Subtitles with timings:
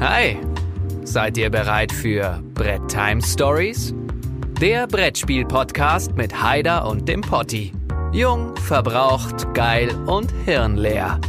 [0.00, 0.36] Hi,
[1.02, 3.92] seid ihr bereit für Brett Time Stories?
[4.60, 7.72] Der Brettspiel-Podcast mit Haider und dem Potti.
[8.12, 11.20] Jung, verbraucht, geil und hirnleer.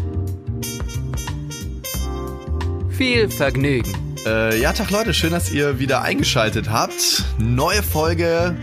[2.91, 3.91] Viel Vergnügen.
[4.27, 7.23] Äh, ja, Tag Leute, schön, dass ihr wieder eingeschaltet habt.
[7.39, 8.55] Neue Folge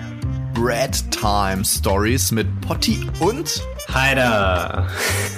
[0.55, 3.61] Bread Time Stories mit Potti und
[3.97, 4.89] Heider.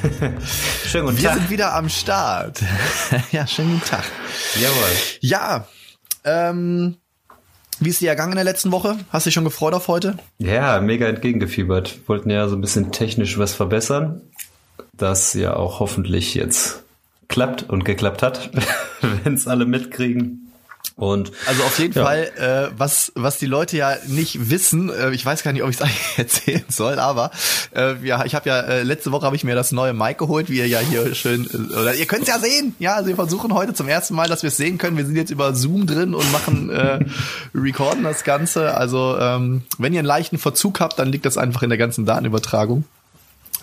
[0.84, 1.38] schönen guten wir Tag.
[1.38, 2.60] sind wieder am Start.
[3.30, 4.02] ja, schönen guten Tag.
[4.60, 4.96] Jawohl.
[5.20, 5.68] Ja,
[6.24, 6.96] ähm,
[7.78, 8.98] wie ist dir ergangen in der letzten Woche?
[9.10, 10.18] Hast du dich schon gefreut auf heute?
[10.38, 12.00] Ja, mega entgegengefiebert.
[12.08, 14.22] Wollten ja so ein bisschen technisch was verbessern,
[14.92, 16.82] das ja auch hoffentlich jetzt
[17.28, 18.50] klappt und geklappt hat,
[19.22, 20.47] wenn es alle mitkriegen.
[20.96, 22.04] Und Also auf jeden Ja.
[22.04, 22.24] Fall,
[22.72, 25.76] äh, was was die Leute ja nicht wissen, äh, ich weiß gar nicht, ob ich
[25.76, 27.30] es eigentlich erzählen soll, aber
[27.74, 30.50] äh, ja, ich habe ja äh, letzte Woche habe ich mir das neue Mic geholt,
[30.50, 32.74] wie ihr ja hier schön äh, oder ihr könnt es ja sehen.
[32.80, 34.96] Ja, also wir versuchen heute zum ersten Mal, dass wir es sehen können.
[34.96, 36.98] Wir sind jetzt über Zoom drin und machen äh,
[37.54, 38.74] recorden das Ganze.
[38.76, 42.06] Also ähm, wenn ihr einen leichten Verzug habt, dann liegt das einfach in der ganzen
[42.06, 42.84] Datenübertragung.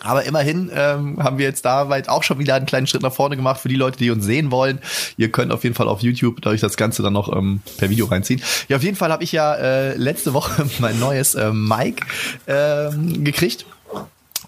[0.04, 3.14] Aber immerhin ähm, haben wir jetzt da weit auch schon wieder einen kleinen Schritt nach
[3.14, 4.80] vorne gemacht für die Leute, die uns sehen wollen.
[5.18, 8.06] Ihr könnt auf jeden Fall auf YouTube euch das Ganze dann noch ähm, per Video
[8.06, 8.42] reinziehen.
[8.68, 12.02] Ja, auf jeden Fall habe ich ja äh, letzte Woche mein neues äh, Mic
[12.48, 13.66] ähm, gekriegt.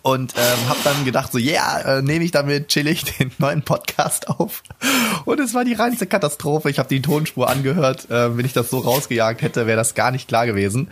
[0.01, 3.61] Und ähm, habe dann gedacht, so, ja, yeah, äh, nehme ich damit chillig den neuen
[3.61, 4.63] Podcast auf.
[5.25, 6.69] Und es war die reinste Katastrophe.
[6.69, 8.09] Ich habe die Tonspur angehört.
[8.09, 10.89] Äh, wenn ich das so rausgejagt hätte, wäre das gar nicht klar gewesen.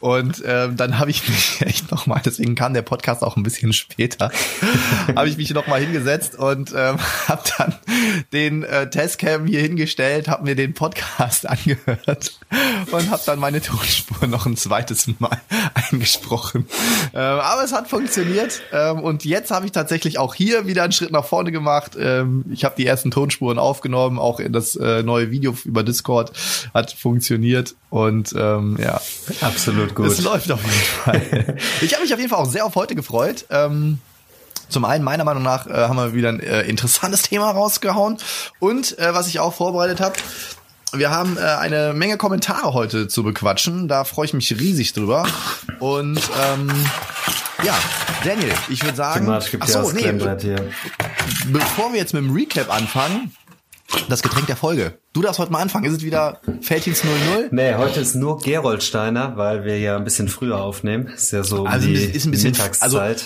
[0.00, 3.72] Und ähm, dann habe ich mich echt nochmal, deswegen kam der Podcast auch ein bisschen
[3.72, 4.30] später,
[5.16, 6.98] habe ich mich nochmal hingesetzt und ähm,
[7.28, 7.74] habe dann
[8.32, 12.38] den äh, Testcam hier hingestellt, habe mir den Podcast angehört
[12.90, 15.40] und habe dann meine Tonspur noch ein zweites Mal
[15.74, 16.66] eingesprochen.
[17.14, 20.92] Ähm, aber es hat funktioniert ähm, und jetzt habe ich tatsächlich auch hier wieder einen
[20.92, 21.92] Schritt nach vorne gemacht.
[21.98, 26.32] Ähm, ich habe die ersten Tonspuren aufgenommen, auch in das äh, neue Video über Discord
[26.74, 29.00] hat funktioniert und ähm, ja,
[29.40, 30.06] absolut gut.
[30.06, 31.56] es läuft auf jeden Fall.
[31.80, 33.46] Ich habe mich auf jeden Fall auch sehr auf heute gefreut.
[33.50, 33.98] Ähm,
[34.68, 38.18] zum einen, meiner Meinung nach, äh, haben wir wieder ein äh, interessantes Thema rausgehauen.
[38.58, 40.14] Und äh, was ich auch vorbereitet habe,
[40.92, 43.88] wir haben äh, eine Menge Kommentare heute zu bequatschen.
[43.88, 45.26] Da freue ich mich riesig drüber.
[45.78, 46.70] Und ähm,
[47.66, 47.74] ja,
[48.24, 50.02] Daniel, ich würde sagen, Thematisch gibt nee,
[50.40, 50.56] hier.
[51.52, 53.34] bevor wir jetzt mit dem Recap anfangen,
[54.08, 54.98] das Getränk der Folge.
[55.12, 55.84] Du darfst heute mal anfangen.
[55.86, 57.48] Ist es wieder Feldhins 00?
[57.50, 61.06] Nee, heute ist nur Geroldsteiner, weil wir ja ein bisschen früher aufnehmen.
[61.08, 63.24] Ist ja so Also ist ein bisschen- Mittagszeit.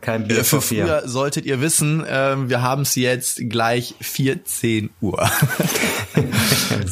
[0.00, 0.84] Kein Bier Äh, Für vier.
[0.86, 5.30] früher solltet ihr wissen, ähm, wir haben es jetzt gleich 14 Uhr.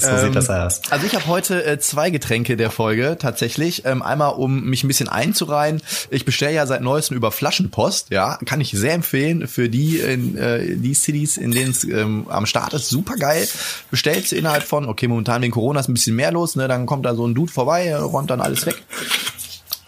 [0.00, 0.80] so sieht das aus.
[0.90, 3.84] Also ich habe heute äh, zwei Getränke der Folge tatsächlich.
[3.84, 5.82] Ähm, einmal, um mich ein bisschen einzureihen.
[6.10, 8.10] Ich bestelle ja seit neuestem über Flaschenpost.
[8.10, 12.26] Ja, kann ich sehr empfehlen für die in äh, die Cities, in denen es ähm,
[12.28, 12.88] am Start ist.
[12.88, 13.46] Super geil.
[13.90, 16.56] Bestellst du innerhalb von, okay, momentan wegen Corona ist ein bisschen mehr los.
[16.56, 18.82] Ne, dann kommt da so ein Dude vorbei, äh, räumt dann alles weg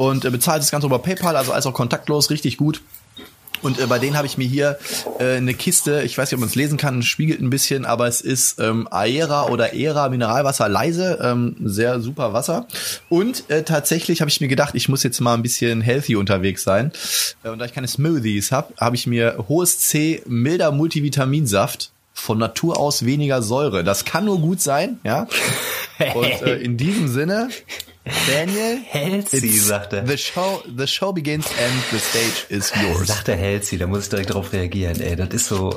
[0.01, 2.81] und äh, bezahlt das Ganze über PayPal, also alles auch kontaktlos, richtig gut.
[3.63, 4.79] Und äh, bei denen habe ich mir hier
[5.19, 8.07] äh, eine Kiste, ich weiß nicht, ob man es lesen kann, spiegelt ein bisschen, aber
[8.09, 12.67] es ist ähm, Aera oder Era Mineralwasser leise, ähm, sehr super Wasser.
[13.09, 16.63] Und äh, tatsächlich habe ich mir gedacht, ich muss jetzt mal ein bisschen healthy unterwegs
[16.63, 16.93] sein.
[17.43, 22.39] Äh, und da ich keine Smoothies habe, habe ich mir hohes C milder Multivitaminsaft von
[22.39, 23.85] Natur aus weniger Säure.
[23.85, 25.27] Das kann nur gut sein, ja.
[26.15, 27.51] Und äh, in diesem Sinne,
[28.27, 30.07] Daniel, it's- sagt er.
[30.07, 33.09] The show, the show begins and the stage is yours.
[33.09, 35.17] Sagt der Healthy, da muss ich direkt drauf reagieren, ey.
[35.17, 35.77] Das ist so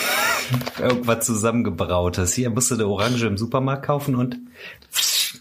[0.78, 2.34] irgendwas zusammengebrautes.
[2.34, 4.38] Hier musst du eine Orange im Supermarkt kaufen und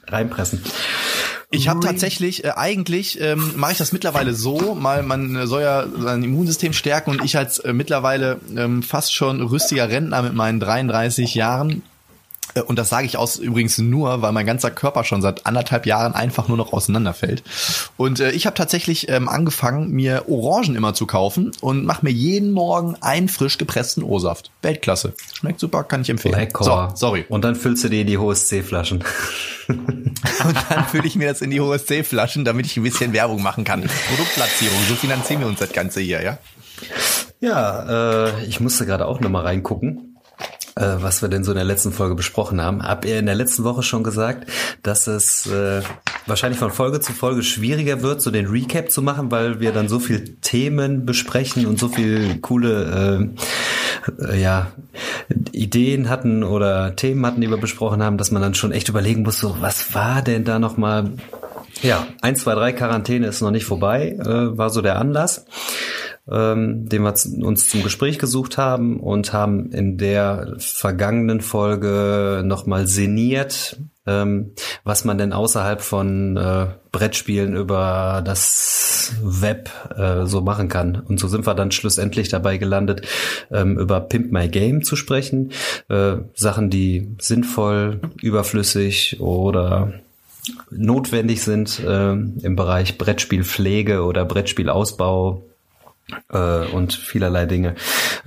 [0.08, 0.64] reinpressen.
[1.52, 5.64] Ich habe tatsächlich, äh, eigentlich ähm, mache ich das mittlerweile so, mal man äh, soll
[5.64, 10.36] ja sein Immunsystem stärken und ich als äh, mittlerweile ähm, fast schon rüstiger Rentner mit
[10.36, 11.82] meinen 33 Jahren
[12.66, 16.14] und das sage ich aus übrigens nur, weil mein ganzer Körper schon seit anderthalb Jahren
[16.14, 17.44] einfach nur noch auseinanderfällt.
[17.98, 22.12] Und äh, ich habe tatsächlich ähm, angefangen, mir Orangen immer zu kaufen und mache mir
[22.12, 24.52] jeden Morgen einen frisch gepressten O-Saft.
[24.62, 25.14] Weltklasse.
[25.34, 26.36] Schmeckt super, kann ich empfehlen.
[26.36, 26.64] Lecker.
[26.64, 27.26] So, sorry.
[27.30, 29.04] Und dann füllst du dir die HSC-Flaschen.
[29.70, 33.64] Und dann fülle ich mir das in die HSC-Flaschen, damit ich ein bisschen Werbung machen
[33.64, 33.82] kann.
[33.82, 36.40] Produktplatzierung, so finanzieren wir uns das Ganze hier, ja?
[37.42, 40.09] Ja, äh, ich musste gerade auch nochmal reingucken,
[40.80, 42.82] äh, was wir denn so in der letzten Folge besprochen haben.
[42.82, 44.50] Habt ihr in der letzten Woche schon gesagt,
[44.82, 45.82] dass es äh,
[46.26, 49.90] wahrscheinlich von Folge zu Folge schwieriger wird, so den Recap zu machen, weil wir dann
[49.90, 53.30] so viel Themen besprechen und so viel coole
[54.18, 54.68] äh, äh, ja,
[55.52, 59.24] Ideen hatten oder Themen hatten, die wir besprochen haben, dass man dann schon echt überlegen
[59.24, 61.12] muss, so was war denn da nochmal
[61.82, 65.46] ja, 1, 2, 3 Quarantäne ist noch nicht vorbei, äh, war so der Anlass.
[66.32, 67.14] ähm, den wir
[67.46, 74.54] uns zum Gespräch gesucht haben und haben in der vergangenen Folge nochmal sinniert, ähm,
[74.84, 80.96] was man denn außerhalb von äh, Brettspielen über das Web äh, so machen kann.
[80.96, 83.08] Und so sind wir dann schlussendlich dabei gelandet,
[83.52, 85.52] ähm, über Pimp My Game zu sprechen.
[85.90, 89.94] Äh, Sachen, die sinnvoll, überflüssig oder
[90.72, 95.44] notwendig sind äh, im Bereich Brettspielpflege oder Brettspielausbau
[96.32, 97.76] äh, und vielerlei Dinge.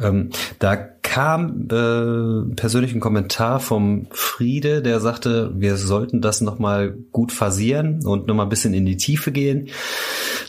[0.00, 6.94] Ähm, da kam äh, persönlich ein Kommentar vom Friede, der sagte, wir sollten das nochmal
[7.12, 9.68] gut phasieren und nochmal ein bisschen in die Tiefe gehen.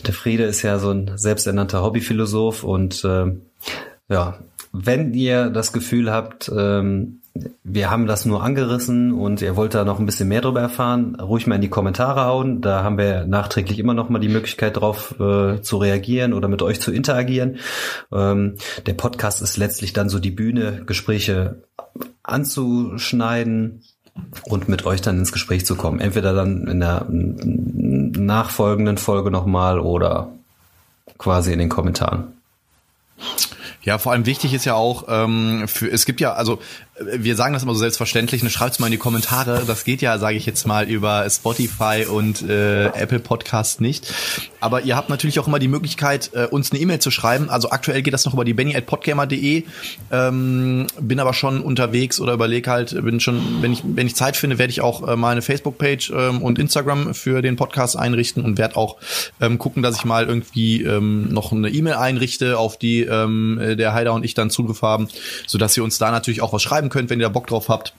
[0.05, 3.33] Der Friede ist ja so ein selbsternannter Hobbyphilosoph und äh,
[4.09, 4.39] ja,
[4.71, 7.19] wenn ihr das Gefühl habt, ähm,
[7.63, 11.15] wir haben das nur angerissen und ihr wollt da noch ein bisschen mehr darüber erfahren,
[11.19, 12.61] ruhig mal in die Kommentare hauen.
[12.61, 16.61] Da haben wir nachträglich immer noch mal die Möglichkeit drauf äh, zu reagieren oder mit
[16.61, 17.57] euch zu interagieren.
[18.11, 21.63] Ähm, der Podcast ist letztlich dann so die Bühne, Gespräche
[22.21, 23.81] anzuschneiden
[24.43, 25.99] und mit euch dann ins Gespräch zu kommen.
[25.99, 30.29] Entweder dann in der nachfolgenden Folge nochmal oder
[31.17, 32.33] quasi in den Kommentaren.
[33.83, 36.59] Ja, vor allem wichtig ist ja auch, ähm, für, es gibt ja, also
[36.99, 39.63] wir sagen das immer so selbstverständlich, ne, schreibt's mal in die Kommentare.
[39.65, 44.13] Das geht ja, sage ich jetzt mal, über Spotify und äh, Apple Podcast nicht.
[44.59, 47.49] Aber ihr habt natürlich auch immer die Möglichkeit, äh, uns eine E-Mail zu schreiben.
[47.49, 49.63] Also aktuell geht das noch über die benny at podgamer.de.
[50.11, 54.37] Ähm, bin aber schon unterwegs oder überlege halt, bin schon, wenn ich, wenn ich Zeit
[54.37, 58.43] finde, werde ich auch äh, mal eine Facebook-Page ähm, und Instagram für den Podcast einrichten
[58.43, 58.97] und werde auch
[59.41, 63.93] ähm, gucken, dass ich mal irgendwie ähm, noch eine E-Mail einrichte, auf die ähm, der
[63.93, 65.07] Heider und ich dann Zugriff haben,
[65.47, 67.69] sodass ihr uns da natürlich auch was schreiben schreiben könnt, wenn ihr da Bock drauf
[67.69, 67.93] habt.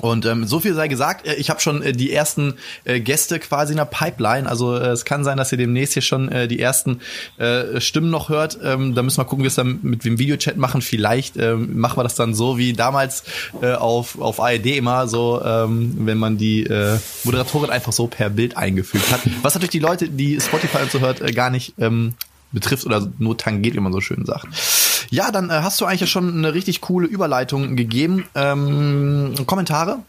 [0.00, 2.54] Und ähm, so viel sei gesagt, äh, ich habe schon äh, die ersten
[2.84, 4.48] äh, Gäste quasi in der Pipeline.
[4.48, 7.00] Also äh, es kann sein, dass ihr demnächst hier schon äh, die ersten
[7.36, 8.58] äh, Stimmen noch hört.
[8.62, 10.82] Ähm, da müssen wir gucken, wie wir es dann mit dem Videochat machen.
[10.82, 13.24] Vielleicht ähm, machen wir das dann so wie damals
[13.60, 18.30] äh, auf, auf ARD immer, so ähm, wenn man die äh, Moderatorin einfach so per
[18.30, 19.22] Bild eingefügt hat.
[19.42, 22.14] Was natürlich die Leute, die Spotify und so hört, äh, gar nicht ähm,
[22.52, 24.46] betrifft oder nur tangiert, wie man so schön sagt.
[25.10, 28.26] Ja, dann äh, hast du eigentlich schon eine richtig coole Überleitung gegeben.
[28.34, 30.00] Ähm, Kommentare?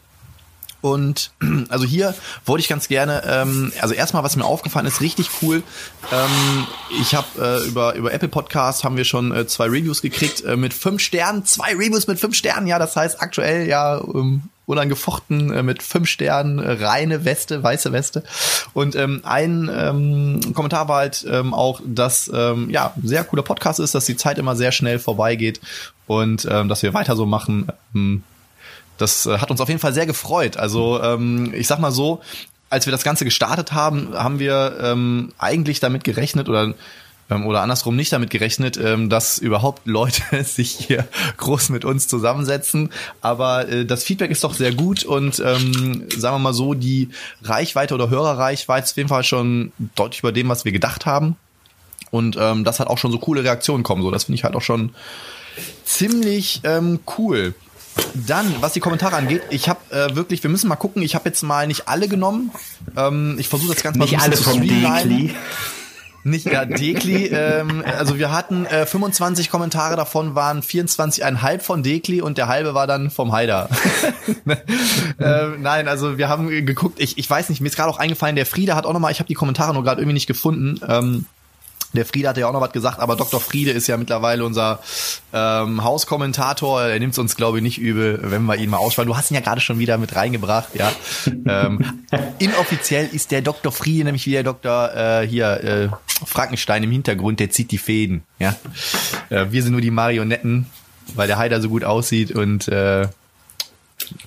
[0.80, 1.32] Und
[1.68, 2.14] also hier
[2.46, 5.62] wollte ich ganz gerne, ähm, also erstmal, was mir aufgefallen ist, richtig cool.
[6.10, 6.66] Ähm,
[7.00, 10.56] ich habe äh, über über Apple Podcast haben wir schon äh, zwei Reviews gekriegt äh,
[10.56, 12.66] mit fünf Sternen, zwei Reviews mit fünf Sternen.
[12.66, 17.92] Ja, das heißt aktuell ja ähm, unangefochten äh, mit fünf Sternen, äh, reine Weste, weiße
[17.92, 18.22] Weste.
[18.72, 23.80] Und ähm, ein ähm, Kommentar war halt ähm, auch, dass ähm, ja sehr cooler Podcast
[23.80, 25.60] ist, dass die Zeit immer sehr schnell vorbeigeht
[26.06, 27.68] und ähm, dass wir weiter so machen.
[27.94, 28.22] Ähm,
[28.98, 30.56] das äh, hat uns auf jeden Fall sehr gefreut.
[30.56, 32.20] Also ähm, ich sag mal so,
[32.68, 36.74] als wir das Ganze gestartet haben, haben wir ähm, eigentlich damit gerechnet oder
[37.30, 41.06] ähm, oder andersrum nicht damit gerechnet, ähm, dass überhaupt Leute sich hier
[41.36, 42.90] groß mit uns zusammensetzen.
[43.20, 47.08] Aber äh, das Feedback ist doch sehr gut und ähm, sagen wir mal so, die
[47.42, 51.36] Reichweite oder Hörerreichweite ist auf jeden Fall schon deutlich über dem, was wir gedacht haben.
[52.10, 54.02] Und ähm, das hat auch schon so coole Reaktionen kommen.
[54.02, 54.90] So, das finde ich halt auch schon
[55.84, 57.54] ziemlich ähm, cool.
[58.14, 61.02] Dann, was die Kommentare angeht, ich habe äh, wirklich, wir müssen mal gucken.
[61.02, 62.50] Ich habe jetzt mal nicht alle genommen.
[62.96, 65.34] Ähm, ich versuche das Ganze nicht mal so ein bisschen alle vom Dekli.
[66.22, 67.26] Nicht ja, Dekli.
[67.26, 72.74] ähm, also wir hatten äh, 25 Kommentare, davon waren 24,5 von Dekli und der halbe
[72.74, 73.68] war dann vom Haider.
[75.18, 77.00] äh, nein, also wir haben geguckt.
[77.00, 79.18] Ich, ich weiß nicht, mir ist gerade auch eingefallen, der Friede hat auch nochmal, ich
[79.18, 80.80] habe die Kommentare nur gerade irgendwie nicht gefunden.
[80.86, 81.26] Ähm,
[81.92, 83.40] der Friede hat ja auch noch was gesagt, aber Dr.
[83.40, 84.80] Friede ist ja mittlerweile unser
[85.32, 86.82] ähm, Hauskommentator.
[86.82, 89.08] Er nimmt es uns, glaube ich, nicht übel, wenn wir ihn mal ausschwallen.
[89.08, 90.92] Du hast ihn ja gerade schon wieder mit reingebracht, ja.
[91.26, 92.04] ähm,
[92.38, 93.72] inoffiziell ist der Dr.
[93.72, 94.94] Friede nämlich wie der Dr.
[94.94, 95.88] Äh, hier äh,
[96.24, 98.54] Frankenstein im Hintergrund, der zieht die Fäden, ja.
[99.30, 100.66] Äh, wir sind nur die Marionetten,
[101.14, 103.08] weil der Heider so gut aussieht und äh,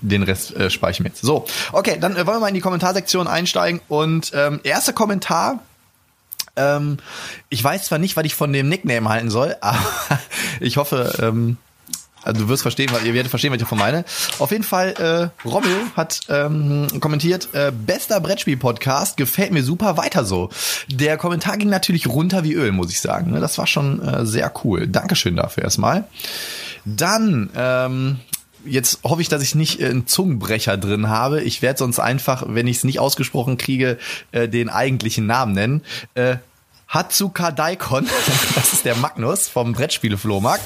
[0.02, 1.22] den Rest äh, speichern wir jetzt.
[1.22, 5.60] So, okay, dann äh, wollen wir mal in die Kommentarsektion einsteigen und ähm, erster Kommentar
[6.56, 6.98] ähm,
[7.50, 9.80] ich weiß zwar nicht, was ich von dem Nickname halten soll, aber
[10.60, 11.58] ich hoffe, ähm,
[12.24, 14.06] also du wirst verstehen, ihr werdet verstehen, was ich davon meine.
[14.40, 14.94] Auf jeden Fall,
[15.44, 20.50] äh, Rommel hat ähm, kommentiert, äh, bester Brettspiel-Podcast, gefällt mir super, weiter so.
[20.90, 23.32] Der Kommentar ging natürlich runter wie Öl, muss ich sagen.
[23.32, 23.40] Ne?
[23.42, 24.88] Das war schon äh, sehr cool.
[24.88, 26.06] Dankeschön dafür erstmal.
[26.86, 28.20] Dann ähm,
[28.66, 31.42] jetzt hoffe ich, dass ich nicht äh, einen Zungenbrecher drin habe.
[31.42, 33.98] Ich werde sonst einfach, wenn ich es nicht ausgesprochen kriege,
[34.32, 35.82] äh, den eigentlichen Namen nennen.
[36.16, 36.38] Äh,
[36.88, 38.08] Hatsuka Daikon,
[38.56, 40.64] das ist der Magnus vom Brettspiele-Flohmarkt.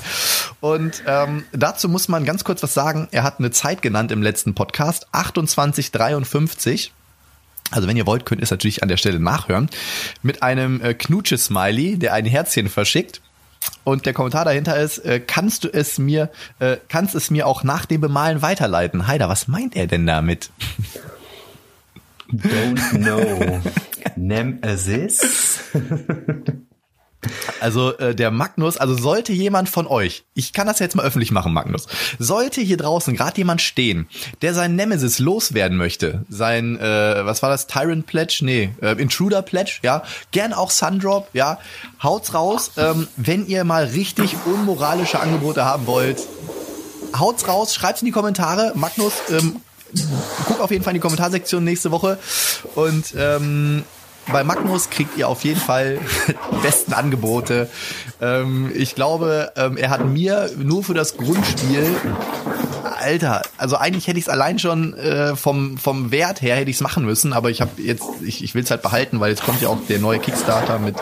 [0.60, 3.08] Und ähm, dazu muss man ganz kurz was sagen.
[3.12, 6.92] Er hat eine Zeit genannt im letzten Podcast, 2853.
[7.72, 9.70] Also wenn ihr wollt, könnt ihr es natürlich an der Stelle nachhören.
[10.22, 13.22] Mit einem äh, Knutsche-Smiley, der ein Herzchen verschickt.
[13.84, 17.64] Und der Kommentar dahinter ist, äh, kannst du es mir, äh, kannst es mir auch
[17.64, 19.08] nach dem Bemalen weiterleiten?
[19.08, 20.50] Heider, was meint er denn damit?
[22.30, 23.62] Don't know.
[24.16, 25.60] Nemesis?
[27.60, 31.32] Also äh, der Magnus, also sollte jemand von euch, ich kann das jetzt mal öffentlich
[31.32, 31.88] machen, Magnus,
[32.20, 34.08] sollte hier draußen gerade jemand stehen,
[34.42, 38.40] der sein Nemesis loswerden möchte, sein, äh, was war das, Tyrant Pledge?
[38.42, 41.60] Nee, äh, Intruder Pledge, ja, gern auch Sundrop, ja,
[42.02, 46.20] haut's raus, ähm, wenn ihr mal richtig unmoralische Angebote haben wollt,
[47.18, 49.62] haut's raus, schreibt's in die Kommentare, Magnus, ähm,
[50.46, 52.18] guck auf jeden Fall in die Kommentarsektion nächste Woche.
[52.76, 53.84] Und ähm,
[54.32, 57.70] bei Magnus kriegt ihr auf jeden Fall die besten Angebote.
[58.22, 61.86] Ähm, ich glaube, ähm, er hat mir nur für das Grundspiel,
[63.00, 66.78] Alter, also eigentlich hätte ich es allein schon äh, vom vom Wert her hätte ich
[66.78, 69.44] es machen müssen, aber ich habe jetzt, ich, ich will es halt behalten, weil jetzt
[69.44, 70.96] kommt ja auch der neue Kickstarter mit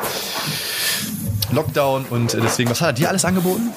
[1.51, 3.71] Lockdown und deswegen, was hat er dir alles angeboten?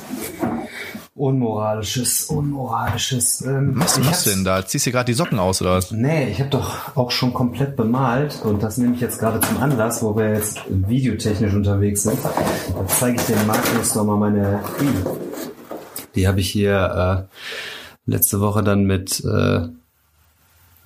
[1.18, 3.42] Unmoralisches, unmoralisches.
[3.42, 4.64] Ähm, Was machst du denn da?
[4.64, 5.90] Ziehst du gerade die Socken aus oder was?
[5.90, 9.58] Nee, ich habe doch auch schon komplett bemalt und das nehme ich jetzt gerade zum
[9.58, 12.18] Anlass, wo wir jetzt videotechnisch unterwegs sind.
[12.24, 14.60] Da zeige ich dem Markus noch mal meine.
[16.14, 19.62] Die habe ich hier äh, letzte Woche dann mit äh,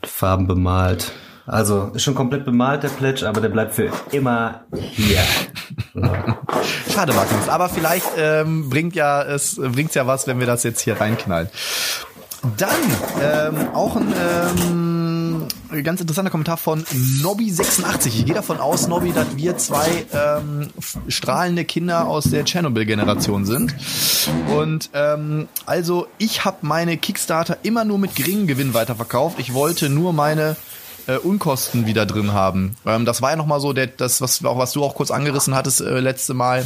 [0.03, 1.13] Farben bemalt.
[1.53, 5.21] Also ist schon komplett bemalt der Pledge, aber der bleibt für immer hier.
[6.91, 7.47] Schade, Magnus.
[7.51, 11.51] Aber vielleicht ähm, bringt ja es bringt's ja was, wenn wir das jetzt hier reinknallen.
[12.57, 12.71] Dann
[13.23, 14.15] ähm, auch ein
[15.71, 18.07] ähm, ganz interessanter Kommentar von Nobby86.
[18.07, 20.71] Ich gehe davon aus, Nobby, dass wir zwei ähm,
[21.09, 23.75] strahlende Kinder aus der Tschernobyl-Generation sind.
[24.57, 29.39] Und ähm, also ich habe meine Kickstarter immer nur mit geringem Gewinn weiterverkauft.
[29.39, 30.57] Ich wollte nur meine
[31.07, 32.77] äh, Unkosten wieder drin haben.
[32.87, 35.55] Ähm, das war ja noch mal so, der, das was was du auch kurz angerissen
[35.55, 36.65] hattest äh, letzte Mal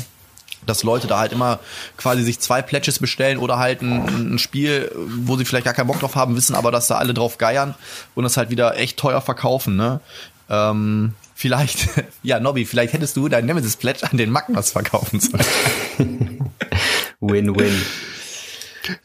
[0.64, 1.61] dass Leute da halt immer
[1.97, 5.87] quasi sich zwei Pledges bestellen oder halt ein, ein Spiel, wo sie vielleicht gar keinen
[5.87, 7.75] Bock drauf haben, wissen aber, dass da alle drauf geiern
[8.14, 10.00] und das halt wieder echt teuer verkaufen, ne?
[10.49, 11.88] Ähm, vielleicht,
[12.23, 15.45] ja, Nobby, vielleicht hättest du dein Nemesis Pledge an den Magnus verkaufen sollen.
[17.21, 17.83] Win-win.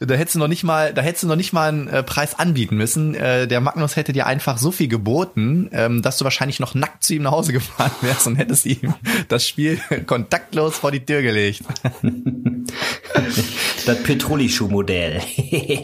[0.00, 2.38] Da hättest du noch nicht mal, da hättest du noch nicht mal einen äh, Preis
[2.38, 3.14] anbieten müssen.
[3.14, 7.04] Äh, der Magnus hätte dir einfach so viel geboten, ähm, dass du wahrscheinlich noch nackt
[7.04, 8.94] zu ihm nach Hause gefahren wärst und hättest ihm
[9.28, 11.62] das Spiel kontaktlos vor die Tür gelegt.
[13.84, 15.20] Das Petroli-Schuhmodell.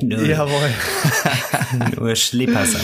[0.01, 0.71] Jawohl.
[1.97, 2.81] nur Schlippers an.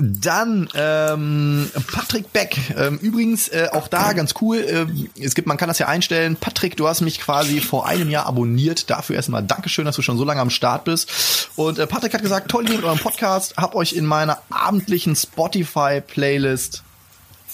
[0.00, 2.56] Dann ähm, Patrick Beck.
[2.76, 4.58] Ähm, übrigens äh, auch da ganz cool.
[4.58, 4.86] Äh,
[5.20, 6.36] es gibt, man kann das ja einstellen.
[6.36, 8.90] Patrick, du hast mich quasi vor einem Jahr abonniert.
[8.90, 11.50] Dafür erstmal Dankeschön, dass du schon so lange am Start bist.
[11.56, 13.56] Und äh, Patrick hat gesagt, toll mit eurem Podcast.
[13.56, 16.82] Hab euch in meiner abendlichen Spotify-Playlist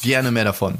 [0.02, 0.78] gerne mehr davon.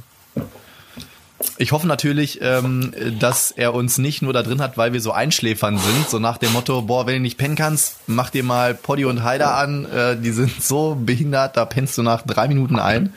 [1.58, 5.12] Ich hoffe natürlich, ähm, dass er uns nicht nur da drin hat, weil wir so
[5.12, 8.74] Einschläfern sind, so nach dem Motto, boah, wenn du nicht pennen kannst, mach dir mal
[8.74, 12.78] Poddy und Heider an, äh, die sind so behindert, da pennst du nach drei Minuten
[12.78, 13.12] ein.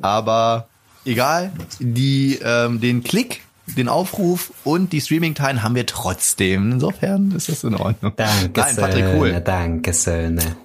[0.00, 0.68] Aber
[1.04, 6.72] egal, die, ähm, den Klick, den Aufruf und die Streaming-Time haben wir trotzdem.
[6.72, 8.12] Insofern ist das in Ordnung.
[8.16, 9.40] Danke, Nein, Patrick, cool.
[9.44, 10.56] Danke, Söhne.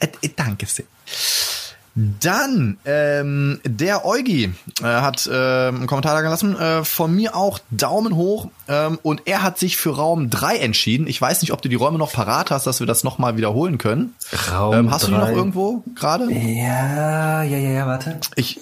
[0.00, 0.86] Äh, äh, danke sehr.
[2.20, 6.56] Dann, ähm, der Eugi äh, hat äh, einen Kommentar da gelassen.
[6.56, 8.48] Äh, von mir auch Daumen hoch.
[8.68, 11.06] Ähm, und er hat sich für Raum 3 entschieden.
[11.06, 13.78] Ich weiß nicht, ob du die Räume noch parat hast, dass wir das nochmal wiederholen
[13.78, 14.14] können.
[14.50, 16.32] Raum ähm, hast du die noch irgendwo gerade?
[16.32, 18.20] Ja, ja, ja, ja, warte.
[18.36, 18.58] Ich,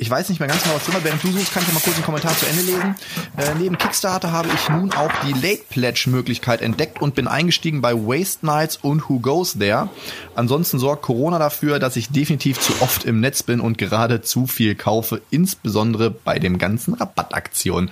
[0.00, 1.04] ich weiß nicht mehr ganz genau, was drin war.
[1.04, 2.96] Während du suchst, kann ich mal kurz einen Kommentar zu Ende lesen.
[3.36, 7.82] Äh, neben Kickstarter habe ich nun auch die Late Pledge Möglichkeit entdeckt und bin eingestiegen
[7.82, 9.90] bei Waste Nights und Who Goes There.
[10.34, 14.46] Ansonsten sorgt Corona dafür, dass ich definitiv zu oft im Netz bin und gerade zu
[14.46, 17.90] viel kaufe, insbesondere bei dem ganzen Rabattaktionen.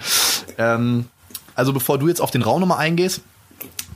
[0.57, 1.05] Ähm,
[1.55, 3.21] also bevor du jetzt auf den Raum nochmal eingehst,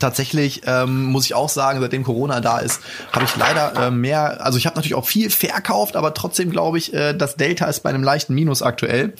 [0.02, 2.80] tatsächlich ähm, muss ich auch sagen, seitdem Corona da ist,
[3.12, 6.78] habe ich leider äh, mehr, also ich habe natürlich auch viel verkauft, aber trotzdem glaube
[6.78, 9.14] ich, äh, das Delta ist bei einem leichten Minus aktuell.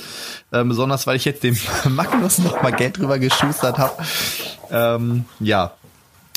[0.53, 1.57] Ähm, besonders weil ich jetzt dem
[1.89, 4.03] Magnus noch mal Geld drüber geschustert habe.
[4.71, 5.73] Ähm, ja.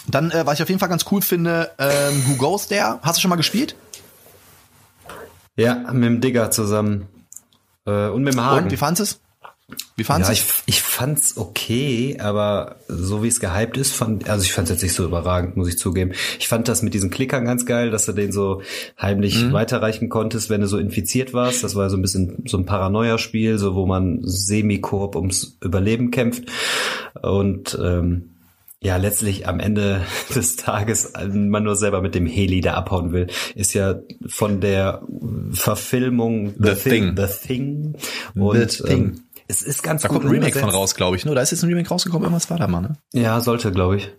[0.08, 3.00] Dann, äh, was ich auf jeden Fall ganz cool finde, ähm, Who Goes There?
[3.02, 3.76] Hast du schon mal gespielt?
[5.58, 7.08] Ja, mit dem Digger zusammen.
[7.86, 8.66] Äh, und mit dem Hagen.
[8.66, 9.25] Und wie fandest es?
[9.98, 14.44] Wie fandest ja, ich, ich fand's okay, aber so wie es gehypt ist, fand, also
[14.44, 16.12] ich fand's jetzt nicht so überragend, muss ich zugeben.
[16.38, 18.62] Ich fand das mit diesen Klickern ganz geil, dass du den so
[19.02, 19.54] heimlich Mhm.
[19.54, 21.64] weiterreichen konntest, wenn du so infiziert warst.
[21.64, 26.44] Das war so ein bisschen so ein Paranoia-Spiel, so wo man semi-koop ums Überleben kämpft.
[27.24, 28.36] Und ähm,
[28.84, 30.02] ja, letztlich am Ende
[30.36, 33.96] des Tages man nur selber mit dem Heli da abhauen will, ist ja
[34.28, 35.02] von der
[35.52, 37.16] Verfilmung The Thing.
[37.18, 37.96] The Thing
[38.36, 39.04] und The Thing.
[39.04, 41.26] Ähm, Es ist ganz Da gut kommt ein Remake von raus, glaube ich.
[41.26, 41.36] Ne?
[41.36, 42.98] Da ist jetzt ein Remake rausgekommen, irgendwas war da mal, ne?
[43.14, 44.12] Ja, sollte, glaube ich.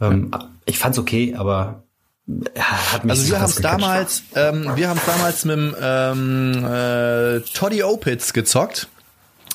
[0.00, 0.30] Ähm,
[0.64, 1.82] ich fand's okay, aber
[2.26, 7.40] ja, hat mich Also wir haben damals, ähm, wir haben damals mit dem ähm, äh,
[7.40, 8.88] Toddy Opitz gezockt.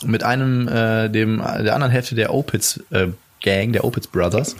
[0.03, 3.09] Mit einem, äh, dem, der anderen Hälfte der Opitz äh,
[3.41, 4.55] Gang, der Opitz Brothers.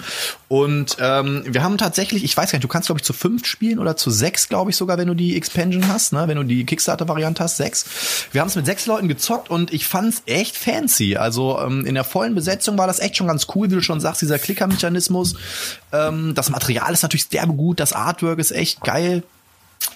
[0.47, 3.45] Und ähm, wir haben tatsächlich, ich weiß gar nicht, du kannst, glaube ich, zu fünf
[3.45, 6.27] spielen oder zu sechs, glaube ich, sogar, wenn du die Expansion hast, ne?
[6.27, 8.27] wenn du die Kickstarter-Variante hast, sechs.
[8.31, 11.15] Wir haben es mit sechs Leuten gezockt und ich fand's echt fancy.
[11.15, 13.99] Also ähm, in der vollen Besetzung war das echt schon ganz cool, wie du schon
[13.99, 15.35] sagst, dieser Klicker-Mechanismus.
[15.93, 19.23] Ähm, das Material ist natürlich derbe gut, das Artwork ist echt geil.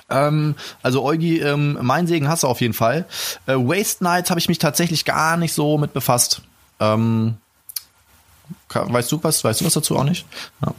[0.10, 3.06] Ähm, also Eugi, ähm, mein Segen hast du auf jeden Fall.
[3.48, 6.42] Äh, Waste Nights habe ich mich tatsächlich gar nicht so mit befasst.
[6.80, 7.38] Ähm,
[8.70, 9.44] weißt du was?
[9.44, 10.25] Weißt du was dazu auch nicht?
[10.62, 10.74] Ja.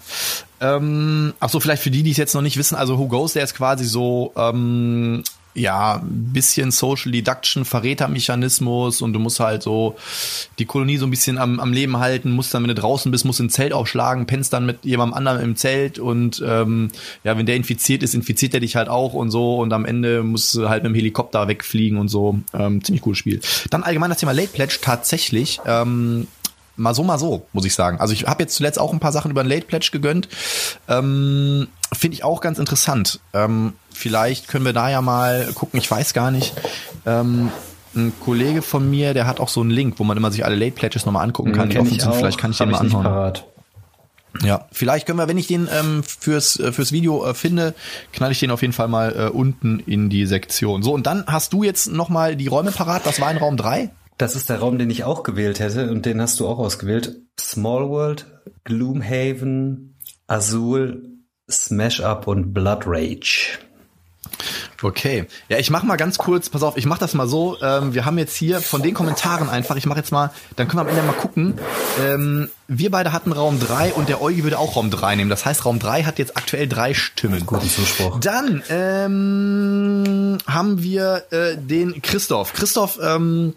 [0.61, 2.77] Ähm, ach so, vielleicht für die, die es jetzt noch nicht wissen.
[2.77, 5.23] Also Who Goes, der ist quasi so ähm,
[5.57, 9.97] ja ein bisschen Social Deduction, Verrätermechanismus und du musst halt so
[10.59, 12.31] die Kolonie so ein bisschen am, am Leben halten.
[12.31, 15.41] Musst dann, wenn du draußen bist, musst ein Zelt aufschlagen, pennst dann mit jemandem anderen
[15.41, 16.89] im Zelt und ähm,
[17.25, 20.23] ja, wenn der infiziert ist, infiziert er dich halt auch und so und am Ende
[20.23, 22.39] musst du halt mit dem Helikopter wegfliegen und so.
[22.55, 23.41] Ähm, ziemlich cooles Spiel.
[23.71, 25.61] Dann allgemein das Thema Late Pledge tatsächlich.
[25.67, 26.29] Ähm,
[26.77, 28.01] mal so, mal so, muss ich sagen.
[28.01, 30.29] Also ich habe jetzt zuletzt auch ein paar Sachen über den Late Pledge gegönnt.
[30.89, 33.21] Ähm, Finde ich auch ganz interessant.
[33.33, 36.55] Ähm, vielleicht können wir da ja mal gucken, ich weiß gar nicht.
[37.05, 37.51] Ähm,
[37.95, 40.57] ein Kollege von mir, der hat auch so einen Link, wo man immer sich alle
[40.57, 41.71] Late Pledges nochmal angucken kann.
[41.71, 42.15] die offen sind.
[42.15, 43.05] Vielleicht kann ich den mal anhauen.
[43.05, 43.47] parat.
[44.43, 47.75] Ja, vielleicht können wir, wenn ich den ähm, fürs, äh, fürs Video äh, finde,
[48.13, 50.83] knall ich den auf jeden Fall mal äh, unten in die Sektion.
[50.83, 53.07] So, und dann hast du jetzt nochmal die Räume parat.
[53.07, 53.91] Was war in Raum drei?
[54.19, 57.17] Das ist der Raum, den ich auch gewählt hätte und den hast du auch ausgewählt.
[57.39, 58.27] Small World,
[58.65, 59.95] Gloomhaven,
[60.27, 61.03] Azul,
[61.51, 63.59] Smash Up und Blood Rage.
[64.83, 65.27] Okay.
[65.49, 67.57] Ja, ich mach mal ganz kurz, pass auf, ich mach das mal so.
[67.63, 70.79] Ähm, wir haben jetzt hier von den Kommentaren einfach, ich mach jetzt mal, dann können
[70.79, 71.55] wir am Ende mal gucken.
[72.01, 75.31] Ähm, wir beide hatten Raum drei und der Eugi würde auch Raum drei nehmen.
[75.31, 77.47] Das heißt, Raum drei hat jetzt aktuell drei Stimmen.
[77.47, 78.19] Guten Zuspruch.
[78.21, 82.53] Dann ähm, haben wir äh, den Christoph.
[82.53, 83.55] Christoph ähm,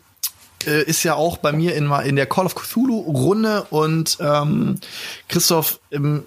[0.66, 4.80] äh, ist ja auch bei mir in, in der Call of Cthulhu-Runde und ähm,
[5.28, 6.26] Christoph ähm,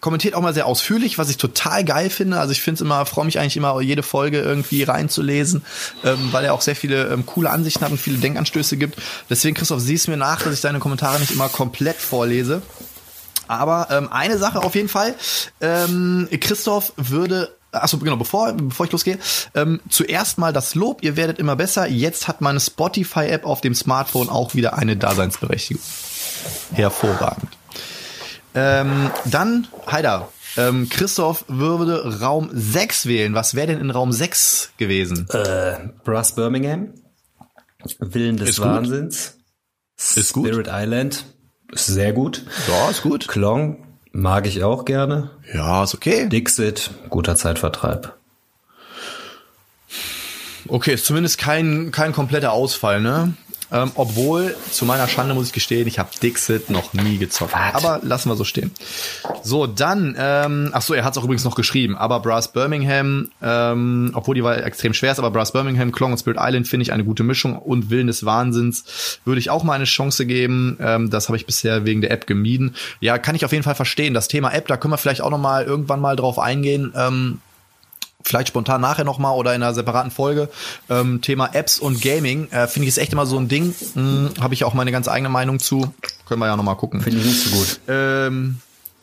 [0.00, 2.38] kommentiert auch mal sehr ausführlich, was ich total geil finde.
[2.38, 5.64] Also ich finde es immer, freue mich eigentlich immer, jede Folge irgendwie reinzulesen,
[6.04, 9.00] ähm, weil er auch sehr viele ähm, coole Ansichten hat und viele Denkanstöße gibt.
[9.30, 12.62] Deswegen, Christoph, siehst mir nach, dass ich deine Kommentare nicht immer komplett vorlese.
[13.48, 15.14] Aber ähm, eine Sache auf jeden Fall.
[15.60, 19.18] Ähm, Christoph würde Achso, genau, bevor, bevor ich losgehe,
[19.54, 21.88] ähm, zuerst mal das Lob, ihr werdet immer besser.
[21.88, 25.82] Jetzt hat meine Spotify-App auf dem Smartphone auch wieder eine Daseinsberechtigung.
[26.74, 27.48] Hervorragend.
[28.54, 33.34] Ähm, dann, Heider, ähm, Christoph würde Raum 6 wählen.
[33.34, 35.26] Was wäre denn in Raum 6 gewesen?
[35.30, 36.92] Äh, Brass Birmingham,
[37.98, 38.66] Willen des Ist gut.
[38.66, 39.38] Wahnsinns,
[39.96, 40.48] Ist gut.
[40.48, 41.24] Spirit Island,
[41.72, 42.44] ist sehr gut.
[42.68, 43.28] Ja, ist gut.
[43.28, 45.30] Klong mag ich auch gerne.
[45.52, 46.28] Ja, ist okay.
[46.28, 48.14] Dixit, guter Zeitvertreib.
[50.68, 53.34] Okay, ist zumindest kein, kein kompletter Ausfall, ne?
[53.72, 57.54] Ähm, obwohl, zu meiner Schande muss ich gestehen, ich habe Dixit noch nie gezockt.
[57.54, 57.74] Was?
[57.74, 58.70] Aber lassen wir so stehen.
[59.42, 63.30] So, dann, ähm, ach so, er hat es auch übrigens noch geschrieben, aber Brass Birmingham,
[63.42, 66.82] ähm, obwohl die Wahl extrem schwer ist, aber Brass Birmingham, Klong und Spirit Island finde
[66.82, 70.76] ich eine gute Mischung und Willen des Wahnsinns würde ich auch mal eine Chance geben.
[70.80, 72.76] Ähm, das habe ich bisher wegen der App gemieden.
[73.00, 74.14] Ja, kann ich auf jeden Fall verstehen.
[74.14, 76.92] Das Thema App, da können wir vielleicht auch noch mal irgendwann mal drauf eingehen.
[76.94, 77.40] Ähm,
[78.24, 80.48] vielleicht spontan nachher nochmal oder in einer separaten Folge.
[80.88, 83.74] Ähm, Thema Apps und Gaming, äh, finde ich ist echt immer so ein Ding.
[83.94, 85.92] Hm, Habe ich auch meine ganz eigene Meinung zu.
[86.26, 87.00] Können wir ja nochmal gucken.
[87.00, 87.80] Finde ich nicht so gut.
[87.88, 88.58] Ähm,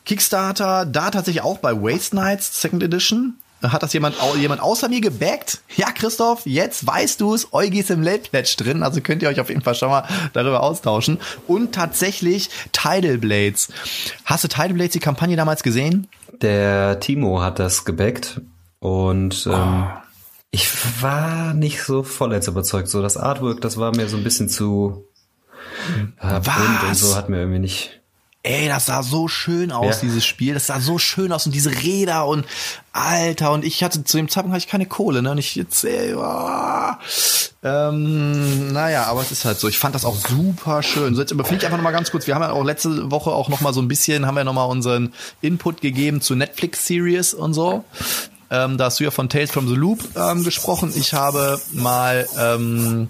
[0.06, 3.36] Kickstarter, da tatsächlich auch bei Waste Nights Second Edition.
[3.62, 5.60] Hat das jemand, jemand außer mir gebackt?
[5.76, 7.52] Ja, Christoph, jetzt weißt du es.
[7.52, 10.08] Eugi ist im Late Pledge drin, also könnt ihr euch auf jeden Fall schon mal
[10.32, 11.20] darüber austauschen.
[11.46, 13.68] Und tatsächlich Tidal Blades.
[14.24, 16.08] Hast du Tidal Blades die Kampagne damals gesehen?
[16.42, 18.40] Der Timo hat das gebackt
[18.80, 19.88] und ähm,
[20.52, 20.68] ich
[21.02, 22.88] war nicht so vollends überzeugt.
[22.88, 25.06] So das Artwork, das war mir so ein bisschen zu
[26.20, 27.96] äh, bunt und so hat mir irgendwie nicht.
[28.42, 30.02] Ey, das sah so schön aus, Ja.
[30.08, 30.54] dieses Spiel.
[30.54, 32.46] Das sah so schön aus und diese Räder und
[32.94, 33.52] Alter.
[33.52, 35.32] Und ich hatte zu dem Zeitpunkt hatte ich keine Kohle, ne?
[35.32, 36.92] Und ich jetzt, ey, oh,
[37.64, 39.68] ähm, naja, aber es ist halt so.
[39.68, 41.16] Ich fand das auch super schön.
[41.16, 42.28] So, jetzt überfliege ich einfach noch mal ganz kurz.
[42.28, 44.54] Wir haben ja auch letzte Woche auch noch mal so ein bisschen, haben wir noch
[44.54, 47.84] mal unseren Input gegeben zu Netflix-Series und so.
[48.52, 50.92] Ähm, da hast du ja von Tales from the Loop ähm, gesprochen.
[50.96, 53.10] Ich habe mal ähm,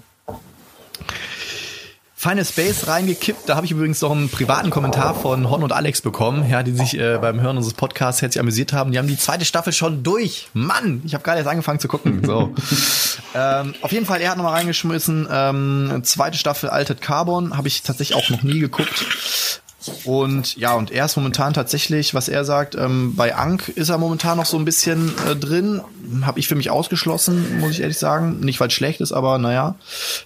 [2.20, 3.48] Final Space reingekippt.
[3.48, 6.72] Da habe ich übrigens noch einen privaten Kommentar von Hon und Alex bekommen, ja, die
[6.72, 8.92] sich äh, beim Hören unseres Podcasts herzlich amüsiert haben.
[8.92, 10.48] Die haben die zweite Staffel schon durch.
[10.52, 12.22] Mann, ich habe gerade jetzt angefangen zu gucken.
[12.22, 12.52] So.
[13.34, 15.28] ähm, auf jeden Fall, er hat nochmal reingeschmissen.
[15.32, 19.59] Ähm, zweite Staffel Altered Carbon habe ich tatsächlich auch noch nie geguckt.
[20.04, 23.98] Und ja, und er ist momentan tatsächlich, was er sagt, ähm, bei Ank ist er
[23.98, 25.80] momentan noch so ein bisschen äh, drin.
[26.22, 28.40] Habe ich für mich ausgeschlossen, muss ich ehrlich sagen.
[28.40, 29.76] Nicht, weil es schlecht ist, aber naja.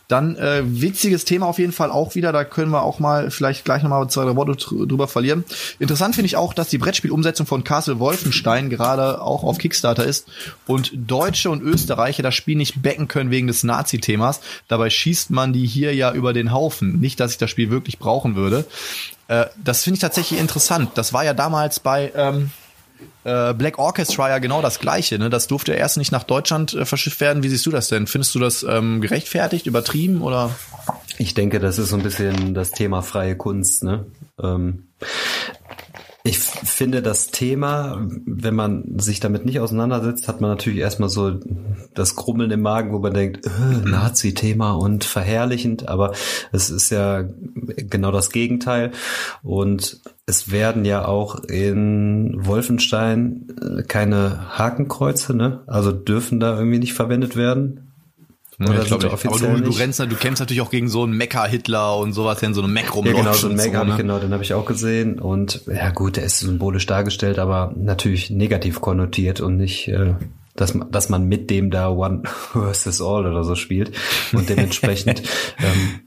[0.08, 2.32] Dann äh, witziges Thema auf jeden Fall auch wieder.
[2.32, 5.44] Da können wir auch mal vielleicht gleich nochmal zwei, drei Worte drüber verlieren.
[5.78, 10.26] Interessant finde ich auch, dass die Brettspielumsetzung von Castle Wolfenstein gerade auch auf Kickstarter ist
[10.66, 14.40] und Deutsche und Österreicher das Spiel nicht becken können wegen des Nazi-Themas.
[14.68, 17.00] Dabei schießt man die hier ja über den Haufen.
[17.00, 18.64] Nicht, dass ich das Spiel wirklich brauchen würde.
[19.28, 20.90] Äh, das finde ich tatsächlich interessant.
[20.94, 22.50] Das war ja damals bei ähm,
[23.24, 25.18] äh, Black Orchestra ja genau das Gleiche.
[25.18, 25.30] Ne?
[25.30, 27.42] Das durfte erst nicht nach Deutschland äh, verschifft werden.
[27.42, 28.06] Wie siehst du das denn?
[28.06, 30.50] Findest du das ähm, gerechtfertigt, übertrieben oder?
[31.18, 33.82] Ich denke, das ist so ein bisschen das Thema freie Kunst.
[33.84, 34.06] Ne?
[34.42, 34.88] Ähm,
[36.26, 41.38] ich finde das Thema, wenn man sich damit nicht auseinandersetzt, hat man natürlich erstmal so
[41.92, 46.12] das Grummeln im Magen, wo man denkt, äh, Nazi-Thema und verherrlichend, aber
[46.50, 47.24] es ist ja
[47.76, 48.92] genau das Gegenteil.
[49.42, 55.62] Und es werden ja auch in Wolfenstein äh, keine Hakenkreuze, ne?
[55.66, 57.93] Also dürfen da irgendwie nicht verwendet werden.
[58.58, 61.96] Ja, ich glaube, aber du, du rennst, du kämpfst natürlich auch gegen so einen Mecha-Hitler
[61.98, 63.16] und sowas, der in so einem Mech rumläuft.
[63.16, 63.92] Ja, genau, so ein Mech so, habe ne?
[63.92, 65.18] ich, genau, den habe ich auch gesehen.
[65.18, 70.14] Und ja gut, der ist symbolisch dargestellt, aber natürlich negativ konnotiert und nicht, äh,
[70.54, 73.92] dass man, dass man mit dem da One versus All oder so spielt.
[74.32, 75.22] Und dementsprechend
[75.58, 76.00] ähm,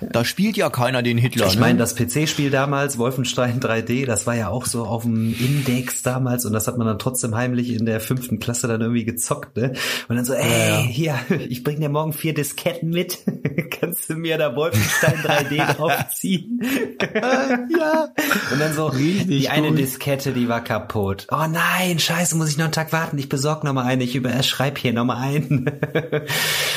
[0.00, 1.46] da spielt ja keiner den Hitler.
[1.46, 1.60] Ich ne?
[1.60, 6.44] meine, das PC-Spiel damals, Wolfenstein 3D, das war ja auch so auf dem Index damals
[6.44, 9.74] und das hat man dann trotzdem heimlich in der fünften Klasse dann irgendwie gezockt, ne?
[10.08, 11.14] Und dann so, ey, ja, hier,
[11.48, 13.18] ich bring dir morgen vier Disketten mit.
[13.80, 16.60] Kannst du mir da Wolfenstein 3D draufziehen?
[16.62, 18.08] ja.
[18.52, 19.50] Und dann so, Richtig die gut.
[19.50, 21.26] eine Diskette, die war kaputt.
[21.30, 23.18] Oh nein, scheiße, muss ich noch einen Tag warten.
[23.18, 24.04] Ich besorg noch mal eine.
[24.04, 25.70] Ich über, schreib hier noch mal ein.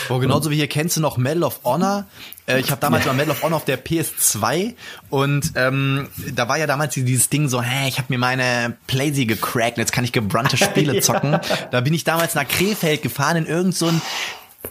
[0.09, 2.05] oh, genauso wie hier kennst du noch Medal of Honor.
[2.47, 3.13] Äh, ich habe damals ja.
[3.13, 4.75] mal Medal of Honor auf der PS2
[5.09, 9.25] und ähm, da war ja damals dieses Ding so, hä, ich habe mir meine Playsee
[9.25, 11.33] gecrackt, jetzt kann ich gebrannte Spiele zocken.
[11.33, 11.41] ja.
[11.71, 13.91] Da bin ich damals nach Krefeld gefahren in irgend so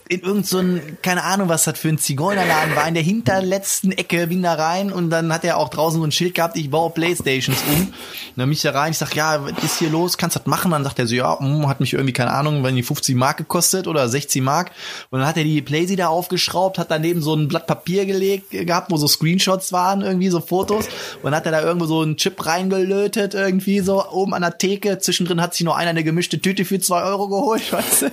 [0.08, 3.92] in irgend so ein, keine Ahnung, was das für ein Zigeunerladen war, in der hinterletzten
[3.92, 6.70] Ecke, bin da rein und dann hat er auch draußen so ein Schild gehabt, ich
[6.70, 7.80] baue Playstations um.
[7.82, 7.92] Und
[8.36, 10.70] dann bin ich da rein, ich sag, ja, was ist hier los, kannst das machen?
[10.70, 13.38] Dann sagt er so, ja, mh, hat mich irgendwie, keine Ahnung, wenn die 50 Mark
[13.38, 14.72] gekostet oder 60 Mark.
[15.10, 18.50] Und dann hat er die Playsee da aufgeschraubt, hat daneben so ein Blatt Papier gelegt
[18.50, 20.86] gehabt, wo so Screenshots waren, irgendwie so Fotos.
[21.22, 24.58] Und dann hat er da irgendwo so einen Chip reingelötet, irgendwie so oben an der
[24.58, 24.98] Theke.
[24.98, 28.12] Zwischendrin hat sich nur einer eine gemischte Tüte für zwei Euro geholt, weißt du?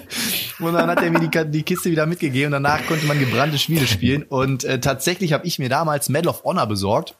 [0.59, 2.51] Und dann hat er mir die, die Kiste wieder mitgegeben.
[2.51, 4.23] Danach konnte man gebrannte Spiele spielen.
[4.23, 7.15] Und äh, tatsächlich habe ich mir damals Medal of Honor besorgt.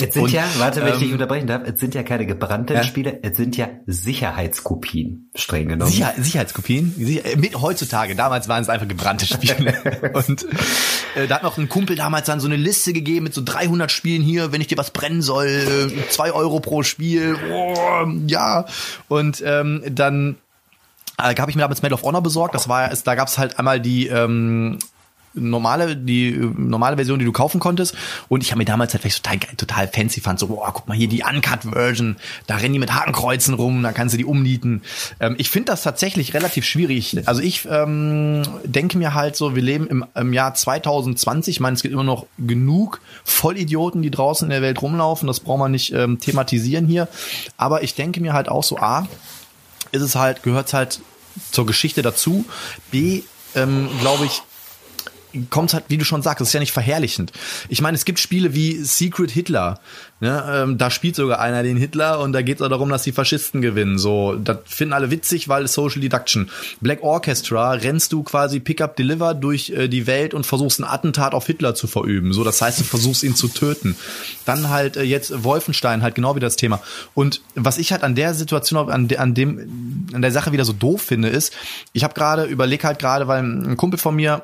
[0.00, 2.26] Es sind und, ja, warte, wenn ähm, ich dich unterbrechen darf, es sind ja keine
[2.26, 2.82] gebrannten ja?
[2.82, 5.88] Spiele, es sind ja Sicherheitskopien, streng genommen.
[5.88, 6.92] Sicher, Sicherheitskopien?
[6.98, 10.10] Sicher, mit heutzutage, damals waren es einfach gebrannte Spiele.
[10.14, 10.46] und
[11.14, 13.88] äh, da hat noch ein Kumpel damals dann so eine Liste gegeben mit so 300
[13.92, 18.66] Spielen hier, wenn ich dir was brennen soll, äh, zwei Euro pro Spiel, oh, ja.
[19.06, 20.34] Und ähm, dann
[21.18, 22.54] äh, habe ich mir damals Medal of Honor besorgt.
[22.54, 24.78] Das war, da gab es halt einmal die ähm,
[25.34, 27.94] normale, die äh, normale Version, die du kaufen konntest.
[28.28, 31.08] Und ich habe mir damals halt total, total fancy fand, so, boah, guck mal hier
[31.08, 34.82] die Uncut-Version, da rennen die mit Hakenkreuzen rum, da kannst du die umnieten.
[35.20, 37.16] Ähm, ich finde das tatsächlich relativ schwierig.
[37.26, 41.74] Also ich ähm, denke mir halt so, wir leben im, im Jahr 2020, ich meine,
[41.74, 45.72] es gibt immer noch genug Vollidioten, die draußen in der Welt rumlaufen, das braucht man
[45.72, 47.08] nicht ähm, thematisieren hier.
[47.56, 49.06] Aber ich denke mir halt auch so, A,
[49.94, 51.00] ist es halt, gehört halt
[51.50, 52.44] zur Geschichte dazu.
[52.90, 53.22] B,
[53.54, 54.42] ähm, glaube ich,
[55.50, 57.32] kommt halt, wie du schon sagst, ist ja nicht verherrlichend.
[57.68, 59.80] Ich meine, es gibt Spiele wie Secret Hitler.
[60.20, 60.42] Ne?
[60.48, 63.60] Ähm, da spielt sogar einer den Hitler und da geht es darum, dass die Faschisten
[63.60, 63.98] gewinnen.
[63.98, 66.48] So, das finden alle witzig, weil Social Deduction.
[66.80, 70.84] Black Orchestra rennst du quasi Pick Up Deliver durch äh, die Welt und versuchst ein
[70.84, 72.32] Attentat auf Hitler zu verüben.
[72.32, 73.96] So, das heißt, du versuchst ihn zu töten.
[74.44, 76.80] Dann halt äh, jetzt Wolfenstein, halt genau wie das Thema.
[77.14, 80.64] Und was ich halt an der Situation, an, de, an dem, an der Sache wieder
[80.64, 81.52] so doof finde, ist,
[81.92, 84.42] ich habe gerade überlegt halt gerade, weil ein Kumpel von mir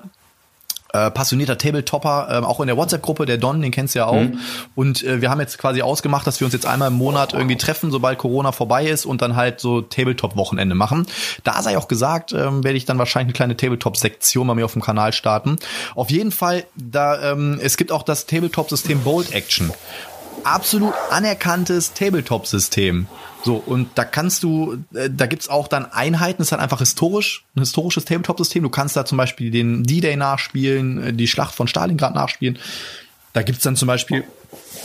[0.93, 4.21] äh, passionierter Tabletopper, äh, auch in der WhatsApp-Gruppe, der Don, den kennst du ja auch.
[4.21, 4.39] Mhm.
[4.75, 7.57] Und äh, wir haben jetzt quasi ausgemacht, dass wir uns jetzt einmal im Monat irgendwie
[7.57, 11.07] treffen, sobald Corona vorbei ist und dann halt so Tabletop-Wochenende machen.
[11.45, 14.73] Da sei auch gesagt, ähm, werde ich dann wahrscheinlich eine kleine Tabletop-Sektion bei mir auf
[14.73, 15.57] dem Kanal starten.
[15.95, 19.73] Auf jeden Fall, da ähm, es gibt auch das Tabletop-System Bold Action
[20.45, 23.07] absolut anerkanntes Tabletop-System.
[23.43, 26.81] So, und da kannst du, äh, da gibt's auch dann Einheiten, das ist halt einfach
[26.81, 28.63] historisch, ein historisches Tabletop-System.
[28.63, 32.59] Du kannst da zum Beispiel den D-Day nachspielen, äh, die Schlacht von Stalingrad nachspielen.
[33.33, 34.25] da gibt's dann zum Beispiel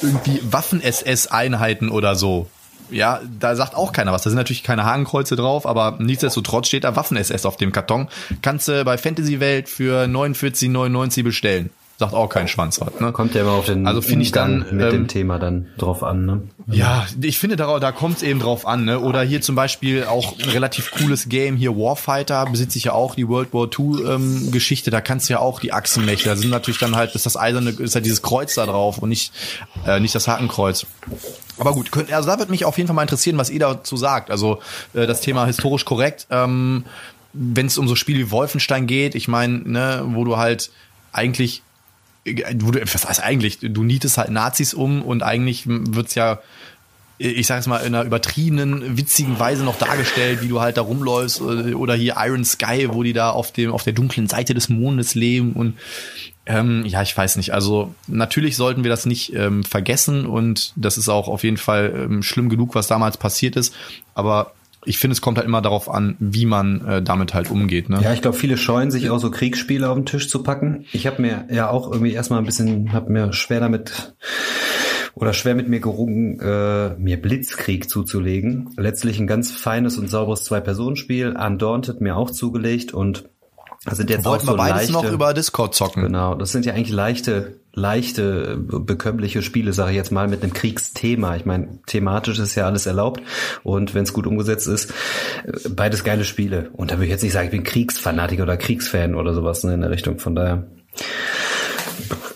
[0.02, 2.48] irgendwie Waffen-SS-Einheiten oder so.
[2.92, 4.22] Ja, da sagt auch keiner was.
[4.22, 8.08] Da sind natürlich keine Hakenkreuze drauf, aber nichtsdestotrotz steht da Waffen-SS auf dem Karton.
[8.44, 11.72] Kannst du bei Fantasy Welt für 49,99 bestellen.
[11.98, 13.00] Sagt auch kein Schwanz was.
[13.00, 13.14] Ne?
[13.14, 16.04] Kommt ja immer auf den Also finde ich dann, mit ähm, dem Thema dann drauf
[16.04, 16.26] an.
[16.26, 16.42] Ne?
[16.68, 18.84] Ja, ich finde, da, da kommt es eben drauf an.
[18.84, 19.00] Ne?
[19.00, 23.16] Oder hier zum Beispiel auch ein relativ cooles Game, hier Warfighter, besitze ich ja auch
[23.16, 26.50] die World War II ähm, Geschichte, da kannst du ja auch die Achsenmächte, da sind
[26.50, 29.32] natürlich dann halt, ist das eiserne, ist ja dieses Kreuz da drauf und nicht,
[29.88, 30.86] äh, nicht das Hakenkreuz.
[31.58, 33.96] Aber gut, könnt, also da wird mich auf jeden Fall mal interessieren, was ihr dazu
[33.96, 34.32] sagt.
[34.32, 34.60] Also
[34.94, 36.84] äh, das Thema historisch korrekt, ähm,
[37.32, 40.72] wenn es um so Spiele wie Wolfenstein geht, ich meine, ne, wo du halt
[41.14, 41.62] eigentlich
[42.26, 46.40] wo du, was heißt eigentlich, du nietest halt Nazis um und eigentlich wird's ja,
[47.18, 50.82] ich sag es mal, in einer übertriebenen, witzigen Weise noch dargestellt, wie du halt da
[50.82, 54.70] rumläufst oder hier Iron Sky, wo die da auf dem, auf der dunklen Seite des
[54.70, 55.78] Mondes leben und
[56.48, 57.54] ähm, ja, ich weiß nicht.
[57.54, 61.92] Also natürlich sollten wir das nicht ähm, vergessen und das ist auch auf jeden Fall
[61.96, 63.74] ähm, schlimm genug, was damals passiert ist.
[64.14, 64.54] Aber
[64.86, 67.90] ich finde, es kommt halt immer darauf an, wie man äh, damit halt umgeht.
[67.90, 68.00] Ne?
[68.02, 70.86] Ja, ich glaube, viele scheuen sich auch so Kriegsspiele auf den Tisch zu packen.
[70.92, 74.16] Ich habe mir ja auch irgendwie erstmal ein bisschen, habe mir schwer damit
[75.16, 78.70] oder schwer mit mir gerungen, äh, mir Blitzkrieg zuzulegen.
[78.78, 81.36] Letztlich ein ganz feines und sauberes Zwei-Personen-Spiel.
[81.38, 83.30] Undaunted mir auch zugelegt und
[83.86, 86.04] das sind jetzt Wollten auch so wir beides leichte, noch über Discord zocken.
[86.04, 90.54] Genau, das sind ja eigentlich leichte, leichte, bekömmliche Spiele, sage ich jetzt mal, mit einem
[90.54, 91.36] Kriegsthema.
[91.36, 93.22] Ich meine, thematisch ist ja alles erlaubt
[93.64, 94.92] und wenn es gut umgesetzt ist,
[95.46, 96.70] äh, beides geile Spiele.
[96.74, 99.74] Und da würde ich jetzt nicht sagen, ich bin Kriegsfanatiker oder Kriegsfan oder sowas ne,
[99.74, 100.20] in der Richtung.
[100.20, 100.68] Von daher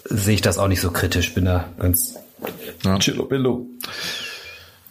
[0.06, 1.34] sehe ich das auch nicht so kritisch.
[1.34, 2.16] Bin da ganz
[2.84, 2.98] Ja.
[3.00, 3.68] chillo billo.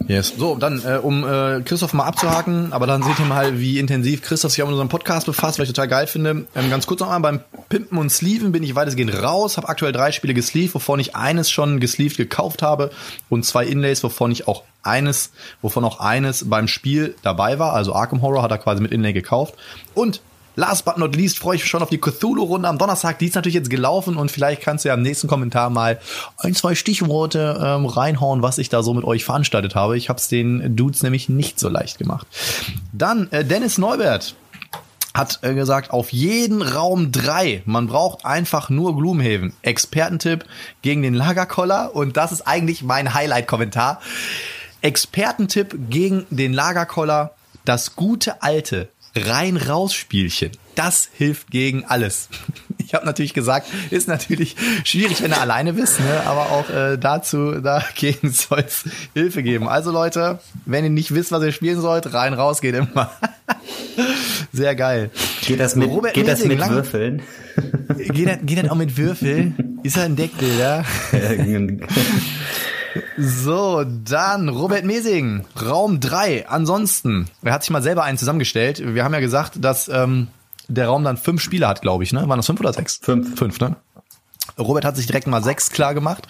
[0.07, 0.33] Yes.
[0.37, 4.23] So, dann, äh, um äh, Christoph mal abzuhaken, aber dann seht ihr mal, wie intensiv
[4.23, 6.47] Christoph sich auch mit unserem Podcast befasst, was ich total geil finde.
[6.55, 10.13] Ähm, ganz kurz nochmal, beim Pimpen und Sleeven bin ich weitestgehend raus, habe aktuell drei
[10.13, 12.91] Spiele gesleeved, wovon ich eines schon gesleeved gekauft habe
[13.29, 17.95] und zwei Inlays, wovon ich auch eines, wovon auch eines beim Spiel dabei war, also
[17.95, 19.55] Arkham Horror hat er quasi mit Inlay gekauft
[19.95, 20.23] und
[20.59, 23.21] Last but not least freue ich mich schon auf die Cthulhu-Runde am Donnerstag.
[23.21, 26.01] Die ist natürlich jetzt gelaufen und vielleicht kannst du ja im nächsten Kommentar mal
[26.37, 29.97] ein, zwei Stichworte ähm, reinhauen, was ich da so mit euch veranstaltet habe.
[29.97, 32.27] Ich habe es den Dudes nämlich nicht so leicht gemacht.
[32.92, 34.35] Dann äh, Dennis Neubert
[35.14, 37.62] hat äh, gesagt, auf jeden Raum drei.
[37.64, 39.53] Man braucht einfach nur Gloomhaven.
[39.62, 40.44] Expertentipp
[40.83, 44.01] gegen den Lagerkoller und das ist eigentlich mein Highlight-Kommentar.
[44.83, 47.31] Expertentipp gegen den Lagerkoller.
[47.64, 48.88] Das gute alte
[49.26, 50.52] Rein-Raus-Spielchen.
[50.74, 52.28] Das hilft gegen alles.
[52.81, 56.22] Ich habe natürlich gesagt, ist natürlich schwierig, wenn du alleine bist, ne?
[56.24, 59.68] aber auch äh, dazu, dagegen soll es Hilfe geben.
[59.68, 63.11] Also Leute, wenn ihr nicht wisst, was ihr spielen sollt, rein, raus geht immer.
[64.54, 65.11] Sehr geil.
[65.42, 67.20] Geht das mit, Robert geht das mit lang- Würfeln?
[67.98, 69.52] Geht das, geht das auch mit Würfel?
[69.83, 70.87] Ist er ein Deckbilder?
[73.16, 76.48] So, dann Robert Mesing, Raum 3.
[76.48, 78.83] Ansonsten, er hat sich mal selber einen zusammengestellt.
[78.94, 80.29] Wir haben ja gesagt, dass ähm,
[80.68, 82.12] der Raum dann fünf Spieler hat, glaube ich.
[82.12, 82.29] Ne?
[82.29, 82.98] Waren das fünf oder sechs?
[83.03, 83.38] Fünf.
[83.38, 83.77] Fünf, ne?
[84.59, 86.27] Robert hat sich direkt mal sechs klar gemacht.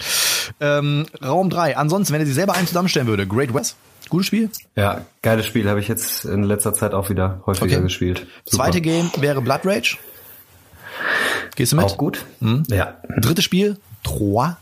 [0.61, 1.77] Ähm, Raum 3.
[1.77, 3.77] Ansonsten, wenn er sich selber einen zusammenstellen würde, Great West.
[4.09, 4.51] Gutes Spiel.
[4.75, 7.83] ja, geiles Spiel habe ich jetzt in letzter Zeit auch wieder häufiger Okay.
[7.83, 8.27] gespielt.
[8.47, 8.65] Super.
[8.65, 9.99] Zweite Game wäre Blood Rage.
[11.57, 11.85] Gehst du mit?
[11.85, 12.25] Auch gut.
[12.69, 14.57] Ja, Drittes Spiel, Trois.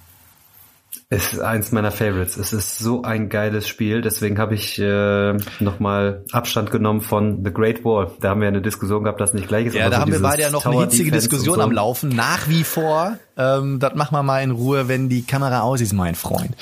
[1.08, 2.36] Es ist eins meiner Favorites.
[2.36, 4.00] Es ist so ein geiles Spiel.
[4.00, 8.10] Deswegen habe ich äh, nochmal Abstand genommen von The Great Wall.
[8.20, 9.74] Da haben wir eine Diskussion gehabt, das nicht gleich ist.
[9.74, 11.62] Ja, da so haben wir beide ja noch eine Tower hitzige Defense Diskussion so.
[11.62, 13.18] am Laufen, nach wie vor.
[13.36, 16.56] Ähm, das machen wir mal in Ruhe, wenn die Kamera aus ist, mein Freund.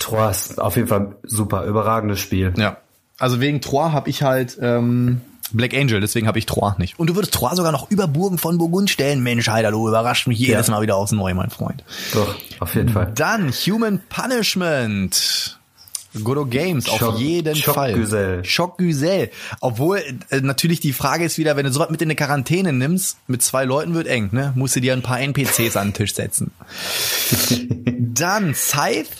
[0.00, 2.54] Trois, auf jeden Fall super, überragendes Spiel.
[2.56, 2.78] Ja.
[3.20, 5.20] Also wegen Trois habe ich halt ähm,
[5.52, 6.98] Black Angel, deswegen habe ich Trois nicht.
[6.98, 9.22] Und du würdest Trois sogar noch über Burgen von Burgund stellen.
[9.22, 10.74] Mensch, Heider, du überrascht mich jedes Ja.
[10.74, 11.82] Mal wieder aufs Neue, mein Freund.
[12.12, 13.12] Doch, auf jeden Fall.
[13.14, 15.54] Dann Human Punishment.
[16.24, 17.90] Godot Games, auf Schock- jeden Fall.
[17.92, 18.44] Schockgesell.
[18.44, 19.30] Schockgesell.
[19.60, 23.18] Obwohl, äh, natürlich die Frage ist wieder, wenn du sowas mit in eine Quarantäne nimmst,
[23.26, 24.52] mit zwei Leuten wird eng, ne?
[24.56, 26.50] Musst du dir ein paar NPCs an den Tisch setzen.
[27.98, 29.10] Dann Scythe,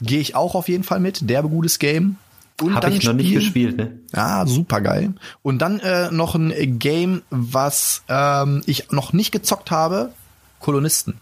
[0.00, 2.16] gehe ich auch auf jeden Fall mit, derbe gutes Game.
[2.60, 3.98] Habe ich noch nicht Spiel- gespielt, ne?
[4.12, 5.12] Ah, super geil.
[5.42, 10.12] Und dann äh, noch ein Game, was ähm, ich noch nicht gezockt habe,
[10.60, 11.20] Kolonisten.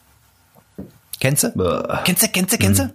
[1.21, 1.51] Kennst du?
[1.51, 1.99] Bäh.
[2.05, 2.95] Kennst du, kennst du, kennst du?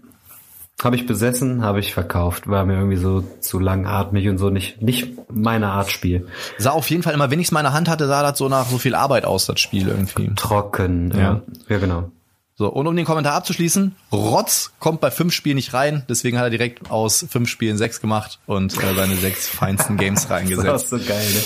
[0.81, 2.47] Habe ich besessen, habe ich verkauft.
[2.47, 6.27] War mir irgendwie so zu langatmig und so nicht, nicht meine Art Spiel.
[6.57, 8.47] Sah auf jeden Fall immer, wenn ich es in meiner Hand hatte, sah das so
[8.47, 10.31] nach so viel Arbeit aus, das Spiel irgendwie.
[10.35, 11.19] Trocken, Ja.
[11.19, 11.41] ja.
[11.67, 12.11] Ja, genau.
[12.59, 16.43] So, und um den Kommentar abzuschließen, Rotz kommt bei fünf Spielen nicht rein, deswegen hat
[16.43, 20.51] er direkt aus fünf Spielen sechs gemacht und äh, seine sechs feinsten Games Das ist
[20.51, 20.89] reingesetzt.
[20.89, 21.41] so geil, ne?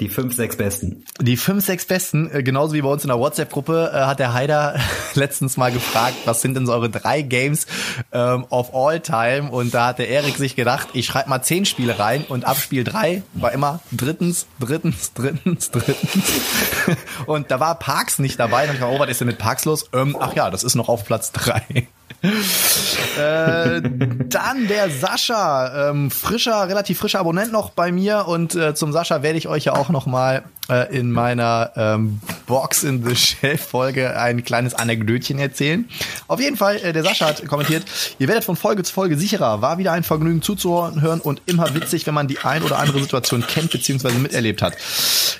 [0.00, 1.04] Die fünf, sechs Besten.
[1.20, 4.32] Die fünf, sechs Besten, äh, genauso wie bei uns in der WhatsApp-Gruppe, äh, hat der
[4.32, 4.80] Haider
[5.14, 7.66] letztens mal gefragt, was sind denn so eure drei Games
[8.10, 9.50] ähm, of all time?
[9.50, 12.56] Und da hat der Erik sich gedacht, ich schreibe mal zehn Spiele rein und ab
[12.56, 16.24] Spiel drei war immer drittens, drittens, drittens, drittens.
[17.26, 18.68] und da war Parks nicht dabei.
[18.68, 19.90] Und ich war, oh, was ist denn mit Parks los?
[19.92, 21.88] Ähm, ach ja, das ist noch auf Platz drei.
[22.22, 28.26] Äh, dann der Sascha, ähm, frischer, relativ frischer Abonnent noch bei mir.
[28.26, 32.20] Und äh, zum Sascha werde ich euch ja auch noch mal äh, in meiner ähm,
[32.50, 35.88] Box in the Shelf Folge ein kleines Anekdötchen erzählen.
[36.26, 37.84] Auf jeden Fall, äh, der Sascha hat kommentiert,
[38.18, 42.08] ihr werdet von Folge zu Folge sicherer, war wieder ein Vergnügen zuzuhören und immer witzig,
[42.08, 44.14] wenn man die ein oder andere Situation kennt bzw.
[44.14, 44.76] miterlebt hat.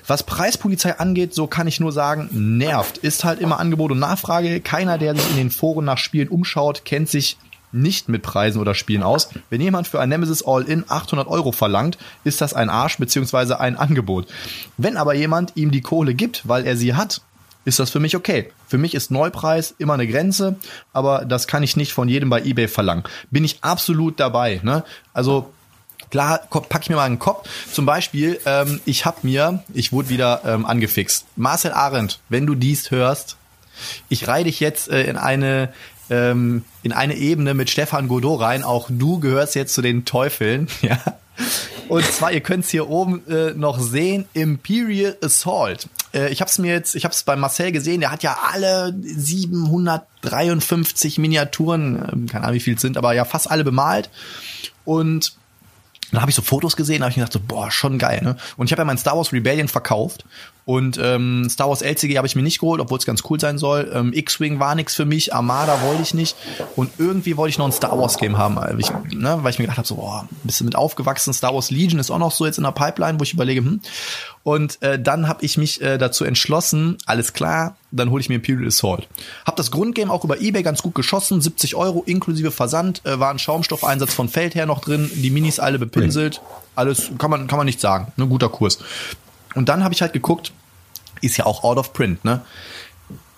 [0.06, 2.98] Was Preispolizei angeht, so kann ich nur sagen, nervt.
[2.98, 4.60] Ist halt immer Angebot und Nachfrage.
[4.60, 7.36] Keiner, der sich in den Foren nach Spielen umschaut, kennt sich
[7.72, 9.30] nicht mit Preisen oder Spielen aus.
[9.48, 13.54] Wenn jemand für ein Nemesis All-In 800 Euro verlangt, ist das ein Arsch bzw.
[13.54, 14.26] ein Angebot.
[14.76, 17.22] Wenn aber jemand ihm die Kohle gibt, weil er sie hat,
[17.64, 18.50] ist das für mich okay.
[18.66, 20.56] Für mich ist Neupreis immer eine Grenze,
[20.92, 23.04] aber das kann ich nicht von jedem bei eBay verlangen.
[23.30, 24.60] Bin ich absolut dabei.
[24.62, 24.82] Ne?
[25.12, 25.52] Also
[26.10, 27.48] klar, packe ich mir mal einen Kopf.
[27.70, 31.26] Zum Beispiel, ähm, ich habe mir, ich wurde wieder ähm, angefixt.
[31.36, 33.36] Marcel Arendt, wenn du dies hörst,
[34.08, 35.72] ich reihe dich jetzt äh, in eine
[36.10, 38.62] ähm, in eine Ebene mit Stefan Godot rein.
[38.62, 40.98] Auch du gehörst jetzt zu den Teufeln, ja.
[41.88, 45.88] Und zwar, ihr könnt es hier oben äh, noch sehen, Imperial Assault.
[46.12, 48.38] Äh, ich habe es mir jetzt, ich habe es bei Marcel gesehen, der hat ja
[48.52, 54.10] alle 753 Miniaturen, äh, keine Ahnung wie viel es sind, aber ja fast alle bemalt.
[54.84, 55.34] Und
[56.12, 58.36] dann habe ich so Fotos gesehen, habe ich gedacht so, boah, schon geil, ne?
[58.56, 60.24] Und ich habe ja mein Star Wars Rebellion verkauft
[60.70, 63.58] und ähm, Star Wars LCG habe ich mir nicht geholt, obwohl es ganz cool sein
[63.58, 63.90] soll.
[63.92, 66.36] Ähm, X-Wing war nix für mich, Armada wollte ich nicht
[66.76, 69.58] und irgendwie wollte ich noch ein Star Wars Game haben, weil ich, ne, weil ich
[69.58, 71.34] mir gedacht habe so, boah, ein bisschen mit aufgewachsen.
[71.34, 73.80] Star Wars Legion ist auch noch so jetzt in der Pipeline, wo ich überlege, hm.
[74.44, 78.36] Und äh, dann habe ich mich äh, dazu entschlossen, alles klar, dann hole ich mir
[78.36, 79.08] Imperial Assault.
[79.44, 83.30] Hab das Grundgame auch über Ebay ganz gut geschossen, 70 Euro inklusive Versand, äh, war
[83.32, 86.40] ein Schaumstoffeinsatz von Feldherr noch drin, die Minis alle bepinselt,
[86.76, 88.78] alles kann man kann man nicht sagen, ne guter Kurs.
[89.54, 90.52] Und dann habe ich halt geguckt,
[91.20, 92.42] ist ja auch out of print, ne?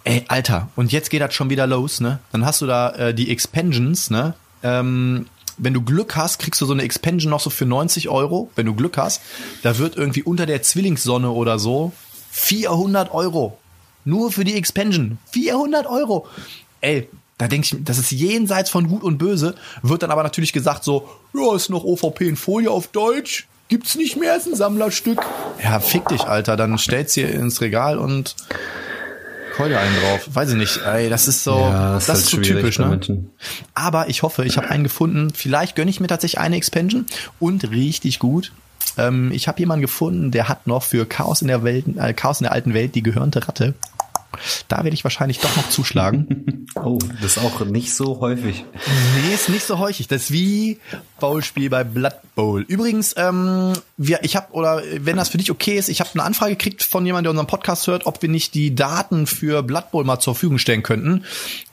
[0.04, 2.18] Ey, Alter, und jetzt geht das schon wieder los, ne?
[2.32, 4.34] Dann hast du da äh, die Expansions, ne?
[4.62, 5.26] Ähm,
[5.58, 8.66] wenn du Glück hast, kriegst du so eine Expansion noch so für 90 Euro, wenn
[8.66, 9.20] du Glück hast.
[9.62, 11.92] Da wird irgendwie unter der Zwillingssonne oder so
[12.30, 13.58] 400 Euro.
[14.04, 15.18] Nur für die Expansion.
[15.30, 16.26] 400 Euro.
[16.80, 19.54] Ey, da denke ich, das ist jenseits von Gut und Böse.
[19.82, 23.46] Wird dann aber natürlich gesagt so, ja, ist noch OVP in Folie auf Deutsch.
[23.72, 25.18] Gibt's nicht mehr, ist ein Sammlerstück.
[25.64, 26.58] Ja, fick dich, Alter.
[26.58, 28.36] Dann stell's hier ins Regal und
[29.54, 30.28] Keule einen drauf.
[30.30, 30.82] Weiß ich nicht.
[30.84, 33.00] Ey, das ist so, ja, das, das ist, halt so typisch, ne?
[33.72, 35.32] Aber ich hoffe, ich habe einen gefunden.
[35.34, 37.06] Vielleicht gönne ich mir tatsächlich eine Expansion
[37.40, 38.52] und richtig gut.
[38.98, 42.40] Ähm, ich habe jemanden gefunden, der hat noch für Chaos in der Welt, äh, Chaos
[42.40, 43.72] in der alten Welt die gehörnte Ratte.
[44.68, 46.66] Da werde ich wahrscheinlich doch noch zuschlagen.
[46.74, 48.64] oh, das ist auch nicht so häufig.
[49.16, 50.08] Nee, ist nicht so häufig.
[50.08, 50.78] Das ist wie
[51.20, 52.62] Bowlspiel bei Blood Bowl.
[52.62, 56.24] Übrigens, ähm, wir, ich habe oder wenn das für dich okay ist, ich habe eine
[56.24, 59.90] Anfrage gekriegt von jemandem, der unseren Podcast hört, ob wir nicht die Daten für Blood
[59.90, 61.24] Bowl mal zur Verfügung stellen könnten.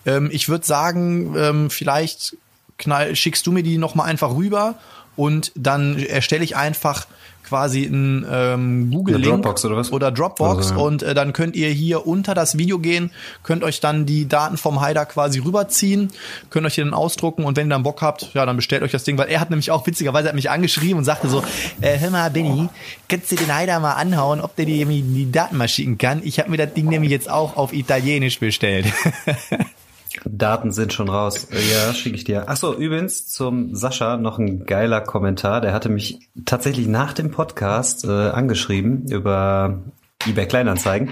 [0.05, 2.37] Ähm, ich würde sagen, ähm, vielleicht
[2.77, 4.75] knall, schickst du mir die noch mal einfach rüber
[5.15, 7.05] und dann erstelle ich einfach
[7.49, 9.91] quasi ein ähm, Google-Link Dropbox oder was?
[9.91, 10.81] Oder Dropbox also, ja.
[10.81, 13.11] und äh, dann könnt ihr hier unter das Video gehen,
[13.43, 16.09] könnt euch dann die Daten vom Haider quasi rüberziehen,
[16.51, 18.91] könnt euch hier dann ausdrucken und wenn ihr dann Bock habt, ja, dann bestellt euch
[18.91, 21.43] das Ding, weil er hat nämlich auch witzigerweise hat mich angeschrieben und sagte so,
[21.81, 22.69] äh, hör mal, Benny,
[23.07, 26.21] kannst du den Haider mal anhauen, ob der dir die, die Daten mal schicken kann?
[26.23, 28.85] Ich habe mir das Ding nämlich jetzt auch auf Italienisch bestellt.
[30.25, 31.47] Daten sind schon raus.
[31.51, 32.45] Ja, schicke ich dir.
[32.47, 35.61] Ach so, übrigens zum Sascha noch ein geiler Kommentar.
[35.61, 39.79] Der hatte mich tatsächlich nach dem Podcast äh, angeschrieben über
[40.27, 41.11] eBay Kleinanzeigen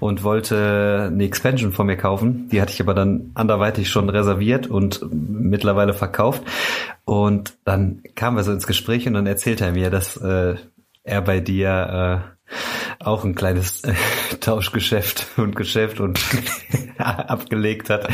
[0.00, 2.48] und wollte eine Expansion von mir kaufen.
[2.48, 6.42] Die hatte ich aber dann anderweitig schon reserviert und mittlerweile verkauft.
[7.04, 10.56] Und dann kamen wir so ins Gespräch und dann erzählte er mir, dass äh,
[11.04, 12.37] er bei dir äh,
[12.98, 13.94] auch ein kleines äh,
[14.40, 16.18] Tauschgeschäft und Geschäft und
[16.98, 18.08] abgelegt hat.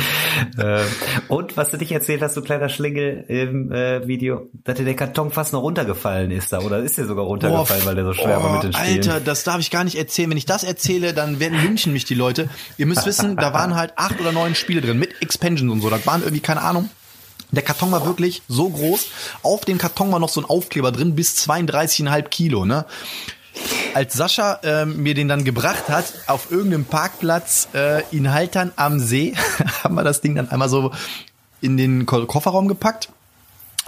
[0.58, 0.82] Äh,
[1.28, 4.96] und was du dich erzählt hast, du kleiner Schlingel im äh, Video, dass dir der
[4.96, 8.12] Karton fast noch runtergefallen ist da oder ist der sogar runtergefallen, oh, weil der so
[8.12, 8.96] schwer oh, war mit den Spielen.
[8.98, 10.30] Alter, das darf ich gar nicht erzählen.
[10.30, 12.48] Wenn ich das erzähle, dann werden lynchen mich die Leute.
[12.76, 15.90] Ihr müsst wissen, da waren halt acht oder neun Spiele drin mit Expansions und so.
[15.90, 16.90] Das waren irgendwie keine Ahnung.
[17.50, 19.06] Der Karton war wirklich so groß.
[19.42, 22.64] Auf dem Karton war noch so ein Aufkleber drin bis 32,5 Kilo.
[22.64, 22.84] Ne?
[23.94, 28.98] Als Sascha äh, mir den dann gebracht hat, auf irgendeinem Parkplatz äh, in Haltern am
[28.98, 29.34] See,
[29.84, 30.92] haben wir das Ding dann einmal so
[31.60, 33.08] in den Kofferraum gepackt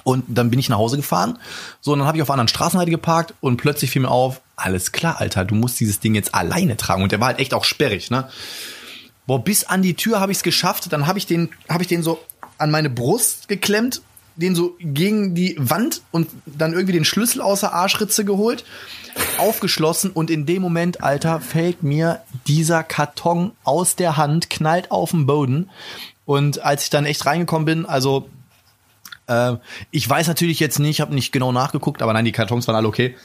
[0.05, 1.39] Und dann bin ich nach Hause gefahren.
[1.81, 4.41] So, und dann habe ich auf der anderen Straßenseite geparkt und plötzlich fiel mir auf,
[4.55, 7.03] alles klar, Alter, du musst dieses Ding jetzt alleine tragen.
[7.03, 8.29] Und der war halt echt auch sperrig, ne?
[9.27, 10.93] Boah, bis an die Tür habe ich es geschafft.
[10.93, 12.25] Dann habe ich den, habe ich den so
[12.59, 14.01] an meine Brust geklemmt,
[14.37, 18.65] den so gegen die Wand und dann irgendwie den Schlüssel aus der Arschritze geholt,
[19.39, 25.11] aufgeschlossen und in dem Moment, Alter, fällt mir dieser Karton aus der Hand, knallt auf
[25.11, 25.71] den Boden.
[26.25, 28.29] Und als ich dann echt reingekommen bin, also
[29.27, 29.55] äh,
[29.91, 32.89] ich weiß natürlich jetzt nicht, habe nicht genau nachgeguckt, aber nein, die Kartons waren alle
[32.89, 33.17] okay.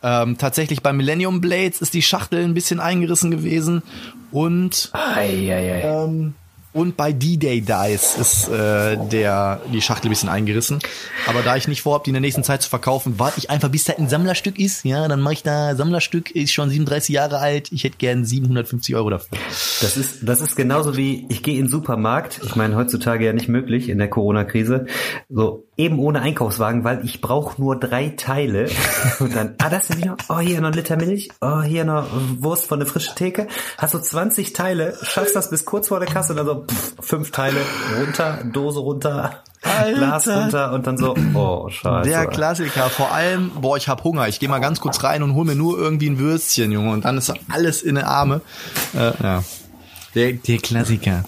[0.00, 3.82] Ähm, tatsächlich bei Millennium Blades ist die Schachtel ein bisschen eingerissen gewesen
[4.30, 6.34] und ähm,
[6.72, 10.80] und bei D-Day Dice ist äh, der die Schachtel ein bisschen eingerissen.
[11.26, 13.68] Aber da ich nicht vorhabe, die in der nächsten Zeit zu verkaufen, warte ich einfach,
[13.68, 14.84] bis da ein Sammlerstück ist.
[14.84, 17.72] Ja, dann mache ich da Sammlerstück, ist schon 37 Jahre alt.
[17.72, 19.38] Ich hätte gern 750 Euro dafür.
[19.80, 22.40] Das ist, das ist genauso wie, ich gehe in den Supermarkt.
[22.44, 24.86] Ich meine, heutzutage ja nicht möglich in der Corona-Krise.
[25.28, 28.68] So, eben ohne Einkaufswagen, weil ich brauche nur drei Teile.
[29.20, 32.08] Und dann, ah, das sind noch, oh, hier noch ein Liter Milch, oh, hier noch
[32.38, 33.46] Wurst von der frischen Theke.
[33.78, 36.94] Hast du 20 Teile, schaffst das bis kurz vor der Kasse und dann so, pff,
[37.00, 37.60] fünf Teile
[37.98, 39.94] runter, Dose runter, Alter.
[39.98, 42.08] Glas runter und dann so, oh, scheiße.
[42.08, 42.88] Der Klassiker.
[42.90, 44.28] Vor allem, boah, ich hab Hunger.
[44.28, 46.92] Ich gehe mal ganz kurz rein und hol mir nur irgendwie ein Würstchen, Junge.
[46.92, 48.40] Und dann ist alles in den Arme.
[48.94, 49.44] Äh, ja.
[50.14, 51.24] Der, der Klassiker.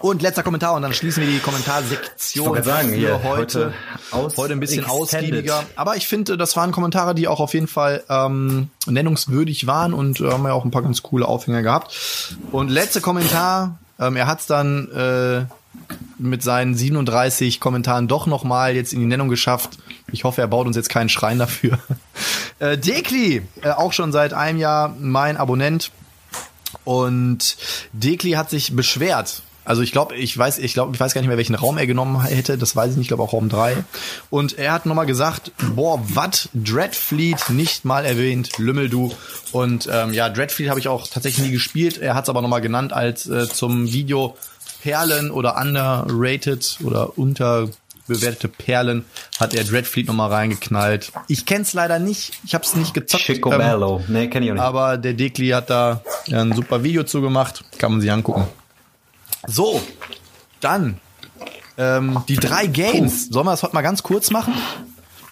[0.00, 3.72] Und letzter Kommentar und dann schließen wir die Kommentarsektion Ich wollte sagen, für hier, heute.
[4.12, 5.00] heute Heute, ein bisschen extended.
[5.00, 5.64] ausgiebiger.
[5.76, 10.20] Aber ich finde, das waren Kommentare, die auch auf jeden Fall ähm, nennungswürdig waren und
[10.20, 12.36] äh, haben ja auch ein paar ganz coole Aufhänger gehabt.
[12.52, 15.46] Und letzter Kommentar, ähm, er hat es dann äh,
[16.18, 19.78] mit seinen 37 Kommentaren doch noch mal jetzt in die Nennung geschafft.
[20.10, 21.78] Ich hoffe, er baut uns jetzt keinen Schrein dafür.
[22.60, 25.90] Äh, Dekli, äh, auch schon seit einem Jahr mein Abonnent.
[26.84, 27.56] Und
[27.92, 29.42] Dekli hat sich beschwert.
[29.64, 31.86] Also ich glaube, ich weiß, ich glaube, ich weiß gar nicht mehr, welchen Raum er
[31.86, 32.58] genommen hätte.
[32.58, 33.76] Das weiß ich nicht, ich glaube auch Raum 3.
[34.30, 39.12] Und er hat nochmal gesagt, boah, wat, Dreadfleet nicht mal erwähnt, Lümmel du.
[39.52, 41.98] Und ähm, ja, Dreadfleet habe ich auch tatsächlich nie gespielt.
[41.98, 44.36] Er hat es aber nochmal genannt als äh, zum Video
[44.82, 49.06] Perlen oder underrated oder unterbewertete Perlen
[49.40, 51.10] hat er Dreadfleet nochmal reingeknallt.
[51.28, 52.32] Ich kenn's leider nicht.
[52.44, 53.24] Ich habe es nicht gezockt.
[53.24, 54.04] Chico Ähm, Bello.
[54.08, 54.62] Nee, kenn ich auch nicht.
[54.62, 57.64] aber der Dekli hat da ein super Video zu gemacht.
[57.78, 58.46] Kann man sich angucken.
[59.46, 59.80] So,
[60.60, 61.00] dann
[61.76, 63.28] ähm, die drei Games.
[63.28, 64.54] Sollen wir das heute mal ganz kurz machen?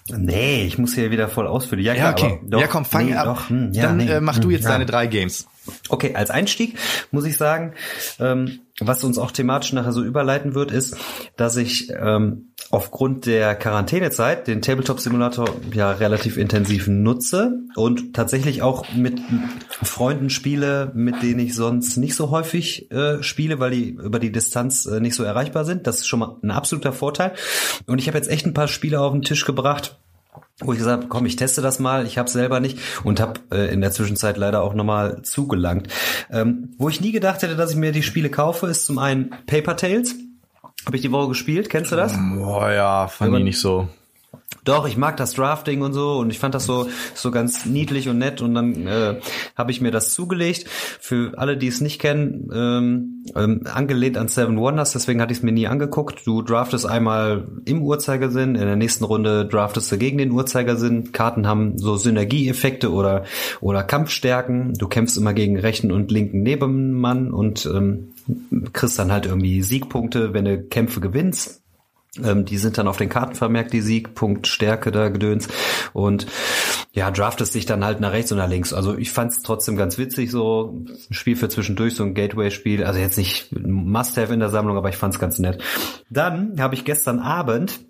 [0.08, 1.80] Nee, ich muss hier wieder voll ausführen.
[1.80, 2.38] Ja, Ja, klar, okay.
[2.40, 3.24] aber doch, ja, komm, fang nee, ab.
[3.24, 4.70] Doch, hm, ja, dann nee, äh, mach du hm, jetzt ja.
[4.70, 5.46] deine drei Games.
[5.88, 6.76] Okay, als Einstieg
[7.10, 7.74] muss ich sagen,
[8.18, 10.96] ähm, was uns auch thematisch nachher so überleiten wird, ist,
[11.36, 18.62] dass ich ähm, aufgrund der Quarantänezeit den Tabletop Simulator ja relativ intensiv nutze und tatsächlich
[18.62, 19.20] auch mit
[19.82, 24.32] Freunden spiele, mit denen ich sonst nicht so häufig äh, spiele, weil die über die
[24.32, 25.86] Distanz äh, nicht so erreichbar sind.
[25.86, 27.32] Das ist schon mal ein absoluter Vorteil.
[27.86, 29.98] Und ich habe jetzt echt ein paar Spiele auf den Tisch gebracht,
[30.60, 33.40] wo ich gesagt habe, komm, ich teste das mal, ich habe selber nicht und habe
[33.50, 35.88] äh, in der Zwischenzeit leider auch nochmal zugelangt.
[36.30, 39.30] Ähm, wo ich nie gedacht hätte, dass ich mir die Spiele kaufe, ist zum einen
[39.46, 40.14] Paper Tales.
[40.86, 42.14] Habe ich die Woche gespielt, kennst du das?
[42.34, 43.88] Boah, ja, fand ich nicht so.
[44.64, 48.08] Doch, ich mag das Drafting und so und ich fand das so so ganz niedlich
[48.08, 49.20] und nett und dann äh,
[49.56, 50.68] habe ich mir das zugelegt.
[50.68, 55.38] Für alle, die es nicht kennen, ähm, ähm, angelehnt an Seven Wonders, deswegen hatte ich
[55.38, 56.24] es mir nie angeguckt.
[56.26, 61.10] Du draftest einmal im Uhrzeigersinn, in der nächsten Runde draftest du gegen den Uhrzeigersinn.
[61.10, 63.24] Karten haben so Synergieeffekte oder
[63.60, 64.74] oder Kampfstärken.
[64.74, 68.12] Du kämpfst immer gegen rechten und linken Nebenmann und ähm,
[68.72, 71.61] kriegst dann halt irgendwie Siegpunkte, wenn du Kämpfe gewinnst.
[72.22, 75.48] Ähm, die sind dann auf den Karten vermerkt, die Sieg, Punkt, Stärke da Gedöns.
[75.94, 76.26] Und
[76.92, 78.74] ja, draftest dich dann halt nach rechts und nach links.
[78.74, 82.84] Also ich fand es trotzdem ganz witzig, so ein Spiel für zwischendurch, so ein Gateway-Spiel.
[82.84, 85.62] Also jetzt nicht Must-Have in der Sammlung, aber ich fand es ganz nett.
[86.10, 87.80] Dann habe ich gestern Abend,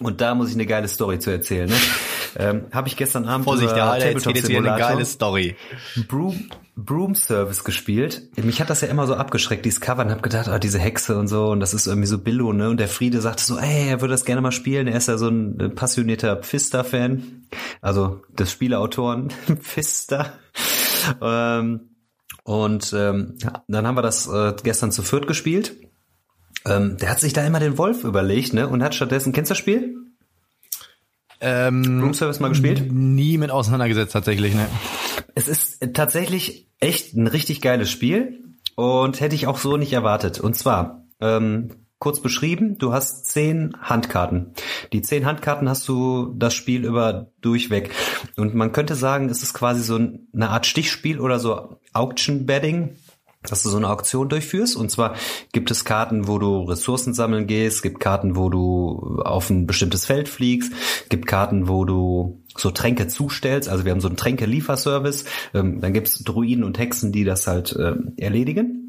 [0.00, 1.76] und da muss ich eine geile Story zu erzählen, ne?
[2.38, 5.04] ähm, habe ich gestern Abend Vorsicht, über der Alter Tabletop erzählt jetzt wieder eine geile
[5.04, 5.56] Story.
[6.06, 8.28] Broom, Broom Service gespielt.
[8.36, 11.16] Mich hat das ja immer so abgeschreckt, dieses Cover, und hab gedacht, oh, diese Hexe
[11.16, 12.68] und so, und das ist irgendwie so Billo, ne?
[12.68, 14.86] Und der Friede sagte so, ey, er würde das gerne mal spielen.
[14.86, 17.46] Er ist ja so ein äh, passionierter Pfister-Fan.
[17.80, 19.30] Also des Spieleautoren
[19.60, 20.34] Pfister.
[21.22, 21.88] ähm,
[22.44, 25.74] und ähm, dann haben wir das äh, gestern zu viert gespielt.
[26.66, 28.68] Ähm, der hat sich da immer den Wolf überlegt, ne?
[28.68, 29.96] Und hat stattdessen, kennst du das Spiel?
[31.40, 32.90] Ähm, Room Service mal gespielt?
[32.90, 34.66] nie mit auseinandergesetzt tatsächlich, ne?
[35.34, 38.44] Es ist tatsächlich echt ein richtig geiles Spiel
[38.74, 40.40] und hätte ich auch so nicht erwartet.
[40.40, 44.52] Und zwar, ähm, kurz beschrieben, du hast zehn Handkarten.
[44.92, 47.90] Die zehn Handkarten hast du das Spiel über durchweg.
[48.36, 52.96] Und man könnte sagen, es ist quasi so eine Art Stichspiel oder so Auction Betting.
[53.50, 54.76] Dass du so eine Auktion durchführst.
[54.76, 55.14] Und zwar
[55.52, 60.06] gibt es Karten, wo du Ressourcen sammeln gehst, gibt Karten, wo du auf ein bestimmtes
[60.06, 60.72] Feld fliegst,
[61.08, 63.68] gibt Karten, wo du so Tränke zustellst.
[63.68, 65.24] Also wir haben so einen Tränke-Lieferservice.
[65.54, 68.82] Ähm, dann gibt es Druiden und Hexen, die das halt ähm, erledigen.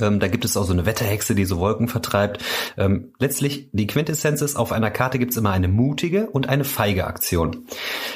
[0.00, 2.42] Ähm, da gibt es auch so eine Wetterhexe, die so Wolken vertreibt.
[2.76, 6.64] Ähm, letztlich, die Quintessenz ist, auf einer Karte gibt es immer eine mutige und eine
[6.64, 7.66] feige Aktion.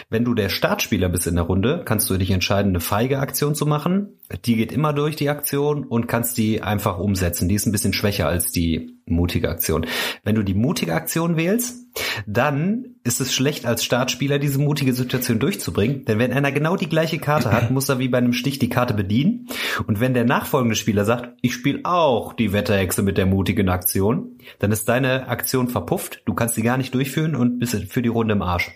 [0.09, 3.55] Wenn du der Startspieler bist in der Runde, kannst du dich entscheiden, eine feige Aktion
[3.55, 4.19] zu machen.
[4.45, 7.49] Die geht immer durch die Aktion und kannst die einfach umsetzen.
[7.49, 9.87] Die ist ein bisschen schwächer als die mutige Aktion.
[10.25, 11.87] Wenn du die mutige Aktion wählst,
[12.27, 16.89] dann ist es schlecht als Startspieler diese mutige Situation durchzubringen, denn wenn einer genau die
[16.89, 19.49] gleiche Karte hat, muss er wie bei einem Stich die Karte bedienen
[19.87, 24.39] und wenn der nachfolgende Spieler sagt, ich spiele auch die Wetterhexe mit der mutigen Aktion,
[24.59, 28.09] dann ist deine Aktion verpufft, du kannst sie gar nicht durchführen und bist für die
[28.09, 28.73] Runde im Arsch.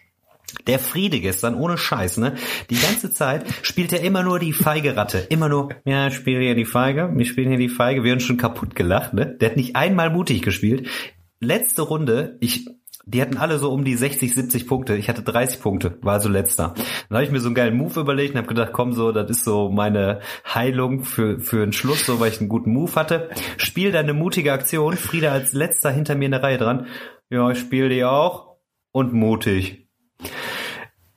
[0.66, 2.34] Der Friede gestern, ohne Scheiß, ne?
[2.70, 5.18] Die ganze Zeit spielt er immer nur die feige Ratte.
[5.28, 8.04] Immer nur, ja, ich spiele hier die Feige, wir spielen hier die Feige.
[8.04, 9.26] Wir haben schon kaputt gelacht, ne?
[9.26, 10.88] Der hat nicht einmal mutig gespielt.
[11.40, 12.66] Letzte Runde, ich,
[13.06, 14.96] die hatten alle so um die 60, 70 Punkte.
[14.96, 16.74] Ich hatte 30 Punkte, war also letzter.
[17.08, 19.30] Dann habe ich mir so einen geilen Move überlegt und habe gedacht, komm so, das
[19.30, 23.30] ist so meine Heilung für, für einen Schluss, so weil ich einen guten Move hatte.
[23.56, 24.96] Spiel dann eine mutige Aktion.
[24.96, 26.86] Frieda als letzter hinter mir in der Reihe dran.
[27.30, 28.56] Ja, ich spiele die auch.
[28.92, 29.89] Und mutig.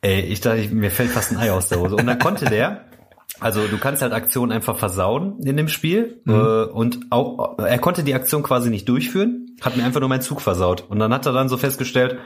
[0.04, 1.96] Ey, ich dachte, mir fällt fast ein Ei aus der Hose.
[1.96, 2.82] Und dann konnte der,
[3.40, 6.34] also du kannst halt Aktionen einfach versauen in dem Spiel mhm.
[6.34, 10.22] äh, und auch er konnte die Aktion quasi nicht durchführen, hat mir einfach nur meinen
[10.22, 12.18] Zug versaut und dann hat er dann so festgestellt,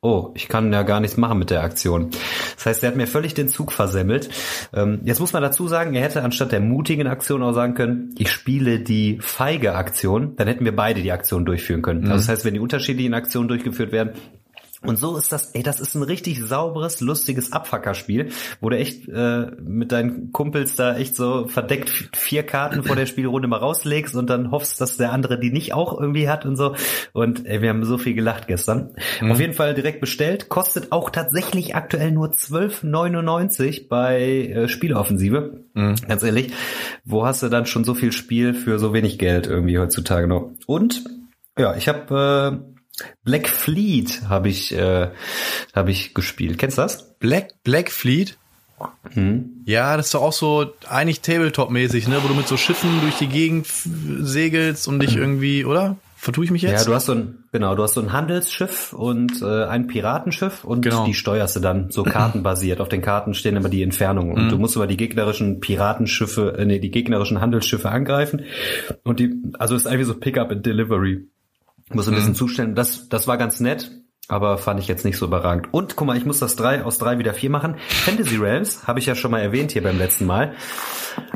[0.00, 2.10] oh, ich kann ja gar nichts machen mit der Aktion.
[2.54, 4.28] Das heißt, er hat mir völlig den Zug versemmelt.
[4.72, 8.14] Ähm, jetzt muss man dazu sagen, er hätte anstatt der mutigen Aktion auch sagen können,
[8.16, 12.02] ich spiele die feige Aktion, dann hätten wir beide die Aktion durchführen können.
[12.02, 12.12] Mhm.
[12.12, 14.12] Also das heißt, wenn die unterschiedlichen Aktionen durchgeführt werden,
[14.82, 19.08] und so ist das, ey, das ist ein richtig sauberes, lustiges Abfackerspiel, wo du echt
[19.08, 24.14] äh, mit deinen Kumpels da echt so verdeckt vier Karten vor der Spielrunde mal rauslegst
[24.14, 26.76] und dann hoffst, dass der andere die nicht auch irgendwie hat und so.
[27.12, 28.90] Und ey, wir haben so viel gelacht gestern.
[29.20, 29.32] Mhm.
[29.32, 35.64] Auf jeden Fall direkt bestellt, kostet auch tatsächlich aktuell nur 12,99 bei äh, Spieleoffensive.
[35.74, 35.96] Mhm.
[36.06, 36.52] Ganz ehrlich,
[37.04, 40.52] wo hast du dann schon so viel Spiel für so wenig Geld irgendwie heutzutage noch?
[40.66, 41.02] Und
[41.58, 42.77] ja, ich habe äh,
[43.24, 45.10] Black Fleet habe ich, äh,
[45.74, 46.58] hab ich gespielt.
[46.58, 47.14] Kennst du das?
[47.18, 48.36] Black, Black Fleet?
[49.10, 49.62] Hm.
[49.64, 53.16] Ja, das ist doch auch so eigentlich Tabletop-mäßig, ne, wo du mit so Schiffen durch
[53.18, 55.96] die Gegend segelst und dich irgendwie, oder?
[56.20, 56.80] Vertue ich mich jetzt?
[56.80, 60.64] Ja, du hast so ein, genau, du hast so ein Handelsschiff und äh, ein Piratenschiff
[60.64, 61.06] und genau.
[61.06, 62.80] die steuerst du dann so kartenbasiert.
[62.80, 64.48] Auf den Karten stehen immer die Entfernungen und mhm.
[64.48, 68.42] du musst über die gegnerischen Piratenschiffe, äh, nee, die gegnerischen Handelsschiffe angreifen
[69.04, 71.28] und die, also es ist eigentlich so Pickup and Delivery.
[71.92, 72.36] Muss ein bisschen mhm.
[72.36, 72.74] zustellen.
[72.74, 73.90] Das, das war ganz nett,
[74.28, 75.72] aber fand ich jetzt nicht so überragend.
[75.72, 77.76] Und guck mal, ich muss das drei aus drei wieder vier machen.
[77.88, 80.54] Fantasy Realms habe ich ja schon mal erwähnt hier beim letzten Mal.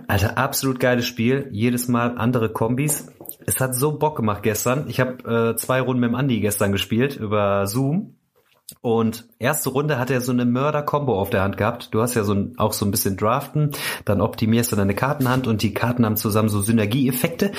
[0.08, 1.48] Alter, absolut geiles Spiel.
[1.52, 3.08] Jedes Mal andere Kombis.
[3.46, 4.84] Es hat so Bock gemacht gestern.
[4.88, 8.16] Ich habe äh, zwei Runden mit dem Andi gestern gespielt über Zoom.
[8.80, 11.88] Und erste Runde hat er so eine Mörder-Kombo auf der Hand gehabt.
[11.92, 13.72] Du hast ja so ein, auch so ein bisschen Draften,
[14.04, 17.52] dann optimierst du deine Kartenhand und die Karten haben zusammen so Synergieeffekte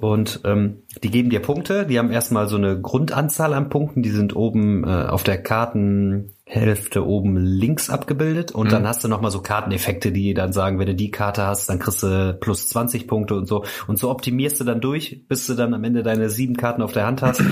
[0.00, 1.86] und ähm, die geben dir Punkte.
[1.86, 7.06] Die haben erstmal so eine Grundanzahl an Punkten, die sind oben äh, auf der Kartenhälfte
[7.06, 8.70] oben links abgebildet und mhm.
[8.70, 11.78] dann hast du nochmal so Karteneffekte, die dann sagen, wenn du die Karte hast, dann
[11.78, 13.64] kriegst du plus 20 Punkte und so.
[13.86, 16.92] Und so optimierst du dann durch, bis du dann am Ende deine sieben Karten auf
[16.92, 17.42] der Hand hast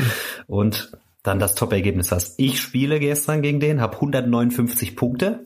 [0.47, 0.93] und
[1.23, 2.39] dann das Top-Ergebnis hast.
[2.39, 5.45] Ich spiele gestern gegen den, habe 159 Punkte.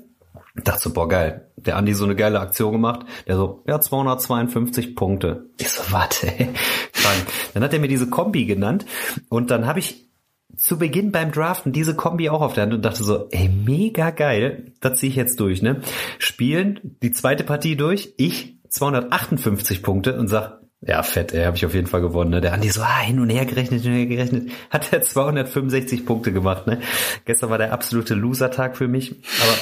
[0.56, 1.50] Dachte so, boah, geil.
[1.56, 3.06] Der Andi so eine geile Aktion gemacht.
[3.26, 5.50] Der so, ja, 252 Punkte.
[5.58, 6.28] Ich so, warte.
[7.54, 8.86] Dann hat er mir diese Kombi genannt
[9.28, 10.10] und dann habe ich
[10.56, 14.10] zu Beginn beim Draften diese Kombi auch auf der Hand und dachte so, ey, mega
[14.10, 15.82] geil, das ziehe ich jetzt durch, ne?
[16.18, 21.64] Spielen, die zweite Partie durch, ich 258 Punkte und sag, ja, fett, ey, habe ich
[21.64, 22.30] auf jeden Fall gewonnen.
[22.30, 22.40] Ne?
[22.40, 26.04] Der Andi so ah, hin und her gerechnet, hin und her gerechnet, hat er 265
[26.04, 26.66] Punkte gemacht.
[26.66, 26.80] Ne?
[27.24, 29.56] Gestern war der absolute Loser-Tag für mich, aber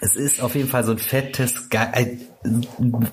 [0.00, 1.80] es ist auf jeden Fall so ein fettes, Ge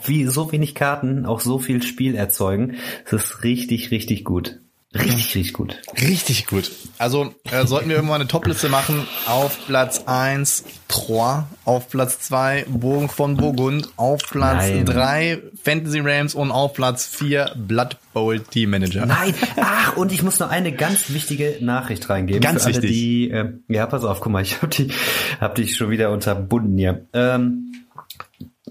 [0.05, 2.75] wie so wenig Karten auch so viel Spiel erzeugen.
[3.05, 4.59] Es ist richtig, richtig gut.
[4.93, 5.77] Richtig, richtig gut.
[6.01, 6.69] Richtig gut.
[6.97, 9.07] Also äh, sollten wir irgendwann eine Topliste machen.
[9.25, 14.85] Auf Platz eins Troyes, auf Platz zwei Bogen von Burgund, auf Platz Nein.
[14.85, 19.05] drei Fantasy Rams und auf Platz vier Blood Bowl Team Manager.
[19.05, 22.41] Nein, ach, und ich muss noch eine ganz wichtige Nachricht reingeben.
[22.41, 22.91] Ganz für alle, wichtig.
[22.91, 24.89] Die, äh, ja, pass auf, guck mal, ich hab, die,
[25.39, 27.05] hab dich schon wieder unterbunden hier.
[27.13, 27.70] Ähm,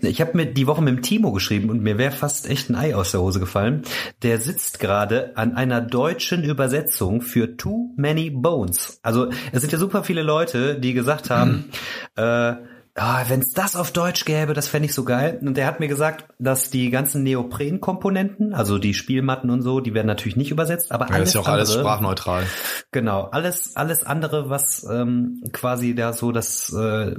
[0.03, 2.75] ich habe mir die Woche mit dem Timo geschrieben und mir wäre fast echt ein
[2.75, 3.83] Ei aus der Hose gefallen.
[4.23, 9.01] Der sitzt gerade an einer deutschen Übersetzung für Too Many Bones.
[9.03, 11.71] Also es sind ja super viele Leute, die gesagt haben,
[12.17, 12.23] mhm.
[12.23, 12.55] äh,
[12.95, 15.39] ah, wenn es das auf Deutsch gäbe, das fände ich so geil.
[15.41, 19.95] Und der hat mir gesagt, dass die ganzen Neopren-Komponenten, also die Spielmatten und so, die
[19.95, 22.45] werden natürlich nicht übersetzt, aber Ja, alles ist ja auch andere, alles sprachneutral.
[22.93, 27.17] Genau, alles, alles andere, was ähm, quasi da so das äh,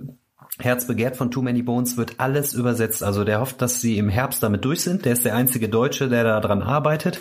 [0.61, 3.03] Herz begehrt von Too Many Bones, wird alles übersetzt.
[3.03, 5.05] Also der hofft, dass sie im Herbst damit durch sind.
[5.05, 7.19] Der ist der einzige Deutsche, der da dran arbeitet.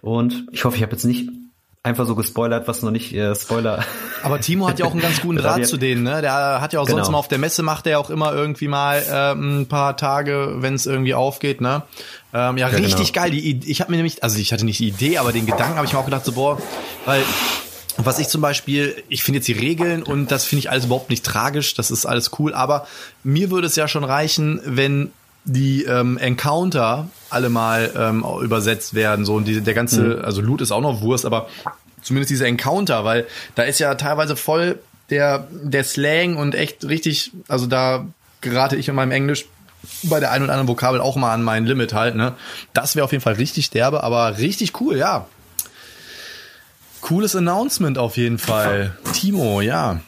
[0.00, 1.28] Und ich hoffe, ich habe jetzt nicht
[1.84, 3.84] einfach so gespoilert, was noch nicht äh, Spoiler.
[4.22, 6.20] Aber Timo hat ja auch einen ganz guten Draht zu denen, ne?
[6.20, 6.98] Der hat ja auch Genau.
[6.98, 10.58] sonst mal auf der Messe macht er auch immer irgendwie mal ähm, ein paar Tage,
[10.58, 11.82] wenn es irgendwie aufgeht, ne?
[12.32, 13.24] Ähm, ja, richtig genau.
[13.24, 13.32] geil.
[13.32, 15.86] Die, ich habe mir nämlich, also ich hatte nicht die Idee, aber den Gedanken habe
[15.86, 16.56] ich mir auch gedacht, so boah,
[17.04, 17.22] weil
[17.96, 21.10] was ich zum Beispiel, ich finde jetzt die Regeln und das finde ich alles überhaupt
[21.10, 22.86] nicht tragisch, das ist alles cool, aber
[23.22, 25.10] mir würde es ja schon reichen, wenn
[25.44, 30.60] die ähm, Encounter alle mal ähm, übersetzt werden, so und die, der ganze, also Loot
[30.60, 31.48] ist auch noch Wurst, aber
[32.02, 34.78] zumindest diese Encounter, weil da ist ja teilweise voll
[35.10, 38.06] der der Slang und echt richtig, also da
[38.40, 39.46] gerate ich in meinem Englisch
[40.04, 42.34] bei der einen oder anderen Vokabel auch mal an mein Limit halt, ne?
[42.72, 45.26] Das wäre auf jeden Fall richtig derbe, aber richtig cool, ja.
[47.02, 48.96] Cooles Announcement auf jeden Fall.
[49.12, 50.00] Timo, ja.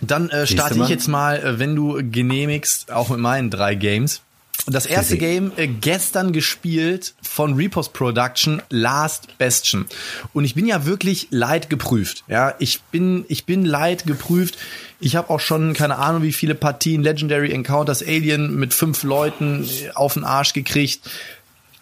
[0.00, 4.22] Dann äh, starte ich jetzt mal, äh, wenn du genehmigst, auch mit meinen drei Games.
[4.66, 5.16] Das erste.
[5.16, 9.86] Game äh, gestern gespielt von Repos Production, Last Bastion.
[10.32, 12.24] Und ich bin ja wirklich leid geprüft.
[12.28, 14.58] Ja, ich bin ich bin leid geprüft.
[15.00, 19.64] Ich habe auch schon keine Ahnung, wie viele Partien Legendary Encounters Alien mit fünf Leuten
[19.64, 21.00] äh, auf den Arsch gekriegt.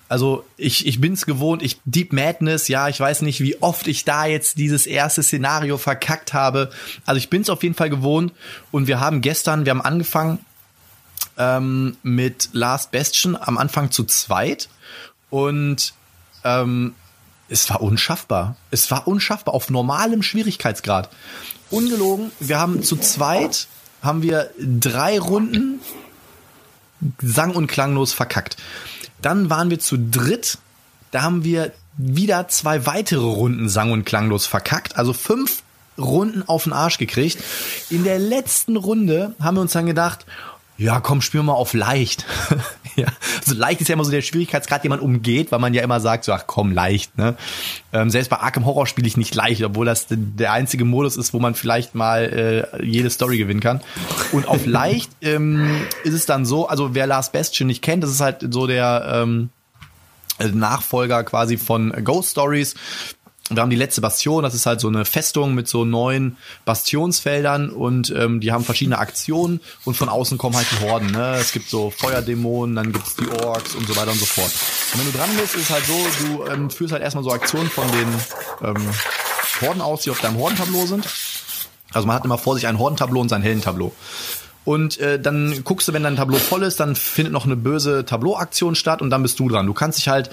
[0.09, 4.05] Also ich, ich bin's gewohnt, ich Deep Madness, ja, ich weiß nicht, wie oft ich
[4.05, 6.71] da jetzt dieses erste Szenario verkackt habe.
[7.05, 8.33] Also ich bin's auf jeden Fall gewohnt
[8.71, 10.39] und wir haben gestern, wir haben angefangen
[11.39, 14.69] ähm, mit Last Bastion am Anfang zu zweit
[15.31, 15.93] und
[16.45, 16.95] ähm,
[17.49, 18.57] es war unschaffbar.
[18.71, 21.11] Es war unschaffbar auf normalem Schwierigkeitsgrad.
[21.71, 23.67] Ungelogen, wir haben zu zweit
[24.03, 25.81] haben wir drei Runden
[27.21, 28.57] sang- und klanglos verkackt.
[29.23, 30.59] Dann waren wir zu dritt,
[31.11, 35.63] da haben wir wieder zwei weitere Runden sang- und klanglos verkackt, also fünf
[35.99, 37.39] Runden auf den Arsch gekriegt.
[37.89, 40.27] In der letzten Runde haben wir uns dann gedacht,
[40.79, 42.27] ja, komm, wir mal auf leicht.
[42.97, 43.07] ja,
[43.39, 46.01] also leicht ist ja immer so der Schwierigkeitsgrad, den man umgeht, weil man ja immer
[46.01, 47.17] sagt, so, ach komm, leicht.
[47.17, 47.35] Ne?
[47.93, 51.33] Ähm, selbst bei Arkham Horror spiele ich nicht leicht, obwohl das der einzige Modus ist,
[51.33, 53.81] wo man vielleicht mal äh, jede Story gewinnen kann.
[54.33, 58.11] Und auf leicht ähm, ist es dann so, also wer Last Bastion nicht kennt, das
[58.11, 59.49] ist halt so der ähm,
[60.39, 62.75] Nachfolger quasi von Ghost Stories.
[63.49, 67.71] Wir haben die letzte Bastion, das ist halt so eine Festung mit so neun Bastionsfeldern
[67.71, 71.13] und ähm, die haben verschiedene Aktionen und von außen kommen halt die Horden.
[71.13, 71.37] Ne?
[71.37, 74.51] Es gibt so Feuerdämonen, dann gibt's die Orks und so weiter und so fort.
[74.93, 77.31] Und wenn du dran bist, ist es halt so, du ähm, führst halt erstmal so
[77.31, 78.09] Aktionen von den
[78.63, 78.91] ähm,
[79.61, 81.07] Horden aus, die auf deinem Hordentableau sind.
[81.93, 83.93] Also man hat immer vor sich ein Hordentableau und sein Heldentableau.
[84.65, 88.05] Und äh, dann guckst du, wenn dein Tableau voll ist, dann findet noch eine böse
[88.05, 89.67] Tableauaktion statt und dann bist du dran.
[89.67, 90.31] Du kannst dich halt,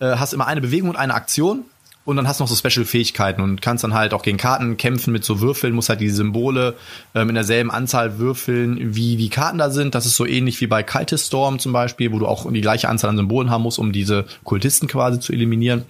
[0.00, 1.64] äh, hast immer eine Bewegung und eine Aktion
[2.04, 5.12] und dann hast du noch so Special-Fähigkeiten und kannst dann halt auch gegen Karten kämpfen
[5.12, 6.74] mit so Würfeln, musst halt die Symbole
[7.14, 9.94] ähm, in derselben Anzahl würfeln, wie die Karten da sind.
[9.94, 12.88] Das ist so ähnlich wie bei Cultist Storm zum Beispiel, wo du auch die gleiche
[12.88, 15.84] Anzahl an Symbolen haben musst, um diese Kultisten quasi zu eliminieren.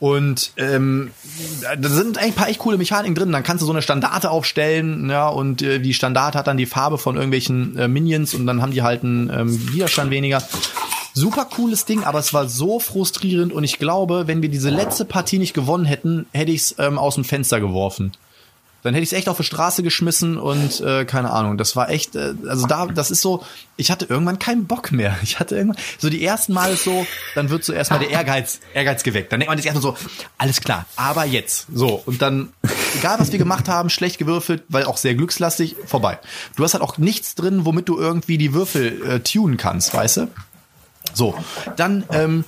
[0.00, 1.12] Und ähm,
[1.80, 3.32] da sind eigentlich ein paar echt coole Mechaniken drin.
[3.32, 6.66] Dann kannst du so eine Standarte aufstellen, ja, und äh, die Standarte hat dann die
[6.66, 10.42] Farbe von irgendwelchen äh, Minions und dann haben die halt einen ähm, Widerstand weniger.
[11.16, 15.04] Super cooles Ding, aber es war so frustrierend und ich glaube, wenn wir diese letzte
[15.04, 18.12] Partie nicht gewonnen hätten, hätte ich es ähm, aus dem Fenster geworfen.
[18.84, 21.56] Dann hätte ich es echt auf die Straße geschmissen und äh, keine Ahnung.
[21.56, 23.42] Das war echt, äh, also da, das ist so,
[23.76, 25.16] ich hatte irgendwann keinen Bock mehr.
[25.22, 28.60] Ich hatte irgendwann, so die ersten Mal ist so, dann wird so erstmal der Ehrgeiz,
[28.74, 29.32] Ehrgeiz geweckt.
[29.32, 29.96] Dann denkt man sich erstmal so,
[30.36, 31.66] alles klar, aber jetzt.
[31.72, 32.52] So, und dann,
[32.98, 36.18] egal was wir gemacht haben, schlecht gewürfelt, weil auch sehr glückslastig, vorbei.
[36.56, 40.16] Du hast halt auch nichts drin, womit du irgendwie die Würfel äh, tunen kannst, weißt
[40.18, 40.28] du?
[41.14, 41.34] So,
[41.76, 42.44] dann ähm,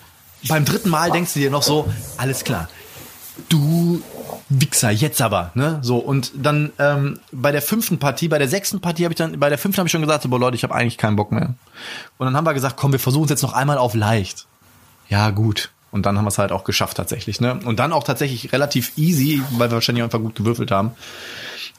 [0.48, 2.68] beim dritten Mal denkst du dir noch so, alles klar,
[3.48, 4.02] du
[4.48, 5.78] Wichser, jetzt aber, ne?
[5.82, 9.40] So, und dann ähm, bei der fünften Partie, bei der sechsten Partie habe ich dann,
[9.40, 11.32] bei der fünften habe ich schon gesagt, so, boah Leute, ich habe eigentlich keinen Bock
[11.32, 11.54] mehr.
[12.18, 14.46] Und dann haben wir gesagt, komm, wir versuchen es jetzt noch einmal auf leicht.
[15.08, 15.70] Ja, gut.
[15.90, 17.58] Und dann haben wir es halt auch geschafft tatsächlich, ne?
[17.64, 20.92] Und dann auch tatsächlich relativ easy, weil wir wahrscheinlich einfach gut gewürfelt haben.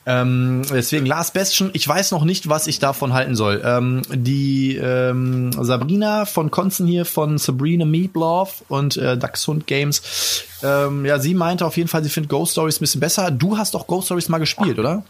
[0.10, 3.62] Ähm, deswegen Last Bastion, ich weiß noch nicht, was ich davon halten soll.
[3.66, 11.06] Ähm, die ähm, Sabrina von Konzen hier von Sabrina Meatloaf und äh, Dachshund Games, ähm,
[11.06, 13.32] ja, sie meinte auf jeden Fall, sie findet Ghost Stories ein bisschen besser.
[13.32, 15.04] Du hast doch Ghost Stories mal gespielt, oder?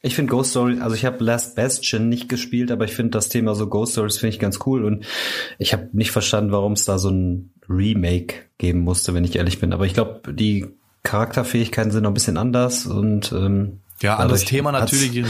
[0.00, 3.28] Ich finde Ghost Story, also ich habe Last Bastion nicht gespielt, aber ich finde das
[3.28, 5.04] Thema so Ghost Stories finde ich ganz cool und
[5.58, 9.60] ich habe nicht verstanden, warum es da so ein Remake geben musste, wenn ich ehrlich
[9.60, 9.74] bin.
[9.74, 10.68] Aber ich glaube, die
[11.02, 15.28] Charakterfähigkeiten sind noch ein bisschen anders und ähm, Ja, anderes Thema natürlich, ne?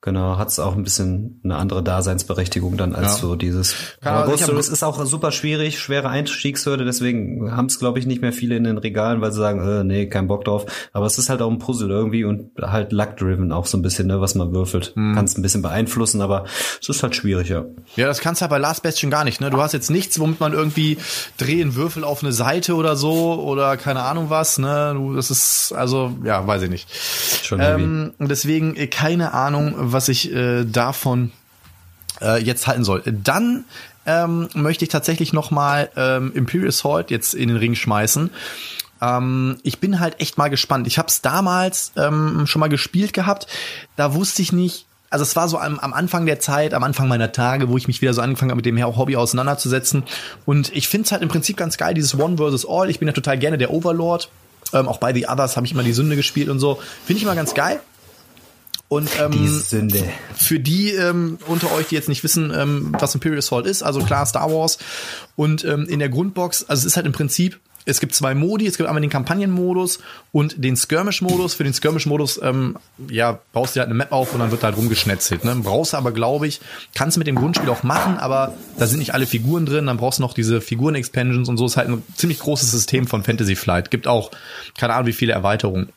[0.00, 3.18] Genau, hat es auch ein bisschen eine andere Daseinsberechtigung dann als Ja.
[3.20, 3.74] so dieses.
[4.00, 8.06] Kann Aber Ghost Stories ist auch super schwierig, schwere Einstiegshürde, deswegen haben es, glaube ich,
[8.06, 10.66] nicht mehr viele in den Regalen, weil sie sagen, äh, nee, kein Bock drauf.
[10.92, 14.06] Aber es ist halt auch ein Puzzle irgendwie und halt luck-driven auch so ein bisschen,
[14.06, 14.92] ne, was man würfelt.
[14.94, 15.14] Hm.
[15.16, 16.44] Kannst ein bisschen beeinflussen, aber
[16.80, 17.64] es ist halt schwierig, ja.
[17.96, 19.40] Ja, das kannst du halt bei Last Bastion gar nicht.
[19.40, 19.50] Ne?
[19.50, 20.98] Du hast jetzt nichts, womit man irgendwie
[21.38, 24.58] drehen Würfel auf eine Seite oder so oder keine Ahnung was.
[24.58, 24.92] Ne?
[24.94, 26.88] Du, das ist also ja, weiß ich nicht.
[27.44, 27.58] Schon.
[27.60, 31.32] Ähm, deswegen äh, keine Ahnung, was ich äh, davon
[32.20, 33.02] äh, jetzt halten soll.
[33.04, 33.64] Dann
[34.06, 38.30] ähm, möchte ich tatsächlich noch mal ähm, Imperial Assault jetzt in den Ring schmeißen.
[39.00, 40.86] Ähm, ich bin halt echt mal gespannt.
[40.86, 43.46] Ich habe es damals ähm, schon mal gespielt gehabt.
[43.96, 44.86] Da wusste ich nicht.
[45.10, 47.88] Also es war so am, am Anfang der Zeit, am Anfang meiner Tage, wo ich
[47.88, 50.04] mich wieder so angefangen habe, mit dem Hobby auseinanderzusetzen.
[50.44, 52.90] Und ich finde es halt im Prinzip ganz geil, dieses One versus All.
[52.90, 54.28] Ich bin ja total gerne der Overlord.
[54.74, 56.78] Ähm, auch bei The Others habe ich immer die Sünde gespielt und so.
[57.06, 57.80] Finde ich immer ganz geil.
[58.88, 60.02] Und ähm, Die Sünde.
[60.34, 64.00] für die ähm, unter euch, die jetzt nicht wissen, ähm, was Imperial Assault ist, also
[64.00, 64.78] klar Star Wars.
[65.36, 68.66] Und ähm, in der Grundbox, also es ist halt im Prinzip, es gibt zwei Modi,
[68.66, 71.54] es gibt einmal den Kampagnenmodus und den Skirmish-Modus.
[71.54, 72.76] Für den Skirmish-Modus, ähm,
[73.08, 75.42] ja, baust du halt eine Map auf und dann wird halt rumgeschnetzelt.
[75.44, 75.56] Ne?
[75.62, 76.60] Brauchst du aber, glaube ich,
[76.94, 79.96] kannst du mit dem Grundspiel auch machen, aber da sind nicht alle Figuren drin, dann
[79.96, 81.64] brauchst du noch diese Figuren-Expansions und so.
[81.64, 83.90] Ist halt ein ziemlich großes System von Fantasy Flight.
[83.90, 84.30] Gibt auch,
[84.76, 85.88] keine Ahnung, wie viele Erweiterungen.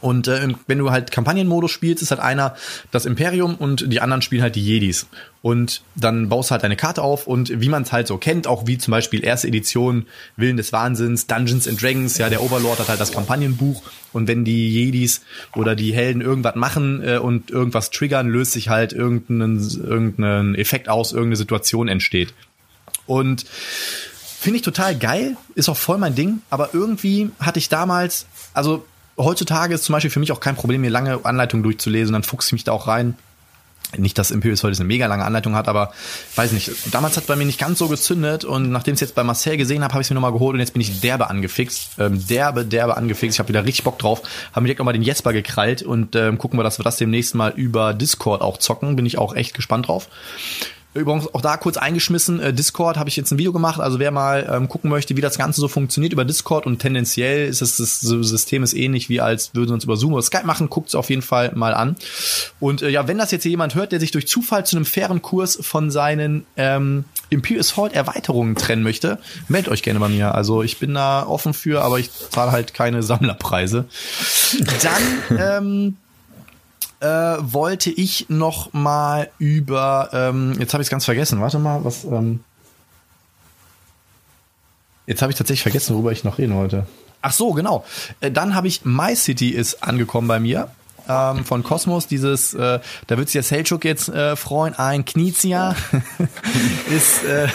[0.00, 2.56] Und äh, wenn du halt Kampagnenmodus spielst, ist halt einer
[2.90, 5.06] das Imperium und die anderen spielen halt die Jedis.
[5.42, 8.46] Und dann baust du halt deine Karte auf und wie man es halt so kennt,
[8.46, 12.78] auch wie zum Beispiel erste Edition Willen des Wahnsinns, Dungeons and Dragons, ja, der Overlord
[12.78, 13.82] hat halt das Kampagnenbuch
[14.12, 15.22] und wenn die Jedis
[15.54, 20.88] oder die Helden irgendwas machen äh, und irgendwas triggern, löst sich halt irgendein, irgendein Effekt
[20.88, 22.34] aus, irgendeine Situation entsteht.
[23.06, 23.46] Und
[24.40, 28.24] Finde ich total geil, ist auch voll mein Ding, aber irgendwie hatte ich damals,
[28.54, 28.86] also
[29.24, 32.48] heutzutage ist zum Beispiel für mich auch kein Problem, mir lange Anleitungen durchzulesen, dann fuchse
[32.48, 33.16] ich mich da auch rein.
[33.96, 35.92] Nicht, dass Imperius heute eine mega lange Anleitung hat, aber
[36.36, 36.70] weiß nicht.
[36.92, 39.56] Damals hat bei mir nicht ganz so gezündet und nachdem ich es jetzt bei Marcel
[39.56, 41.98] gesehen habe, habe ich es mir nochmal geholt und jetzt bin ich derbe angefixt.
[41.98, 43.36] Ähm, derbe, derbe angefixt.
[43.36, 44.22] Ich habe wieder richtig Bock drauf.
[44.52, 47.52] Haben direkt nochmal den Jesper gekrallt und ähm, gucken wir, dass wir das demnächst mal
[47.56, 48.94] über Discord auch zocken.
[48.94, 50.08] Bin ich auch echt gespannt drauf.
[50.92, 54.10] Übrigens auch da kurz eingeschmissen, äh, Discord habe ich jetzt ein Video gemacht, also wer
[54.10, 57.76] mal ähm, gucken möchte, wie das Ganze so funktioniert über Discord und tendenziell ist es,
[57.76, 60.88] das System ist ähnlich wie als würden wir uns über Zoom oder Skype machen, guckt
[60.88, 61.94] es auf jeden Fall mal an.
[62.58, 64.84] Und äh, ja, wenn das jetzt hier jemand hört, der sich durch Zufall zu einem
[64.84, 70.34] fairen Kurs von seinen ähm, Imperial Assault Erweiterungen trennen möchte, meldet euch gerne bei mir.
[70.34, 73.84] Also ich bin da offen für, aber ich zahle halt keine Sammlerpreise.
[74.82, 75.96] Dann ähm,
[77.00, 81.84] äh, wollte ich noch mal über, ähm, jetzt habe ich es ganz vergessen, warte mal,
[81.84, 82.40] was, ähm,
[85.06, 86.86] jetzt habe ich tatsächlich vergessen, worüber ich noch reden wollte.
[87.22, 87.84] Ach so, genau.
[88.20, 90.70] Äh, dann habe ich My City ist angekommen bei mir
[91.08, 95.74] ähm, von Cosmos, dieses, äh, da wird sich der Selchuk jetzt äh, freuen, ein Knizia
[96.90, 97.48] ist äh,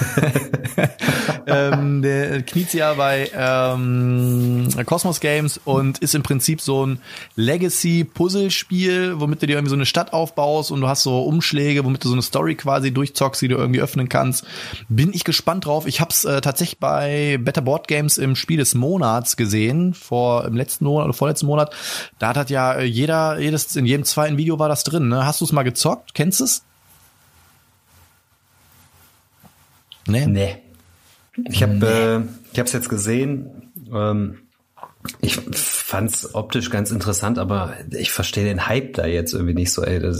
[1.47, 6.99] ähm, der Knizia bei ähm, Cosmos Games und ist im Prinzip so ein
[7.35, 12.03] Legacy-Puzzlespiel, womit du dir irgendwie so eine Stadt aufbaust und du hast so Umschläge, womit
[12.03, 14.45] du so eine Story quasi durchzockst, die du irgendwie öffnen kannst.
[14.89, 15.87] Bin ich gespannt drauf.
[15.87, 20.45] Ich habe es äh, tatsächlich bei Better Board Games im Spiel des Monats gesehen, vor
[20.45, 21.73] im letzten Monat oder vorletzten Monat.
[22.19, 25.07] Da hat ja äh, jeder, jedes, in jedem zweiten Video war das drin.
[25.07, 25.25] Ne?
[25.25, 26.13] Hast du es mal gezockt?
[26.13, 26.63] Kennst du es?
[30.07, 30.27] Nee.
[30.27, 30.57] Nee.
[31.49, 33.71] Ich habe äh, ich habe es jetzt gesehen.
[33.91, 34.39] Ähm,
[35.21, 35.39] ich
[35.95, 39.81] fand's optisch ganz interessant, aber ich verstehe den Hype da jetzt irgendwie nicht so.
[39.83, 40.11] Ey, da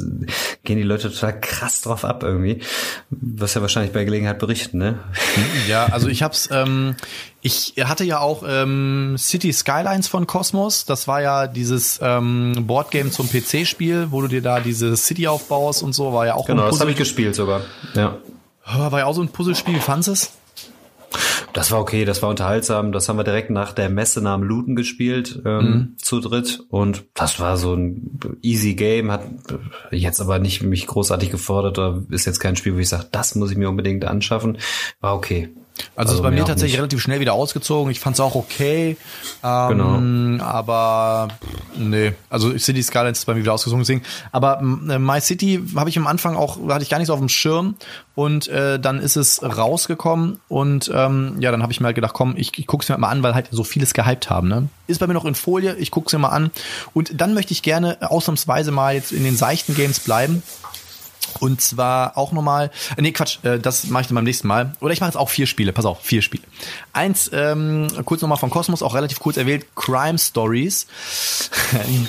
[0.63, 2.61] gehen die Leute total krass drauf ab irgendwie.
[3.09, 4.99] Wirst ja wahrscheinlich bei Gelegenheit berichten, ne?
[5.67, 6.95] Ja, also ich hab's, ähm,
[7.41, 10.85] ich hatte ja auch ähm, City Skylines von Cosmos.
[10.85, 15.83] Das war ja dieses ähm, Boardgame zum PC-Spiel, wo du dir da diese City aufbaust
[15.83, 16.13] und so.
[16.13, 17.61] War ja auch Genau, ein das habe ich gespielt sogar.
[17.95, 18.17] Ja.
[18.65, 19.75] War ja auch so ein Puzzlespiel.
[19.75, 20.31] Wie fandest du es?
[21.53, 22.91] Das war okay, das war unterhaltsam.
[22.91, 25.97] Das haben wir direkt nach der Messe nach dem Looten gespielt, ähm, Mhm.
[25.97, 26.61] zu dritt.
[26.69, 29.23] Und das war so ein easy Game, hat
[29.91, 31.77] jetzt aber nicht mich großartig gefordert.
[31.77, 34.57] Da ist jetzt kein Spiel, wo ich sage, das muss ich mir unbedingt anschaffen.
[35.01, 35.49] War okay.
[35.95, 36.79] Also, ist bei mir tatsächlich nicht.
[36.79, 37.91] relativ schnell wieder ausgezogen.
[37.91, 38.97] Ich fand's auch okay.
[39.43, 40.43] Ähm, Genau.
[40.43, 41.29] Aber
[41.75, 43.81] nee, also City Skylines ist bei mir wieder ausgezogen.
[43.81, 44.01] Deswegen.
[44.31, 47.19] Aber äh, My City habe ich am Anfang auch, hatte ich gar nicht so auf
[47.19, 47.75] dem Schirm.
[48.15, 50.39] Und äh, dann ist es rausgekommen.
[50.47, 53.09] Und ähm, ja, dann habe ich mir halt gedacht, komm, ich, ich guck's mir mal
[53.09, 54.47] an, weil halt so vieles gehypt haben.
[54.47, 54.69] Ne?
[54.87, 56.51] Ist bei mir noch in Folie, ich guck's mir mal an.
[56.93, 60.43] Und dann möchte ich gerne ausnahmsweise mal jetzt in den seichten Games bleiben.
[61.39, 64.75] Und zwar auch nochmal, äh, nee, Quatsch, äh, das mache ich dann beim nächsten Mal.
[64.79, 66.43] Oder ich mache jetzt auch vier Spiele, pass auf, vier Spiele.
[66.93, 70.87] Eins, ähm, kurz nochmal von Cosmos, auch relativ kurz erwähnt, Crime Stories.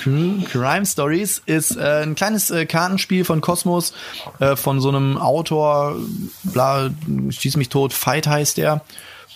[0.50, 3.92] Crime Stories ist äh, ein kleines äh, Kartenspiel von Cosmos,
[4.38, 5.96] äh, von so einem Autor,
[6.44, 6.90] bla,
[7.30, 8.82] schieß mich tot, Fight heißt der.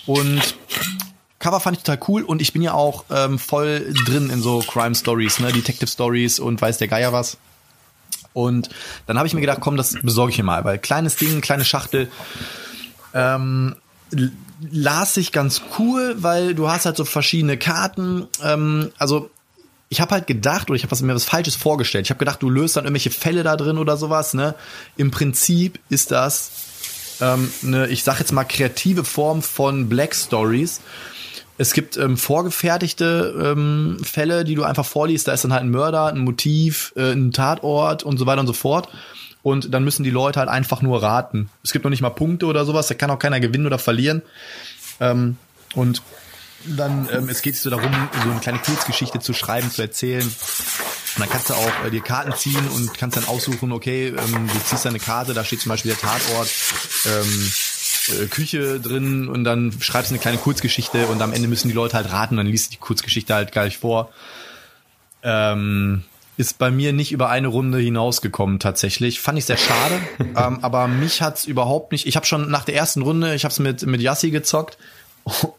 [0.07, 0.57] Und
[1.41, 4.61] Cover fand ich total cool und ich bin ja auch ähm, voll drin in so
[4.61, 7.39] Crime Stories, ne, Detective Stories und weiß der Geier was.
[8.33, 8.71] Und
[9.07, 11.65] dann habe ich mir gedacht, komm, das besorge ich mir mal, weil kleines Ding, kleine
[11.65, 12.09] Schachtel,
[13.13, 13.77] ähm,
[14.71, 18.29] las sich ganz cool, weil du hast halt so verschiedene Karten.
[18.43, 19.31] Ähm, also
[19.89, 22.07] ich habe halt gedacht, oder ich habe mir was Falsches vorgestellt.
[22.07, 24.35] Ich habe gedacht, du löst dann irgendwelche Fälle da drin oder sowas.
[24.35, 24.55] Ne?
[24.97, 26.51] Im Prinzip ist das
[27.21, 30.81] ähm, eine, ich sag jetzt mal, kreative Form von Black Stories.
[31.61, 35.29] Es gibt ähm, vorgefertigte ähm, Fälle, die du einfach vorliest.
[35.29, 38.47] Da ist dann halt ein Mörder, ein Motiv, äh, ein Tatort und so weiter und
[38.47, 38.89] so fort.
[39.43, 41.51] Und dann müssen die Leute halt einfach nur raten.
[41.63, 42.87] Es gibt noch nicht mal Punkte oder sowas.
[42.87, 44.23] Da kann auch keiner gewinnen oder verlieren.
[45.01, 45.37] Ähm,
[45.75, 46.01] und
[46.65, 47.93] dann ähm, es geht so darum,
[48.25, 50.25] so eine kleine Kurzgeschichte zu schreiben, zu erzählen.
[50.25, 54.49] Und dann kannst du auch äh, dir Karten ziehen und kannst dann aussuchen, okay, ähm,
[54.51, 56.49] du ziehst eine Karte, da steht zum Beispiel der Tatort.
[57.05, 57.53] Ähm,
[58.21, 61.75] äh, Küche drin und dann schreibst du eine kleine Kurzgeschichte und am Ende müssen die
[61.75, 64.11] Leute halt raten, dann liest du die Kurzgeschichte halt gleich vor.
[65.23, 66.05] Ähm,
[66.37, 69.21] ist bei mir nicht über eine Runde hinausgekommen tatsächlich.
[69.21, 72.07] Fand ich sehr schade, ähm, aber mich hat's überhaupt nicht.
[72.07, 74.79] Ich habe schon nach der ersten Runde, ich habe es mit mit Yassi gezockt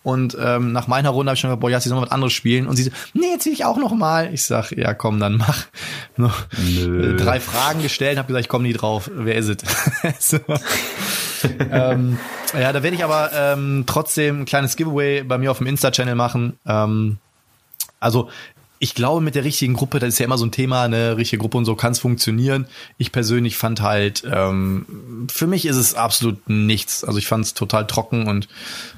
[0.04, 2.34] und ähm, nach meiner Runde habe ich schon gesagt, boah, Yassi soll mal was anderes
[2.34, 4.34] spielen und sie so, nee, jetzt will ich auch noch mal.
[4.34, 5.66] Ich sag, ja, komm, dann mach.
[6.18, 7.16] Noch Nö.
[7.18, 9.10] drei Fragen gestellt, habe gesagt, ich komme nie drauf.
[9.14, 9.58] Wer ist es?
[10.32, 10.40] so.
[11.72, 12.18] ähm,
[12.54, 16.16] ja, da werde ich aber ähm, trotzdem ein kleines Giveaway bei mir auf dem Insta-Channel
[16.16, 16.58] machen.
[16.66, 17.18] Ähm,
[18.00, 18.30] also
[18.84, 21.40] ich glaube, mit der richtigen Gruppe, das ist ja immer so ein Thema, eine richtige
[21.40, 22.66] Gruppe und so kann es funktionieren.
[22.98, 27.04] Ich persönlich fand halt, ähm, für mich ist es absolut nichts.
[27.04, 28.48] Also ich fand es total trocken und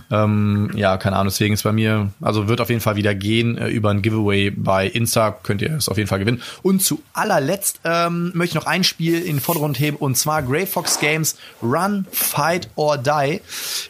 [0.10, 3.58] ähm, ja, keine Ahnung, deswegen ist bei mir, also wird auf jeden Fall wieder gehen
[3.58, 6.42] äh, über ein Giveaway bei Insta, könnt ihr es auf jeden Fall gewinnen.
[6.62, 10.44] Und zu allerletzt ähm, möchte ich noch ein Spiel in den Vordergrund heben und zwar
[10.44, 13.42] Grey Fox Games Run, Fight or Die.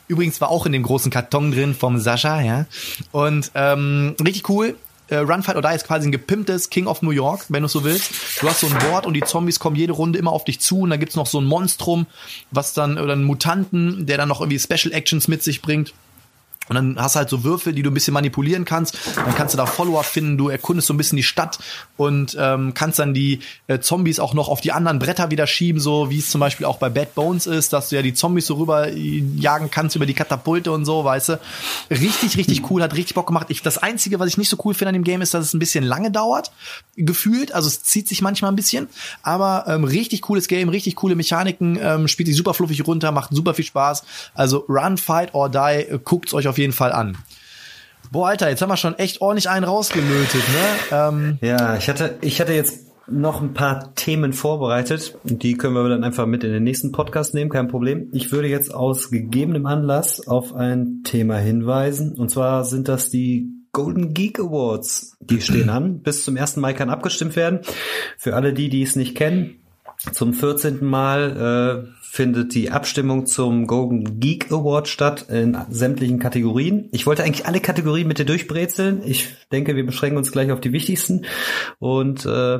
[0.07, 2.65] Übrigens war auch in dem großen Karton drin vom Sascha, ja.
[3.11, 4.75] Und ähm, richtig cool
[5.13, 7.69] äh, Run, Fight or Die ist quasi ein gepimptes King of New York, wenn du
[7.69, 8.11] so willst.
[8.41, 10.79] Du hast so ein Board und die Zombies kommen jede Runde immer auf dich zu
[10.79, 12.07] und dann gibt's noch so ein Monstrum,
[12.51, 15.93] was dann, oder einen Mutanten, der dann noch irgendwie Special Actions mit sich bringt.
[16.69, 18.97] Und dann hast du halt so Würfel, die du ein bisschen manipulieren kannst.
[19.15, 20.37] Dann kannst du da Follower finden.
[20.37, 21.59] Du erkundest so ein bisschen die Stadt
[21.97, 25.81] und ähm, kannst dann die äh, Zombies auch noch auf die anderen Bretter wieder schieben,
[25.81, 28.47] so wie es zum Beispiel auch bei Bad Bones ist, dass du ja die Zombies
[28.47, 31.39] so rüber äh, jagen kannst über die Katapulte und so, weißt du.
[31.89, 33.47] Richtig, richtig cool, hat richtig Bock gemacht.
[33.49, 35.53] Ich, das Einzige, was ich nicht so cool finde an dem Game, ist, dass es
[35.53, 36.51] ein bisschen lange dauert,
[36.95, 37.53] gefühlt.
[37.53, 38.87] Also es zieht sich manchmal ein bisschen.
[39.21, 43.33] Aber ähm, richtig cooles Game, richtig coole Mechaniken, ähm, spielt sich super fluffig runter, macht
[43.33, 44.03] super viel Spaß.
[44.33, 47.17] Also Run, Fight or Die, äh, guckt's euch auf jeden Fall an.
[48.11, 50.97] Boah, Alter, jetzt haben wir schon echt ordentlich einen rausgelötet, ne?
[50.97, 55.17] Ähm, ja, ich hatte, ich hatte jetzt noch ein paar Themen vorbereitet.
[55.23, 58.09] Die können wir dann einfach mit in den nächsten Podcast nehmen, kein Problem.
[58.13, 62.13] Ich würde jetzt aus gegebenem Anlass auf ein Thema hinweisen.
[62.13, 65.17] Und zwar sind das die Golden Geek Awards.
[65.19, 65.99] Die stehen an.
[66.01, 66.57] Bis zum 1.
[66.57, 67.61] Mai kann abgestimmt werden.
[68.17, 69.55] Für alle die, die es nicht kennen,
[70.11, 70.85] zum 14.
[70.85, 76.87] Mal äh, findet die Abstimmung zum Golden Geek Award statt in sämtlichen Kategorien.
[76.91, 79.01] Ich wollte eigentlich alle Kategorien mit dir durchbrezeln.
[79.03, 81.25] Ich denke, wir beschränken uns gleich auf die wichtigsten
[81.79, 82.59] und äh,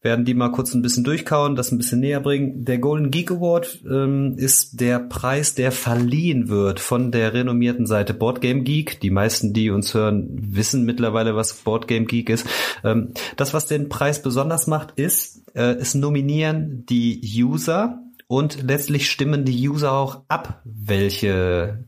[0.00, 2.64] werden die mal kurz ein bisschen durchkauen, das ein bisschen näher bringen.
[2.64, 8.14] Der Golden Geek Award ähm, ist der Preis, der verliehen wird von der renommierten Seite
[8.14, 8.98] Boardgame Geek.
[8.98, 12.48] Die meisten, die uns hören, wissen mittlerweile, was Boardgame Geek ist.
[12.82, 18.00] Ähm, das, was den Preis besonders macht, ist, äh, es nominieren die User
[18.32, 21.84] und letztlich stimmen die User auch ab, welche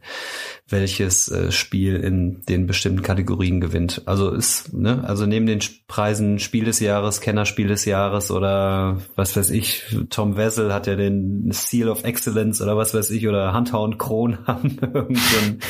[0.68, 4.03] welches äh, Spiel in den bestimmten Kategorien gewinnt.
[4.05, 9.34] Also ist, ne, also neben den Preisen Spiel des Jahres, Kennerspiel des Jahres oder was
[9.38, 13.55] weiß ich, Tom Wessel hat ja den Seal of Excellence oder was weiß ich, oder
[13.55, 15.61] Hunter und Kron haben so, einen,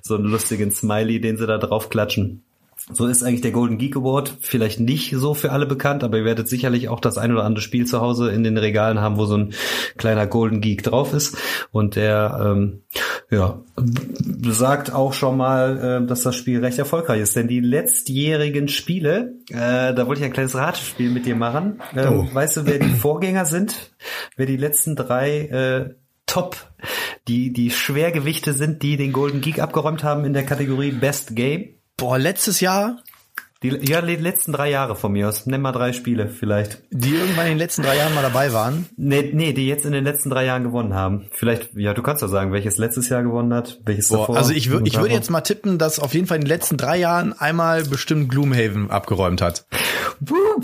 [0.00, 2.42] so einen lustigen Smiley, den sie da drauf klatschen.
[2.90, 6.24] So ist eigentlich der Golden Geek Award vielleicht nicht so für alle bekannt, aber ihr
[6.24, 9.24] werdet sicherlich auch das ein oder andere Spiel zu Hause in den Regalen haben, wo
[9.24, 9.54] so ein
[9.96, 11.36] kleiner Golden Geek drauf ist.
[11.70, 12.82] Und der ähm,
[13.30, 13.60] ja,
[14.48, 17.36] sagt auch schon mal, äh, dass das Spiel recht erfolgreich ist.
[17.36, 21.80] Denn die letztjährigen Spiele, äh, da wollte ich ein kleines Ratespiel mit dir machen.
[21.94, 22.34] Ähm, oh.
[22.34, 23.92] Weißt du, wer die Vorgänger sind?
[24.36, 25.94] Wer die letzten drei äh,
[26.26, 26.56] Top,
[27.28, 31.74] die, die Schwergewichte sind, die den Golden Geek abgeräumt haben in der Kategorie Best Game?
[32.02, 32.96] Boah, letztes Jahr
[33.62, 35.46] Die, ja, die letzten drei Jahre von mir aus.
[35.46, 36.82] Nimm mal drei Spiele vielleicht.
[36.90, 38.86] Die irgendwann in den letzten drei Jahren mal dabei waren.
[38.96, 41.26] Nee, nee, die jetzt in den letzten drei Jahren gewonnen haben.
[41.30, 44.36] Vielleicht, ja, du kannst doch sagen, welches letztes Jahr gewonnen hat, welches Boah, davor.
[44.36, 46.76] also ich würde ich würde jetzt mal tippen, dass auf jeden Fall in den letzten
[46.76, 49.64] drei Jahren einmal bestimmt Gloomhaven abgeräumt hat.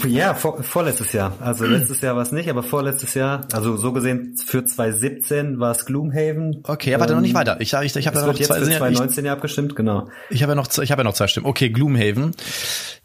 [0.06, 1.32] Ja, vor, vorletztes Jahr.
[1.40, 5.72] Also letztes Jahr war es nicht, aber vorletztes Jahr, also so gesehen für 2017 war
[5.72, 6.62] es Gloomhaven.
[6.64, 7.60] Okay, aber warte noch nicht weiter.
[7.60, 9.76] Ich, ich, ich habe ja noch jetzt zwei, für sind ja- ich, 2019 ja abgestimmt,
[9.76, 10.08] genau.
[10.30, 11.46] ich habe ja noch ich habe ja noch zwei Stimmen.
[11.46, 12.32] Okay, Gloomhaven.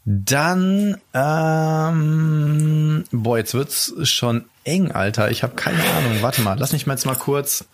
[0.04, 5.30] Dann ähm, boah, jetzt wird's schon eng, Alter.
[5.30, 6.22] Ich habe keine Ahnung.
[6.22, 7.64] Warte mal, lass mich mal jetzt mal kurz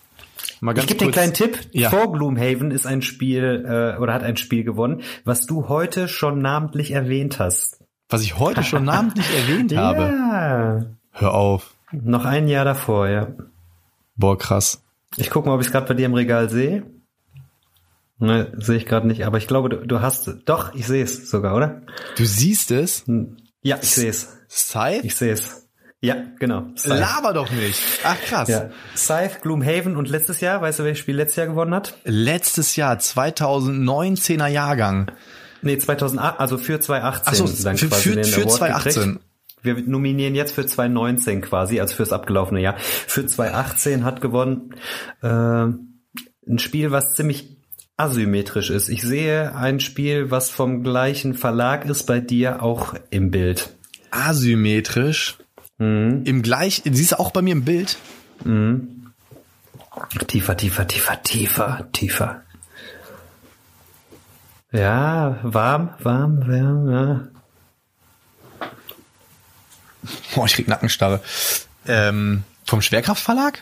[0.60, 1.58] mal ganz Ich gebe dir einen kleinen Tipp.
[1.72, 1.90] Ja.
[1.90, 6.40] Vor Gloomhaven ist ein Spiel äh, oder hat ein Spiel gewonnen, was du heute schon
[6.40, 7.78] namentlich erwähnt hast.
[8.08, 10.02] was ich heute schon namentlich erwähnt habe.
[10.02, 10.80] Ja.
[11.12, 11.74] Hör auf.
[11.92, 13.28] Noch ein Jahr davor, ja.
[14.16, 14.82] Boah, krass.
[15.16, 16.84] Ich gucke mal, ob ich es gerade bei dir im Regal sehe.
[18.22, 21.30] Ne, sehe ich gerade nicht, aber ich glaube, du, du hast doch, ich sehe es
[21.30, 21.82] sogar, oder?
[22.16, 23.04] Du siehst es?
[23.62, 24.28] Ja, ich sehe es.
[24.48, 25.00] Scythe?
[25.06, 25.66] Ich sehe es.
[26.02, 26.66] Ja, genau.
[26.76, 26.98] Scythe.
[26.98, 27.80] Laber doch nicht.
[28.04, 28.48] Ach krass.
[28.48, 28.70] Ja.
[28.96, 31.94] Scythe, Gloomhaven und letztes Jahr, weißt du, welches Spiel letztes Jahr gewonnen hat?
[32.04, 35.10] Letztes Jahr, 2019er Jahrgang.
[35.62, 39.02] Nee, 2008, also für 2018 Ach so, dann für- quasi für- den für Award 2018.
[39.02, 39.24] gekriegt.
[39.62, 42.78] Wir nominieren jetzt für 2019 quasi, also fürs abgelaufene Jahr.
[42.78, 44.74] Für 2018 hat gewonnen
[45.22, 47.58] äh, ein Spiel, was ziemlich
[48.04, 48.88] asymmetrisch ist.
[48.88, 53.74] Ich sehe ein Spiel, was vom gleichen Verlag ist, bei dir auch im Bild.
[54.10, 55.38] Asymmetrisch.
[55.78, 56.22] Mhm.
[56.24, 57.96] Im gleich, siehst du auch bei mir im Bild?
[60.26, 62.42] Tiefer, tiefer, tiefer, tiefer, tiefer.
[64.72, 67.28] Ja, warm, warm, warm, ja.
[70.34, 71.20] Boah, ich krieg Nackenstarre.
[71.86, 73.58] Ähm, vom Schwerkraftverlag?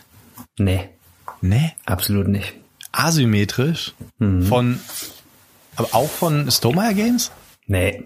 [0.59, 0.91] Nee,
[1.41, 1.73] Nee.
[1.87, 2.55] absolut nicht.
[2.99, 3.95] Asymmetrisch.
[4.19, 4.43] Mhm.
[4.43, 4.81] Von,
[5.77, 7.31] aber auch von Stonemeyer Games?
[7.67, 8.03] Nee.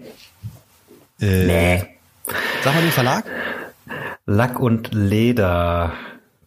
[1.19, 1.85] Äh, Nee.
[2.63, 3.25] Sag mal den Verlag.
[4.25, 5.93] Lack und Leder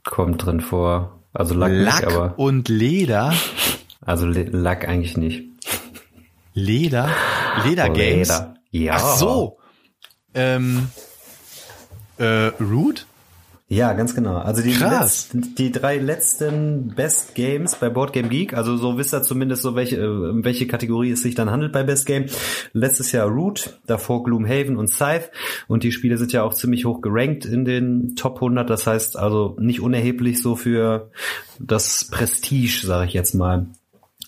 [0.05, 1.19] kommt drin vor.
[1.35, 3.35] Also Lack, Lack nicht, aber und Leder.
[4.01, 5.45] also Le Lack eigentlich nicht.
[6.55, 7.11] Leder.
[7.65, 8.29] Leder Games.
[8.29, 8.55] Leder.
[8.71, 8.95] Ja.
[8.97, 9.59] Ach so.
[10.35, 10.89] Ähm,
[12.19, 13.07] äh, Root?
[13.69, 14.37] Ja, ganz genau.
[14.37, 15.33] Also die, Krass.
[15.33, 19.63] letzten, die drei letzten Best Games bei Board Game Geek, also so wisst ihr zumindest
[19.63, 22.27] so welche, äh, um welche Kategorie es sich dann handelt bei Best Game.
[22.73, 25.31] Letztes Jahr Root, davor Gloomhaven und Scythe
[25.67, 29.17] und die Spiele sind ja auch ziemlich hoch gerankt in den Top 100, das heißt
[29.17, 31.11] also nicht unerheblich so für
[31.59, 33.67] das Prestige, sage ich jetzt mal.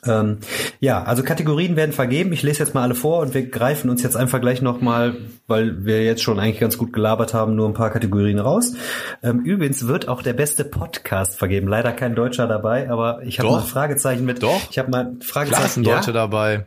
[0.06, 0.38] Ähm,
[0.80, 2.32] ja, also Kategorien werden vergeben.
[2.32, 5.16] Ich lese jetzt mal alle vor und wir greifen uns jetzt einfach gleich nochmal,
[5.48, 8.74] weil wir jetzt schon eigentlich ganz gut gelabert haben, nur ein paar Kategorien raus.
[9.22, 11.66] Ähm, übrigens wird auch der beste Podcast vergeben.
[11.66, 14.42] Leider kein Deutscher dabei, aber ich habe mal ein Fragezeichen mit.
[14.42, 14.70] Doch.
[14.70, 15.80] Ich habe mal ein Klar Fragezeichen.
[15.80, 16.66] ein Deutscher dabei.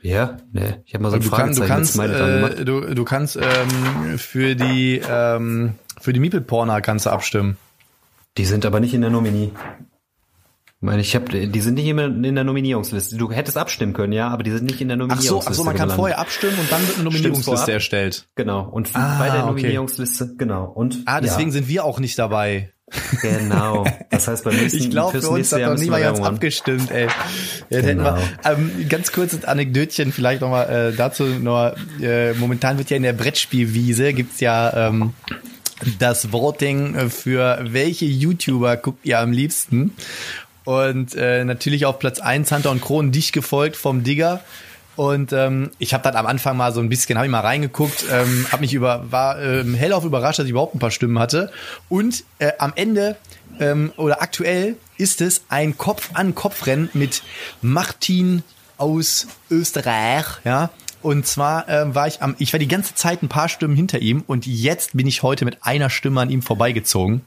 [0.00, 0.74] Ja, ja nee.
[0.86, 4.18] Ich habe mal so ein Du, kann, du Fragezeichen kannst, äh, du, du kannst ähm,
[4.18, 7.58] für die ähm, für die Meeple Porner kannst du abstimmen.
[8.38, 9.50] Die sind aber nicht in der Nominie.
[10.82, 13.16] Ich meine, ich habe, die sind nicht immer in der Nominierungsliste.
[13.16, 15.50] Du hättest abstimmen können, ja, aber die sind nicht in der Ach so, Nominierungsliste.
[15.52, 15.96] ach so, man kann gelandet.
[15.96, 18.26] vorher abstimmen und dann wird eine Nominierungsliste erstellt.
[18.34, 18.68] Genau.
[18.68, 19.50] Und Ah, bei der okay.
[19.62, 20.64] Nominierungsliste, genau.
[20.64, 22.72] Und Ah, deswegen ja, sind wir auch nicht dabei.
[23.22, 23.86] genau.
[24.10, 26.06] Das heißt beim nächsten Ich glaube, für uns hat Jahr noch müssen nie mal wir
[26.12, 27.06] ganz abgestimmt, ey.
[27.70, 28.58] Jetzt hätten wir, Genau.
[28.58, 31.22] ähm, ganz kurzes Anekdötchen vielleicht nochmal äh, dazu.
[31.26, 35.12] Noch, äh, momentan wird ja in der Brettspielwiese gibt's ja ähm,
[35.98, 39.92] das Voting für welche YouTuber guckt ihr am liebsten.
[40.64, 44.40] Und äh, natürlich auf Platz 1 Hunter und Kronen dicht gefolgt vom Digger.
[44.94, 48.04] Und ähm, ich habe dann am Anfang mal so ein bisschen, habe ich mal reingeguckt,
[48.10, 51.50] ähm, habe mich über, war ähm, hellauf überrascht, dass ich überhaupt ein paar Stimmen hatte.
[51.88, 53.16] Und äh, am Ende
[53.58, 57.22] ähm, oder aktuell ist es ein Kopf-an-Kopf-Rennen mit
[57.62, 58.42] Martin
[58.76, 60.70] aus Österreich, ja.
[61.00, 63.98] Und zwar ähm, war ich am, ich war die ganze Zeit ein paar Stimmen hinter
[63.98, 67.22] ihm und jetzt bin ich heute mit einer Stimme an ihm vorbeigezogen.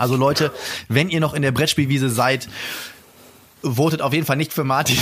[0.00, 0.50] Also Leute,
[0.88, 2.48] wenn ihr noch in der Brettspielwiese seid,
[3.62, 4.96] votet auf jeden Fall nicht für Martin.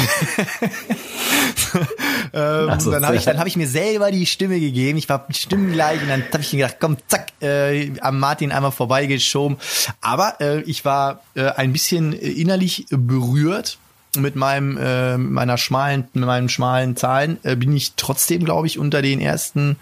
[2.32, 4.98] ähm, so, dann habe ich, dann hab ich mir selber die Stimme gegeben.
[4.98, 9.58] Ich war stimmengleich und dann habe ich gedacht, komm, zack, äh, am Martin einmal vorbeigeschoben.
[10.00, 13.78] Aber äh, ich war äh, ein bisschen innerlich berührt
[14.16, 18.78] mit meinem äh, meiner schmalen mit meinen schmalen Zahlen äh, bin ich trotzdem glaube ich
[18.78, 19.76] unter den ersten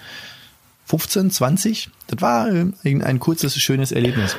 [0.86, 4.36] 15 20 das war äh, ein, ein kurzes schönes Erlebnis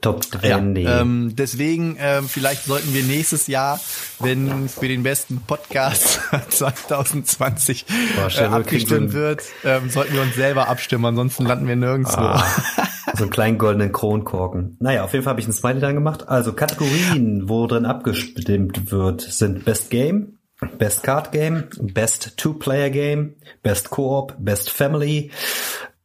[0.00, 0.86] Top ja, 20.
[0.86, 3.78] ähm, deswegen ähm, vielleicht sollten wir nächstes Jahr,
[4.18, 7.84] wenn für den besten Podcast 2020
[8.16, 12.18] Boah, äh, abgestimmt wird, ähm, sollten wir uns selber abstimmen, ansonsten landen wir nirgendwo.
[12.18, 12.44] Ah,
[13.14, 14.76] so einen kleinen goldenen Kronkorken.
[14.80, 16.28] Naja, auf jeden Fall habe ich einen Smiley dann gemacht.
[16.28, 20.38] Also Kategorien, wo drin abgestimmt wird, sind Best Game,
[20.78, 25.30] Best Card Game, Best Two-Player Game, Best Co-op, Best Family,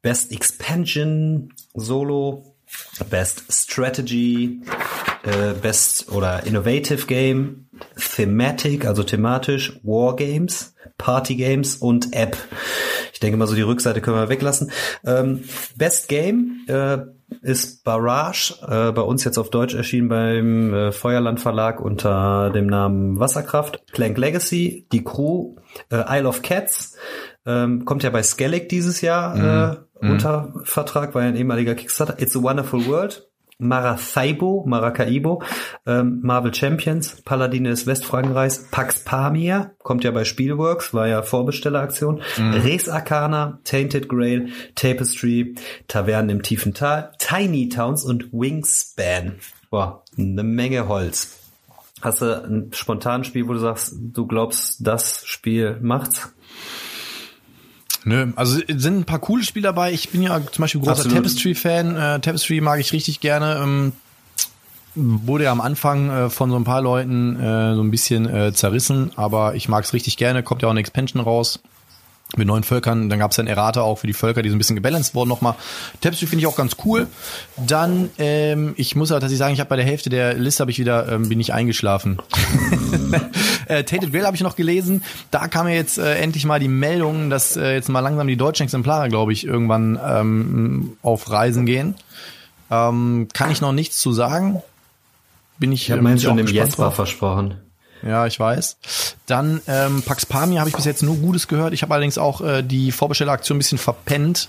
[0.01, 2.54] Best Expansion Solo,
[3.09, 4.61] Best Strategy,
[5.23, 7.67] äh, Best oder Innovative Game,
[7.97, 12.37] Thematic, also thematisch, War Games, Party Games und App.
[13.13, 14.71] Ich denke mal so die Rückseite können wir weglassen.
[15.05, 15.43] Ähm,
[15.75, 16.99] Best Game äh,
[17.41, 22.67] ist Barrage, äh, bei uns jetzt auf Deutsch erschienen beim äh, Feuerland Verlag unter dem
[22.67, 23.81] Namen Wasserkraft.
[23.91, 25.55] Clank Legacy, Die Crew,
[25.89, 26.95] äh, Isle of Cats,
[27.45, 30.11] ähm, kommt ja bei Skellig dieses Jahr äh, mhm.
[30.11, 32.21] unter Vertrag, war ja ein ehemaliger Kickstarter.
[32.21, 33.27] It's a Wonderful World,
[33.57, 35.41] Maracaibo, Maracaibo,
[35.85, 42.21] ähm, Marvel Champions, Paladine des Westfrankenreichs, Pax Pamir, kommt ja bei Spielworks, war ja Vorbestelleraktion,
[42.37, 42.53] mhm.
[42.53, 45.55] Res Arcana, Tainted Grail, Tapestry,
[45.87, 49.35] Tavernen im tiefen Tal, Tiny Towns und Wingspan.
[49.69, 51.39] Boah, eine Menge Holz.
[52.01, 56.34] Hast du ein spontanes Spiel, wo du sagst, du glaubst, das Spiel macht's?
[58.05, 59.91] Nö, also sind ein paar coole Spiele dabei.
[59.91, 61.95] Ich bin ja zum Beispiel großer Tapestry-Fan.
[61.95, 63.59] Äh, Tapestry mag ich richtig gerne.
[63.61, 63.93] Ähm,
[64.93, 68.53] wurde ja am Anfang äh, von so ein paar Leuten äh, so ein bisschen äh,
[68.53, 70.43] zerrissen, aber ich mag es richtig gerne.
[70.43, 71.59] Kommt ja auch eine Expansion raus
[72.37, 73.09] mit neuen Völkern.
[73.09, 75.29] Dann gab es ja Errata auch für die Völker, die so ein bisschen gebalanced wurden
[75.29, 75.55] nochmal.
[76.01, 77.07] Tapestry finde ich auch ganz cool.
[77.57, 80.71] Dann, ähm, ich muss aber tatsächlich sagen, ich habe bei der Hälfte der Liste habe
[80.71, 82.19] ich wieder, ähm, bin ich eingeschlafen.
[83.67, 85.03] äh, Tated Grail habe ich noch gelesen.
[85.31, 88.37] Da kam ja jetzt äh, endlich mal die Meldung, dass äh, jetzt mal langsam die
[88.37, 91.95] deutschen Exemplare, glaube ich, irgendwann ähm, auf Reisen gehen.
[92.71, 94.61] Ähm, kann ich noch nichts zu sagen.
[95.57, 97.55] Bin ich, ich habe ähm, schon dem Jesper versprochen.
[98.05, 98.77] Ja, ich weiß.
[99.25, 101.73] Dann ähm, Pax Pamir habe ich bis jetzt nur Gutes gehört.
[101.73, 104.47] Ich habe allerdings auch äh, die Vorbestelleraktion ein bisschen verpennt.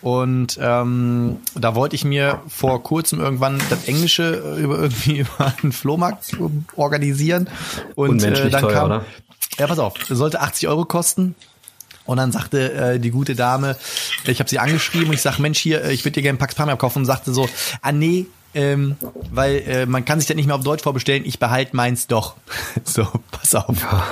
[0.00, 5.54] Und ähm, da wollte ich mir vor kurzem irgendwann das Englische äh, über irgendwie über
[5.62, 6.36] einen Flohmarkt
[6.74, 7.48] organisieren.
[7.94, 8.86] Und äh, dann teuer, kam.
[8.86, 9.04] Oder?
[9.58, 11.36] Ja, pass auf, sollte 80 Euro kosten.
[12.04, 13.76] Und dann sagte äh, die gute Dame,
[14.24, 16.56] ich habe sie angeschrieben und ich sag, Mensch, hier, äh, ich würde dir gerne Pax
[16.56, 17.48] Pamir kaufen und sagte so,
[17.80, 18.96] ah nee, ähm,
[19.30, 22.36] weil äh, man kann sich das nicht mehr auf Deutsch vorbestellen, ich behalte meins doch.
[22.84, 23.80] so, pass auf.
[23.80, 24.04] Ja.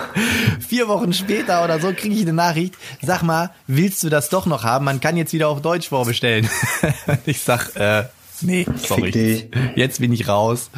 [0.61, 4.47] Vier Wochen später oder so kriege ich eine Nachricht, sag mal, willst du das doch
[4.47, 4.85] noch haben?
[4.85, 6.49] Man kann jetzt wieder auf Deutsch vorbestellen.
[7.27, 8.05] ich sag, äh,
[8.41, 9.49] nee, sorry.
[9.77, 10.71] Jetzt bin ich raus.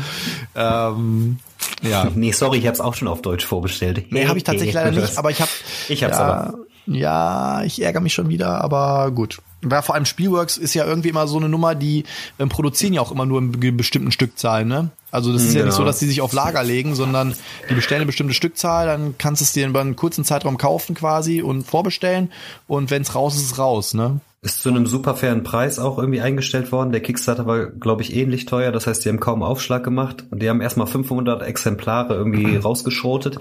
[0.55, 1.39] Ähm,
[1.83, 2.11] ja.
[2.15, 4.07] Nee, sorry, ich habe es auch schon auf Deutsch vorbestellt.
[4.11, 5.51] Nee, habe ich tatsächlich leider nicht, aber ich habe
[5.89, 6.59] Ich hab's ja, aber.
[6.87, 9.39] Ja, ich ärgere mich schon wieder, aber gut.
[9.63, 12.05] Weil vor allem Spielworks ist ja irgendwie immer so eine Nummer, die
[12.39, 14.91] ähm, produzieren ja auch immer nur in bestimmten Stückzahlen, ne?
[15.13, 15.61] Also das ist genau.
[15.61, 15.89] ja nicht so, genau.
[15.89, 17.35] dass die sich auf Lager legen, sondern
[17.69, 20.95] die bestellen eine bestimmte Stückzahl, dann kannst du es dir über einen kurzen Zeitraum kaufen
[20.95, 22.33] quasi und vorbestellen
[22.67, 24.21] und wenn es raus ist, ist es raus, ne?
[24.45, 26.91] Ist zu einem super fairen Preis auch irgendwie eingestellt worden.
[26.91, 28.73] Der Kickstarter war, glaube ich, ähnlich teuer.
[28.73, 30.25] Das heißt, die haben kaum Aufschlag gemacht.
[30.33, 33.39] Und die haben erstmal 500 Exemplare irgendwie rausgeschrotet.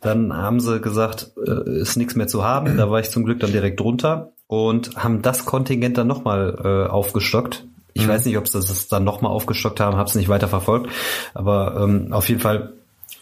[0.00, 2.78] Dann haben sie gesagt, äh, ist nichts mehr zu haben.
[2.78, 6.90] Da war ich zum Glück dann direkt drunter und haben das Kontingent dann nochmal äh,
[6.90, 7.64] aufgestockt.
[7.94, 8.08] Ich mhm.
[8.08, 10.90] weiß nicht, ob sie das dann nochmal aufgestockt haben, habe es nicht weiter verfolgt.
[11.34, 12.72] Aber ähm, auf jeden Fall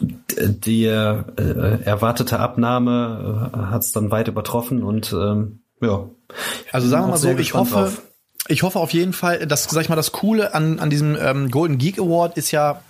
[0.01, 1.23] die äh,
[1.85, 6.05] erwartete Abnahme äh, hat es dann weit übertroffen und ähm, ja.
[6.73, 8.03] Also sagen wir mal so, ich hoffe, drauf.
[8.49, 11.51] ich hoffe auf jeden Fall, dass, sag ich mal, das Coole an, an diesem ähm,
[11.51, 12.83] Golden Geek Award ist ja,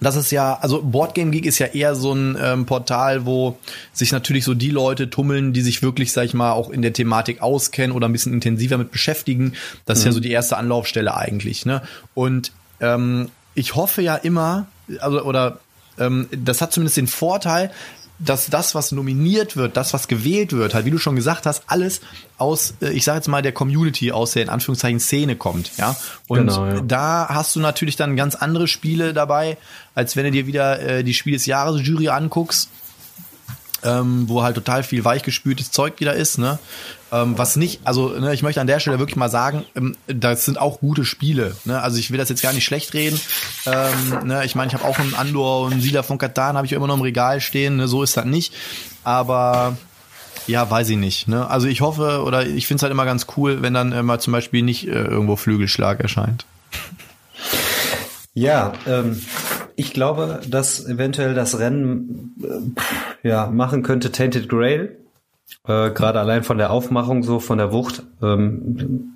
[0.00, 3.58] das ist ja, also Boardgame Geek ist ja eher so ein ähm, Portal, wo
[3.92, 6.92] sich natürlich so die Leute tummeln, die sich wirklich, sag ich mal, auch in der
[6.92, 9.54] Thematik auskennen oder ein bisschen intensiver mit beschäftigen.
[9.86, 10.00] Das mhm.
[10.00, 10.14] ist ja mhm.
[10.14, 11.66] so die erste Anlaufstelle eigentlich.
[11.66, 11.82] Ne?
[12.14, 14.66] Und ähm, ich hoffe ja immer,
[15.00, 15.58] also oder
[15.98, 17.70] ähm, das hat zumindest den Vorteil,
[18.18, 21.62] dass das, was nominiert wird, das, was gewählt wird, halt, wie du schon gesagt hast,
[21.66, 22.00] alles
[22.36, 25.96] aus, äh, ich sage jetzt mal, der Community, aus der in Anführungszeichen Szene kommt, ja.
[26.26, 26.80] Und genau, ja.
[26.80, 29.56] da hast du natürlich dann ganz andere Spiele dabei,
[29.94, 32.70] als wenn du dir wieder äh, die Spiel des Jahres Jury anguckst
[33.84, 36.58] ähm, wo halt total viel weichgespültes Zeug wieder ist, ne?
[37.10, 40.44] Ähm, was nicht, also ne, ich möchte an der Stelle wirklich mal sagen, ähm, das
[40.44, 41.56] sind auch gute Spiele.
[41.64, 41.80] Ne?
[41.80, 43.18] Also ich will das jetzt gar nicht schlecht reden.
[43.64, 44.44] Ähm, ne?
[44.44, 46.96] Ich meine, ich habe auch einen Andor und Siedler von Katan habe ich immer noch
[46.96, 47.76] im Regal stehen.
[47.76, 47.88] Ne?
[47.88, 48.52] So ist das nicht.
[49.04, 49.78] Aber
[50.46, 51.28] ja, weiß ich nicht.
[51.28, 51.48] Ne?
[51.48, 54.34] Also ich hoffe oder ich finde es halt immer ganz cool, wenn dann immer zum
[54.34, 56.44] Beispiel nicht äh, irgendwo Flügelschlag erscheint.
[58.34, 59.20] Ja, ähm,
[59.78, 62.34] ich glaube, dass eventuell das Rennen
[63.22, 64.98] äh, ja machen könnte Tainted Grail.
[65.68, 69.14] Äh, Gerade allein von der Aufmachung so, von der Wucht, ähm,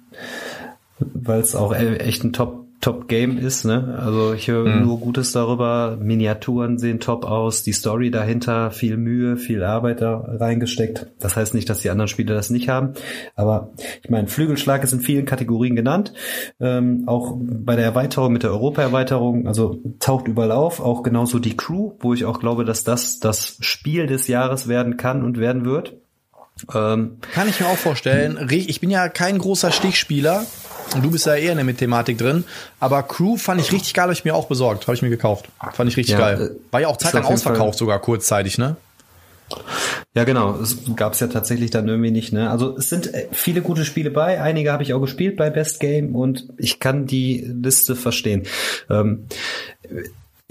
[1.01, 3.65] weil es auch e-, echt ein Top Top-Game ist.
[3.65, 3.97] Ne?
[3.99, 4.83] Also ich höre mhm.
[4.83, 5.97] nur Gutes darüber.
[6.01, 11.07] Miniaturen sehen top aus, die Story dahinter, viel Mühe, viel Arbeit da reingesteckt.
[11.21, 12.95] Das heißt nicht, dass die anderen Spiele das nicht haben.
[13.37, 13.71] Aber
[14.03, 16.13] ich meine, Flügelschlag ist in vielen Kategorien genannt.
[16.61, 20.81] Ähm, auch bei der Erweiterung mit der Europa-Erweiterung, also taucht überall auf.
[20.81, 24.97] Auch genauso die Crew, wo ich auch glaube, dass das das Spiel des Jahres werden
[24.97, 25.95] kann und werden wird.
[26.75, 28.47] Ähm, Kann ich mir auch vorstellen.
[28.51, 30.45] Ich bin ja kein großer Stichspieler.
[30.95, 32.45] Und du bist ja eher in der Thematik drin.
[32.81, 34.87] Aber Crew fand ich richtig geil, habe ich mir auch besorgt.
[34.87, 35.49] Habe ich mir gekauft.
[35.73, 36.57] Fand ich richtig ja, geil.
[36.71, 38.77] War ja auch zeitlang ausverkauft, sogar kurzzeitig, ne?
[40.15, 40.59] Ja, genau.
[40.61, 42.33] Es gab es ja tatsächlich dann irgendwie nicht.
[42.33, 42.51] Ne?
[42.51, 44.41] Also es sind äh, viele gute Spiele bei.
[44.41, 48.45] Einige habe ich auch gespielt bei Best Game und ich kann die Liste verstehen.
[48.91, 49.27] Ähm,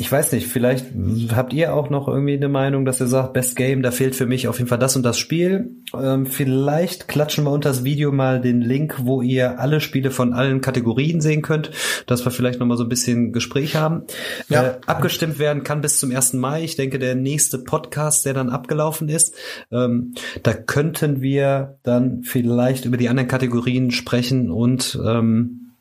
[0.02, 0.88] ich weiß nicht, vielleicht
[1.36, 4.26] habt ihr auch noch irgendwie eine Meinung, dass ihr sagt, Best Game, da fehlt für
[4.26, 5.76] mich auf jeden Fall das und das Spiel.
[5.94, 10.34] Ähm, vielleicht klatschen wir unter das Video mal den Link, wo ihr alle Spiele von
[10.34, 11.70] allen Kategorien sehen könnt,
[12.08, 14.02] dass wir vielleicht nochmal so ein bisschen Gespräch haben.
[14.50, 14.64] Ja.
[14.64, 16.34] Äh, abgestimmt werden kann bis zum 1.
[16.34, 16.64] Mai.
[16.64, 19.36] Ich denke, der nächste Podcast, der dann abgelaufen ist,
[19.72, 25.74] ähm, da könnten wir dann vielleicht über die anderen Kategorien sprechen und ähm,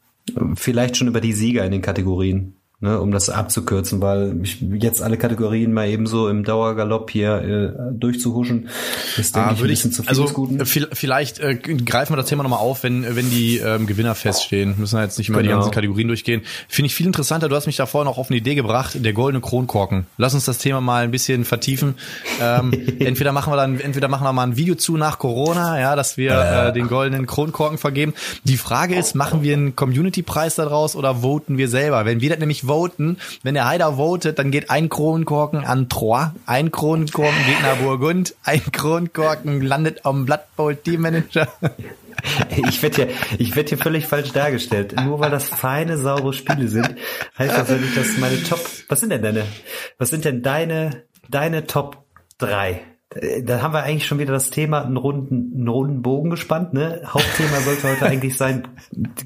[0.57, 5.03] vielleicht schon über die Sieger in den Kategorien ne, um das abzukürzen, weil ich jetzt
[5.03, 8.69] alle Kategorien mal eben so im Dauergalopp hier äh, durchzuhuschen,
[9.19, 10.65] ist denke ah, ich ein bisschen ich, zu viel also, Guten.
[10.65, 14.75] Vielleicht äh, greifen wir das Thema nochmal auf, wenn, wenn die ähm, Gewinner feststehen.
[14.79, 15.51] Müssen wir jetzt nicht immer genau.
[15.51, 16.43] die ganzen Kategorien durchgehen.
[16.69, 19.13] Finde ich viel interessanter, du hast mich da vorhin auch auf eine Idee gebracht, der
[19.13, 20.07] goldene Kronkorken.
[20.17, 21.97] Lass uns das Thema mal ein bisschen vertiefen.
[22.41, 25.97] Ähm, entweder machen wir dann, entweder machen wir mal ein Video zu nach Corona, ja,
[25.97, 28.15] dass wir äh, den goldenen Kronkorken vergeben.
[28.45, 32.07] Die Frage ist, machen wir einen Community-Preis daraus oder voten wir selber?
[32.07, 33.19] Wenn wir das nämlich voten.
[33.43, 38.35] Wenn der Heider votet, dann geht ein Kronkorken an Troyes, ein Kronkorken geht nach Burgund,
[38.45, 41.49] ein Kronkorken landet am Blood Bowl Teammanager.
[42.69, 44.95] Ich werde hier, ich werde hier völlig falsch dargestellt.
[45.03, 46.97] Nur weil das feine, saubere Spiele sind,
[47.39, 49.45] heißt das ja nicht, dass meine Top, was sind denn deine,
[49.97, 52.05] was sind denn deine, deine Top
[52.37, 52.83] drei?
[53.43, 56.73] Da haben wir eigentlich schon wieder das Thema einen runden, einen runden Bogen gespannt.
[56.75, 57.03] Ne?
[57.05, 58.69] Hauptthema sollte heute eigentlich sein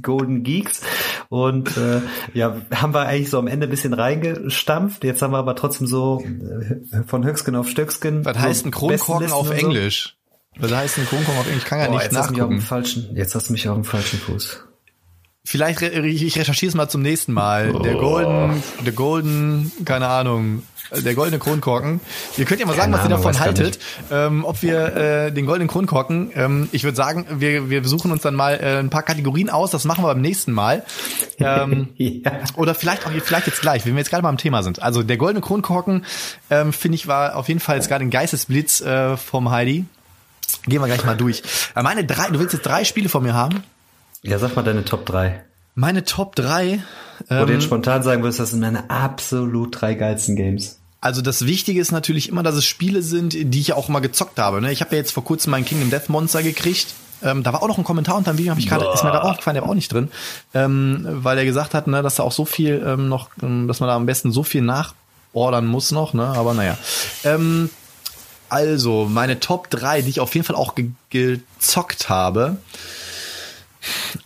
[0.00, 0.80] Golden Geeks.
[1.28, 2.00] Und äh,
[2.32, 5.04] ja, haben wir eigentlich so am Ende ein bisschen reingestampft.
[5.04, 8.24] Jetzt haben wir aber trotzdem so äh, von Höchstgen auf Stöcksken.
[8.24, 10.16] Was heißt ein Kronkorken auf Englisch?
[10.56, 10.62] So.
[10.62, 11.62] Was heißt ein Kronkorken auf Englisch?
[11.64, 12.30] Ich kann ja Boah, nicht jetzt nachgucken.
[12.30, 14.64] Hast mich auf dem falschen, jetzt hast du mich auf dem falschen Fuß.
[15.46, 17.74] Vielleicht re ich recherchiere es mal zum nächsten Mal.
[17.74, 17.78] Oh.
[17.80, 22.00] Der Golden, der Golden, keine Ahnung, der goldene Kronkorken.
[22.38, 23.78] Ihr könnt ja mal sagen, Keine was ihr davon haltet.
[24.10, 28.22] Ähm, ob wir äh, den goldenen Kronkorken, ähm, ich würde sagen, wir, wir suchen uns
[28.22, 30.82] dann mal äh, ein paar Kategorien aus, das machen wir beim nächsten Mal.
[31.38, 32.32] Ähm, ja.
[32.56, 34.82] Oder vielleicht auch vielleicht jetzt gleich, wenn wir jetzt gerade mal am Thema sind.
[34.82, 36.06] Also der goldene Kronkorken,
[36.48, 39.84] ähm, finde ich, war auf jeden Fall jetzt gerade ein Geistesblitz äh, vom Heidi.
[40.66, 41.42] Gehen wir gleich mal durch.
[41.76, 43.62] Äh, meine drei, du willst jetzt drei Spiele von mir haben?
[44.24, 45.44] Ja, sag mal deine Top 3.
[45.74, 46.82] Meine Top 3.
[47.28, 50.80] Wo ähm, du jetzt spontan sagen würdest, das sind meine absolut drei geilsten Games.
[51.02, 54.38] Also das Wichtige ist natürlich immer, dass es Spiele sind, die ich auch mal gezockt
[54.38, 54.62] habe.
[54.62, 54.72] Ne?
[54.72, 56.94] Ich habe ja jetzt vor kurzem meinen Kingdom Death Monster gekriegt.
[57.22, 59.10] Ähm, da war auch noch ein Kommentar unter dem Video, hab ich gerade, ist mir
[59.10, 60.10] gerade aufgefallen, der war auch nicht drin,
[60.52, 63.80] ähm, weil er gesagt hat, ne, dass da auch so viel ähm, noch, ähm, dass
[63.80, 66.26] man da am besten so viel nachordern muss noch, ne?
[66.26, 66.76] Aber naja.
[67.24, 67.70] Ähm,
[68.48, 72.56] also meine Top 3, die ich auf jeden Fall auch ge gezockt habe.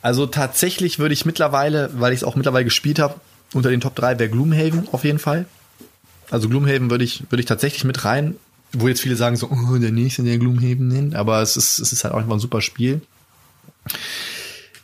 [0.02, 3.14] Also tatsächlich würde ich mittlerweile, weil ich es auch mittlerweile gespielt habe,
[3.54, 5.46] unter den Top 3 wäre Gloomhaven auf jeden Fall.
[6.30, 8.36] Also Gloomhaven würde ich, würde ich tatsächlich mit rein,
[8.72, 11.92] wo jetzt viele sagen so, oh, der nächste, der Gloomhaven nennt, aber es ist, es
[11.92, 13.00] ist halt auch einfach ein super Spiel.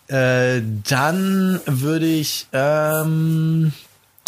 [0.07, 3.73] Äh, dann würde ich, ähm,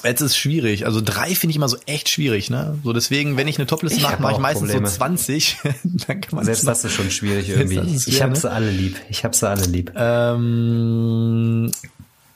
[0.04, 0.84] Jetzt ist schwierig.
[0.84, 2.78] Also drei finde ich immer so echt schwierig, ne?
[2.84, 4.88] So deswegen, wenn ich eine Topliste mache, mache ich meistens Probleme.
[4.88, 5.58] so 20.
[6.06, 7.80] dann kann man Selbst das ist schon schwierig irgendwie.
[8.06, 8.38] Ich habe ne?
[8.38, 9.00] sie alle lieb.
[9.08, 9.92] Ich habe sie alle lieb.
[9.96, 11.72] Ähm,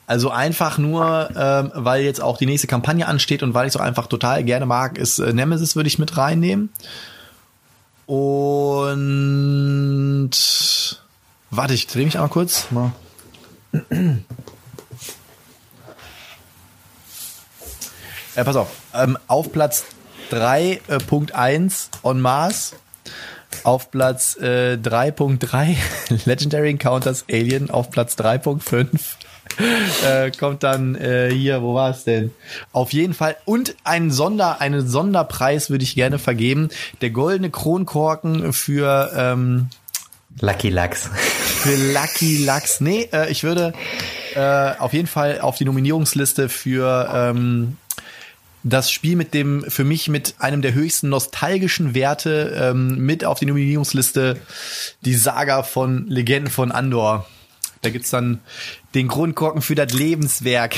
[0.07, 3.81] also einfach nur, ähm, weil jetzt auch die nächste Kampagne ansteht und weil ich es
[3.81, 6.71] auch einfach total gerne mag, ist äh, Nemesis würde ich mit reinnehmen.
[8.07, 10.31] Und
[11.51, 12.67] warte, ich drehe mich einmal kurz.
[12.73, 12.91] Mal.
[18.41, 19.85] Äh, pass auf, ähm, auf Platz
[20.31, 22.75] 3.1 äh, on Mars,
[23.65, 25.77] auf Platz äh, 3.3
[26.25, 28.89] Legendary Encounters Alien, auf Platz 3.5
[30.07, 32.31] äh, kommt dann äh, hier, wo war es denn?
[32.73, 33.37] Auf jeden Fall.
[33.45, 36.71] Und einen Sonder, einen Sonderpreis würde ich gerne vergeben.
[37.03, 39.69] Der goldene Kronkorken für ähm,
[40.41, 41.11] Lucky Lux.
[41.13, 42.81] Für Lucky Lux.
[42.81, 43.75] Nee, äh, ich würde
[44.35, 47.77] äh, auf jeden Fall auf die Nominierungsliste für ähm,
[48.63, 53.39] das Spiel mit dem, für mich mit einem der höchsten nostalgischen Werte ähm, mit auf
[53.39, 54.39] die Nominierungsliste,
[55.05, 57.27] die Saga von Legenden von Andor.
[57.83, 58.41] Da gibt's dann
[58.95, 60.77] den Grundkorken für das Lebenswerk.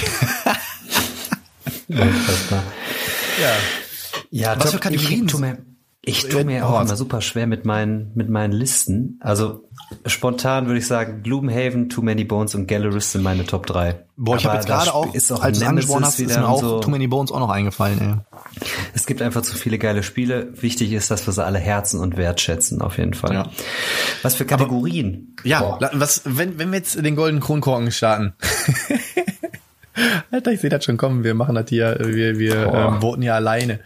[1.88, 2.62] Unfassbar.
[3.40, 3.56] Ja.
[4.30, 5.28] Ja, Was für Kategorien?
[6.04, 9.20] Ich tu mir, ich tu mir auch immer super schwer mit meinen, mit meinen Listen.
[9.20, 9.68] Also
[10.04, 14.04] spontan würde ich sagen, Gloomhaven, Too Many Bones und Gallerist sind meine Top 3.
[14.16, 16.48] Boah, ich habe jetzt gerade auch, ist auch als du es angesprochen hast, ist mir
[16.48, 16.80] auch so.
[16.80, 18.00] Too Many Bones auch noch eingefallen.
[18.00, 18.66] Ey.
[18.94, 20.52] Es gibt einfach zu viele geile Spiele.
[20.60, 23.32] Wichtig ist, dass wir sie alle herzen und wertschätzen, auf jeden Fall.
[23.34, 23.50] Ja.
[24.22, 25.36] Was für Kategorien?
[25.44, 25.78] Ja, Boah.
[25.80, 28.32] la- was, wenn, wenn wir jetzt den goldenen Kronkorken starten.
[30.30, 31.24] Alter, ich sehe das schon kommen.
[31.24, 33.80] Wir machen das hier, wir, wir ähm, voten ja alleine.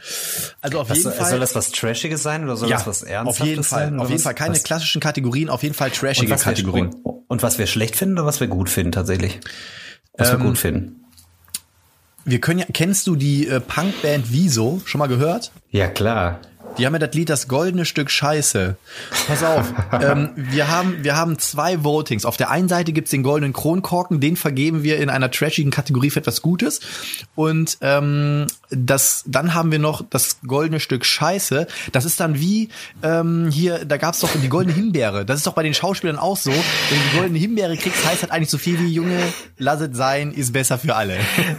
[0.61, 1.31] Also auf Was, jeden soll, Fall.
[1.31, 4.01] soll das was Trashiges sein oder soll ja, das was Ernsthaftes auf jeden Fall, sein?
[4.01, 6.93] auf jeden was- Fall keine was, klassischen Kategorien, auf jeden Fall und trashige was Kategorien.
[6.93, 9.41] Wir, und, und was wir schlecht finden oder was wir gut finden tatsächlich?
[10.17, 11.01] Was wir Ähm, gut finden.
[12.25, 14.81] Wir können ja, kennst du die äh, Punkband Wieso?
[14.85, 15.53] Schon mal gehört?
[15.71, 16.41] Ja, klar.
[16.79, 18.77] Die haben ja das Lied Das goldene Stück Scheiße.
[19.27, 22.25] Pass auf, ähm, wir, haben, wir haben zwei Votings.
[22.25, 26.11] Auf der einen Seite gibt's den goldenen Kronkorken, den vergeben wir in einer trashigen Kategorie
[26.11, 26.81] für etwas Gutes.
[27.35, 31.67] Und ähm, das, dann haben wir noch das goldene Stück Scheiße.
[31.93, 32.69] Das ist dann wie
[33.03, 35.25] ähm, hier, da gab's doch die goldene Himbeere.
[35.25, 36.51] Das ist doch bei den Schauspielern auch so.
[36.51, 39.19] Wenn du die goldene Himbeere kriegst, heißt das eigentlich so viel wie Junge,
[39.57, 41.17] lass es sein, ist besser für alle.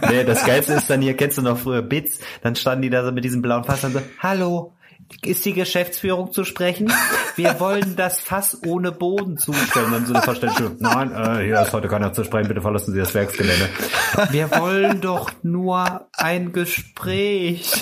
[0.08, 2.18] Nee, das Geilste ist dann hier, kennst du noch früher Bits?
[2.42, 4.72] Dann standen die da so mit diesem blauen Fass und so, hallo,
[5.24, 6.92] ist die Geschäftsführung zu sprechen?
[7.36, 9.90] Wir wollen das Fass ohne Boden zustellen.
[9.92, 10.72] Dann so eine Verständnis.
[10.78, 13.68] Nein, äh, hier ist heute keiner zu sprechen, bitte verlassen Sie das Werksgelände.
[14.30, 17.72] Wir wollen doch nur ein Gespräch.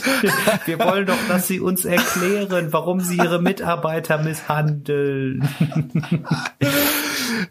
[0.67, 5.49] Wir wollen doch, dass Sie uns erklären, warum Sie Ihre Mitarbeiter misshandeln.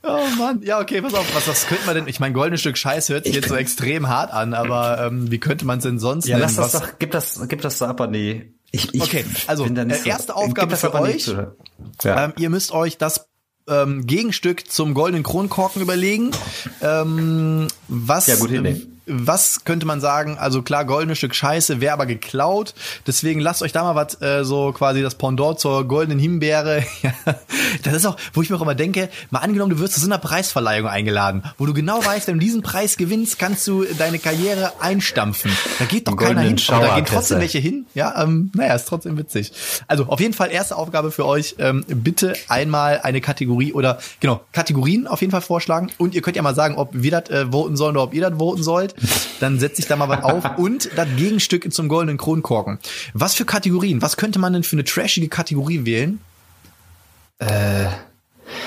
[0.04, 2.08] Oh Mann, ja okay, pass auf, was, was könnte man denn?
[2.08, 5.40] Ich mein goldenes Stück Scheiß hört sich jetzt so extrem hart an, aber ähm, wie
[5.40, 6.44] könnte man es denn sonst Ja, nennen?
[6.44, 8.55] lass das Was- doch, gib das, gib das so ab an die.
[8.76, 11.28] Ich, ich Okay, also, äh, erste gib Aufgabe für euch.
[12.04, 12.26] Ja.
[12.26, 13.28] Ähm, ihr müsst euch das
[13.68, 16.32] ähm, Gegenstück zum goldenen Kronkorken überlegen.
[16.82, 18.70] Ähm, was, Ja, Idee.
[18.70, 20.38] ähm, was könnte man sagen?
[20.38, 22.74] Also klar, goldenes Stück Scheiße wäre aber geklaut.
[23.08, 26.84] Deswegen lasst euch da mal was äh, so quasi das Pendant zur goldenen Himbeere.
[27.06, 27.12] Ja,
[27.84, 30.08] das ist auch, wo ich mir auch immer denke, mal angenommen, du wirst zu so
[30.08, 34.18] einer Preisverleihung eingeladen, wo du genau weißt, wenn du diesen Preis gewinnst, kannst du deine
[34.18, 35.52] Karriere einstampfen.
[35.78, 36.60] Da geht doch keiner hin.
[36.70, 37.86] Aber da gehen trotzdem welche hin.
[37.94, 39.52] Ja, ähm, naja, ist trotzdem witzig.
[39.88, 41.56] Also auf jeden Fall erste Aufgabe für euch.
[41.60, 45.92] Ähm, bitte einmal eine Kategorie oder genau, Kategorien auf jeden Fall vorschlagen.
[45.98, 48.28] Und ihr könnt ja mal sagen, ob wir das äh, voten sollen oder ob ihr
[48.28, 48.95] das voten sollt.
[49.40, 50.58] Dann setze ich da mal was auf.
[50.58, 52.80] Und das Gegenstück zum goldenen Kronkorken.
[53.14, 54.02] Was für Kategorien?
[54.02, 56.20] Was könnte man denn für eine trashige Kategorie wählen?
[57.40, 57.88] Äh,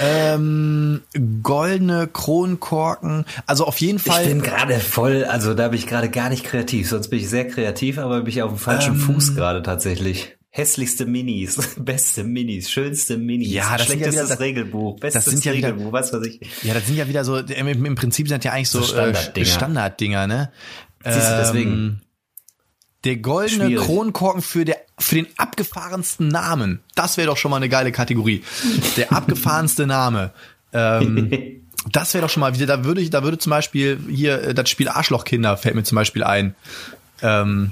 [0.00, 1.02] Ähm,
[1.42, 3.24] goldene Kronkorken.
[3.46, 4.26] Also auf jeden ich Fall.
[4.26, 6.88] bin gerade voll, also da bin ich gerade gar nicht kreativ.
[6.88, 9.00] Sonst bin ich sehr kreativ, aber bin ich auf dem falschen Ähm.
[9.00, 10.36] Fuß gerade tatsächlich.
[10.51, 15.25] Hässlichste Minis, beste Minis, schönste Minis, Ja, das sind ja schlechtestes wieder- das- Regelbuch, bestes
[15.27, 16.41] sind ja wieder- Regelbuch, was weiß ich.
[16.62, 18.97] Ja, das sind ja wieder so, im, im Prinzip sind das ja eigentlich so, So
[18.97, 19.47] äh, Standarddinger.
[19.47, 20.53] Standarddinger, ne?
[21.05, 22.01] Siehst du, Ähm, deswegen.
[23.05, 23.85] Der goldene Schwierig.
[23.87, 26.81] Kronkorken für, der, für den abgefahrensten Namen.
[26.97, 28.43] Das wäre doch schon mal eine geile Kategorie.
[28.97, 30.33] Der abgefahrenste Name.
[30.73, 31.31] Ähm,
[31.93, 34.55] das wäre doch schon mal wieder, da würde ich, da würde zum Beispiel hier äh,
[34.55, 36.57] das Spiel Arschlochkinder fällt mir zum Beispiel ein.
[37.23, 37.70] Ähm,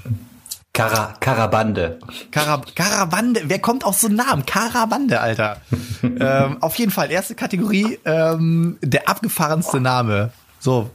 [0.77, 1.99] Kara, Karabande.
[2.31, 4.45] Karab Karabande, wer kommt auf so einen Namen?
[4.45, 5.63] Karabande, Alter.
[6.03, 10.33] ähm, auf jeden Fall, erste Kategorie, ähm, der abgefahrenste Name.
[10.61, 10.91] So,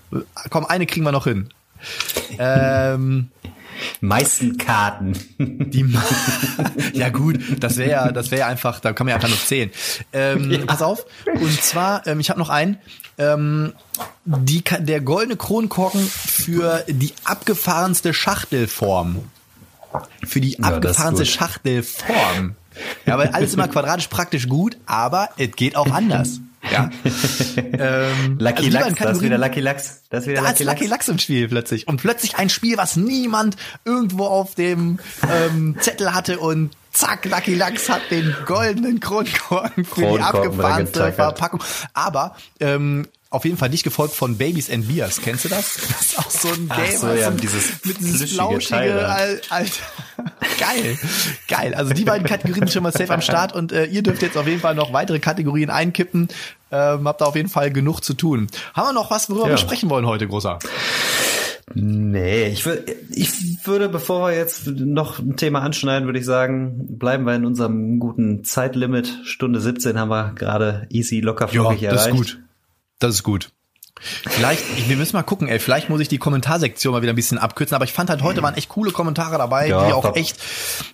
[0.52, 1.50] komm, eine kriegen wir noch hin.
[2.38, 3.32] Ähm,
[4.02, 5.14] Meisten Karten.
[5.40, 6.04] die Ma
[6.94, 9.40] ja gut, das wäre ja, das wäre ja einfach, da kann man ja einfach nur
[9.40, 9.72] zählen.
[10.14, 11.08] Ähm, Pass auf.
[11.26, 12.78] Und zwar, ähm, ich habe noch einen.
[13.18, 13.74] Ähm,
[14.26, 19.24] die, der goldene Kronkorken für die abgefahrenste Schachtelform.
[20.24, 21.34] Für die Ja, das abgefahrenste gut.
[21.34, 22.56] Schachtelform.
[23.06, 26.40] Ja, weil alles immer quadratisch praktisch gut, aber es geht auch anders.
[26.72, 26.90] Ja.
[27.58, 30.02] ähm, Lucky also Lachs, da ist wieder Lucky Lachs.
[30.10, 30.90] Da ist wieder da Lucky ist Lucky Lachs.
[30.90, 31.88] Lachs im Spiel plötzlich.
[31.88, 35.00] Und plötzlich ein Spiel, was niemand irgendwo auf dem
[35.30, 41.00] ähm, Zettel hatte und zack, Lucky Lachs hat den goldenen Kronkorken für die Kronkorken abgefahrenste
[41.00, 41.16] getackert.
[41.16, 41.64] Verpackung.
[41.94, 45.20] Aber ähm, auf jeden Fall nicht gefolgt von Babies and Beers.
[45.22, 45.76] Kennst du das?
[45.76, 46.98] Das ist auch so ein Ach Game.
[46.98, 49.08] so, also ja, ein- dieses mit dieses flauschige.
[49.08, 49.72] Al- Alter.
[50.60, 50.98] Geil.
[51.48, 51.74] Geil.
[51.74, 54.38] Also die beiden Kategorien sind schon mal safe am Start und äh, ihr dürft jetzt
[54.38, 56.28] auf jeden Fall noch weitere Kategorien einkippen.
[56.72, 58.48] Ähm, habt da auf jeden Fall genug zu tun.
[58.74, 59.52] Haben wir noch was, worüber Ja.
[59.52, 60.60] wir sprechen wollen heute, Großer?
[61.74, 63.32] Nee, ich, wür- ich
[63.66, 67.98] würde, bevor wir jetzt noch ein Thema anschneiden, würde ich sagen, bleiben wir in unserem
[68.00, 69.20] guten Zeitlimit.
[69.24, 72.18] Stunde 17 haben wir gerade easy locker flockig das ist erreicht.
[72.18, 72.40] gut.
[73.02, 73.50] Das ist gut.
[74.00, 77.16] Vielleicht, ich- wir müssen mal gucken, ey, vielleicht muss ich die Kommentarsektion mal wieder ein
[77.16, 80.02] bisschen abkürzen, aber ich fand halt heute waren echt coole Kommentare dabei, Ja, die auch
[80.06, 80.16] top.
[80.18, 80.38] echt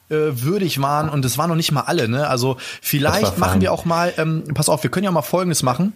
[0.09, 2.27] äh, würdig waren und es waren noch nicht mal alle, ne?
[2.27, 5.93] Also vielleicht machen wir auch mal, ähm, pass auf, wir können ja mal Folgendes machen.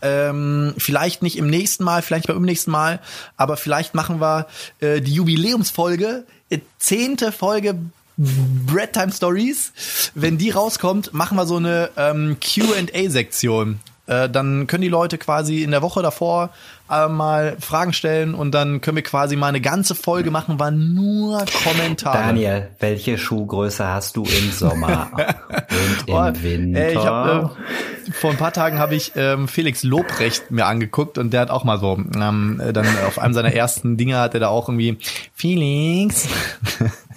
[0.00, 3.00] Ähm, vielleicht nicht im nächsten Mal, vielleicht beim nächsten Mal,
[3.36, 4.46] aber vielleicht machen wir
[4.80, 7.76] äh, die Jubiläumsfolge, äh, zehnte Folge
[8.16, 9.72] Bread Time Stories.
[10.14, 13.80] Wenn die rauskommt, machen wir so eine ähm, Q&A-Sektion.
[14.06, 16.50] Äh, dann können die Leute quasi in der Woche davor
[16.90, 20.72] äh, mal Fragen stellen und dann können wir quasi mal eine ganze Folge machen, war
[20.72, 22.18] nur Kommentare.
[22.18, 26.80] Daniel, welche Schuhgröße hast du im Sommer und im Oh, Winter?
[26.80, 31.16] ey, ich hab, äh, vor ein paar Tagen habe ich ähm, Felix Lobrecht mir angeguckt
[31.16, 34.40] und der hat auch mal so, ähm, dann auf einem seiner ersten Dinge hat er
[34.40, 34.98] da auch irgendwie
[35.32, 36.26] Felix.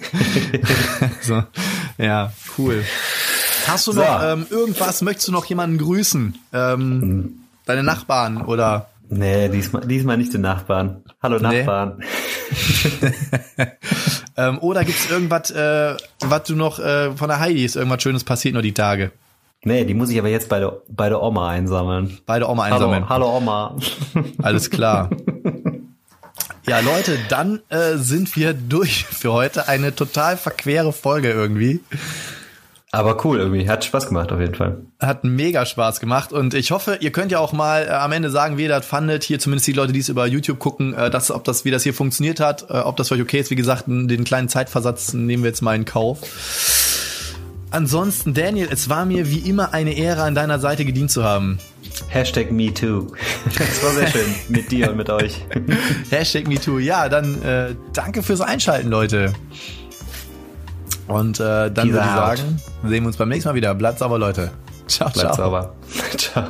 [1.20, 1.42] so,
[1.98, 2.84] ja, cool.
[3.66, 4.00] Hast du So.
[4.00, 5.02] noch ähm, irgendwas?
[5.02, 6.36] Möchtest du noch jemanden grüßen?
[6.52, 8.88] Ähm, deine Nachbarn oder?
[9.08, 11.02] nee, diesmal, diesmal nicht den Nachbarn.
[11.22, 11.60] Hallo Nee.
[11.62, 12.02] Nachbarn.
[14.38, 18.22] Ähm, oder gibt's irgendwas, äh, was du noch äh, von der Heidi ist irgendwas Schönes
[18.22, 19.10] passiert nur die Tage?
[19.64, 22.18] Nee, die muss ich aber jetzt bei der, bei der Oma einsammeln.
[22.26, 23.08] Beide Oma einsammeln.
[23.08, 23.76] Hallo, hallo Oma.
[24.42, 25.08] Alles klar.
[26.68, 29.68] Ja, Leute, dann äh, sind wir durch für heute.
[29.68, 31.78] Eine total verquere Folge irgendwie.
[32.92, 34.78] Aber cool irgendwie, hat Spaß gemacht auf jeden Fall.
[35.00, 38.30] Hat mega Spaß gemacht und ich hoffe, ihr könnt ja auch mal äh, am Ende
[38.30, 39.24] sagen, wie ihr das fandet.
[39.24, 41.82] Hier zumindest die Leute, die es über YouTube gucken, äh, dass, ob das, wie das
[41.82, 43.50] hier funktioniert hat, äh, ob das für euch okay ist.
[43.50, 46.20] Wie gesagt, den kleinen Zeitversatz nehmen wir jetzt mal in Kauf.
[47.70, 51.58] Ansonsten, Daniel, es war mir wie immer eine Ehre, an deiner Seite gedient zu haben.
[52.08, 53.08] Hashtag MeToo.
[53.58, 55.44] Das war sehr schön mit dir und mit euch.
[56.10, 56.78] Hashtag MeToo.
[56.78, 59.32] Ja, dann äh, danke fürs Einschalten, Leute.
[61.08, 62.38] Und äh, dann Peace würde ich out.
[62.38, 63.74] sagen, sehen wir uns beim nächsten Mal wieder.
[63.74, 64.50] Bleibt sauber, Leute.
[64.88, 65.36] Ciao, Bleibt ciao.
[65.36, 65.74] sauber.
[66.16, 66.44] Ciao.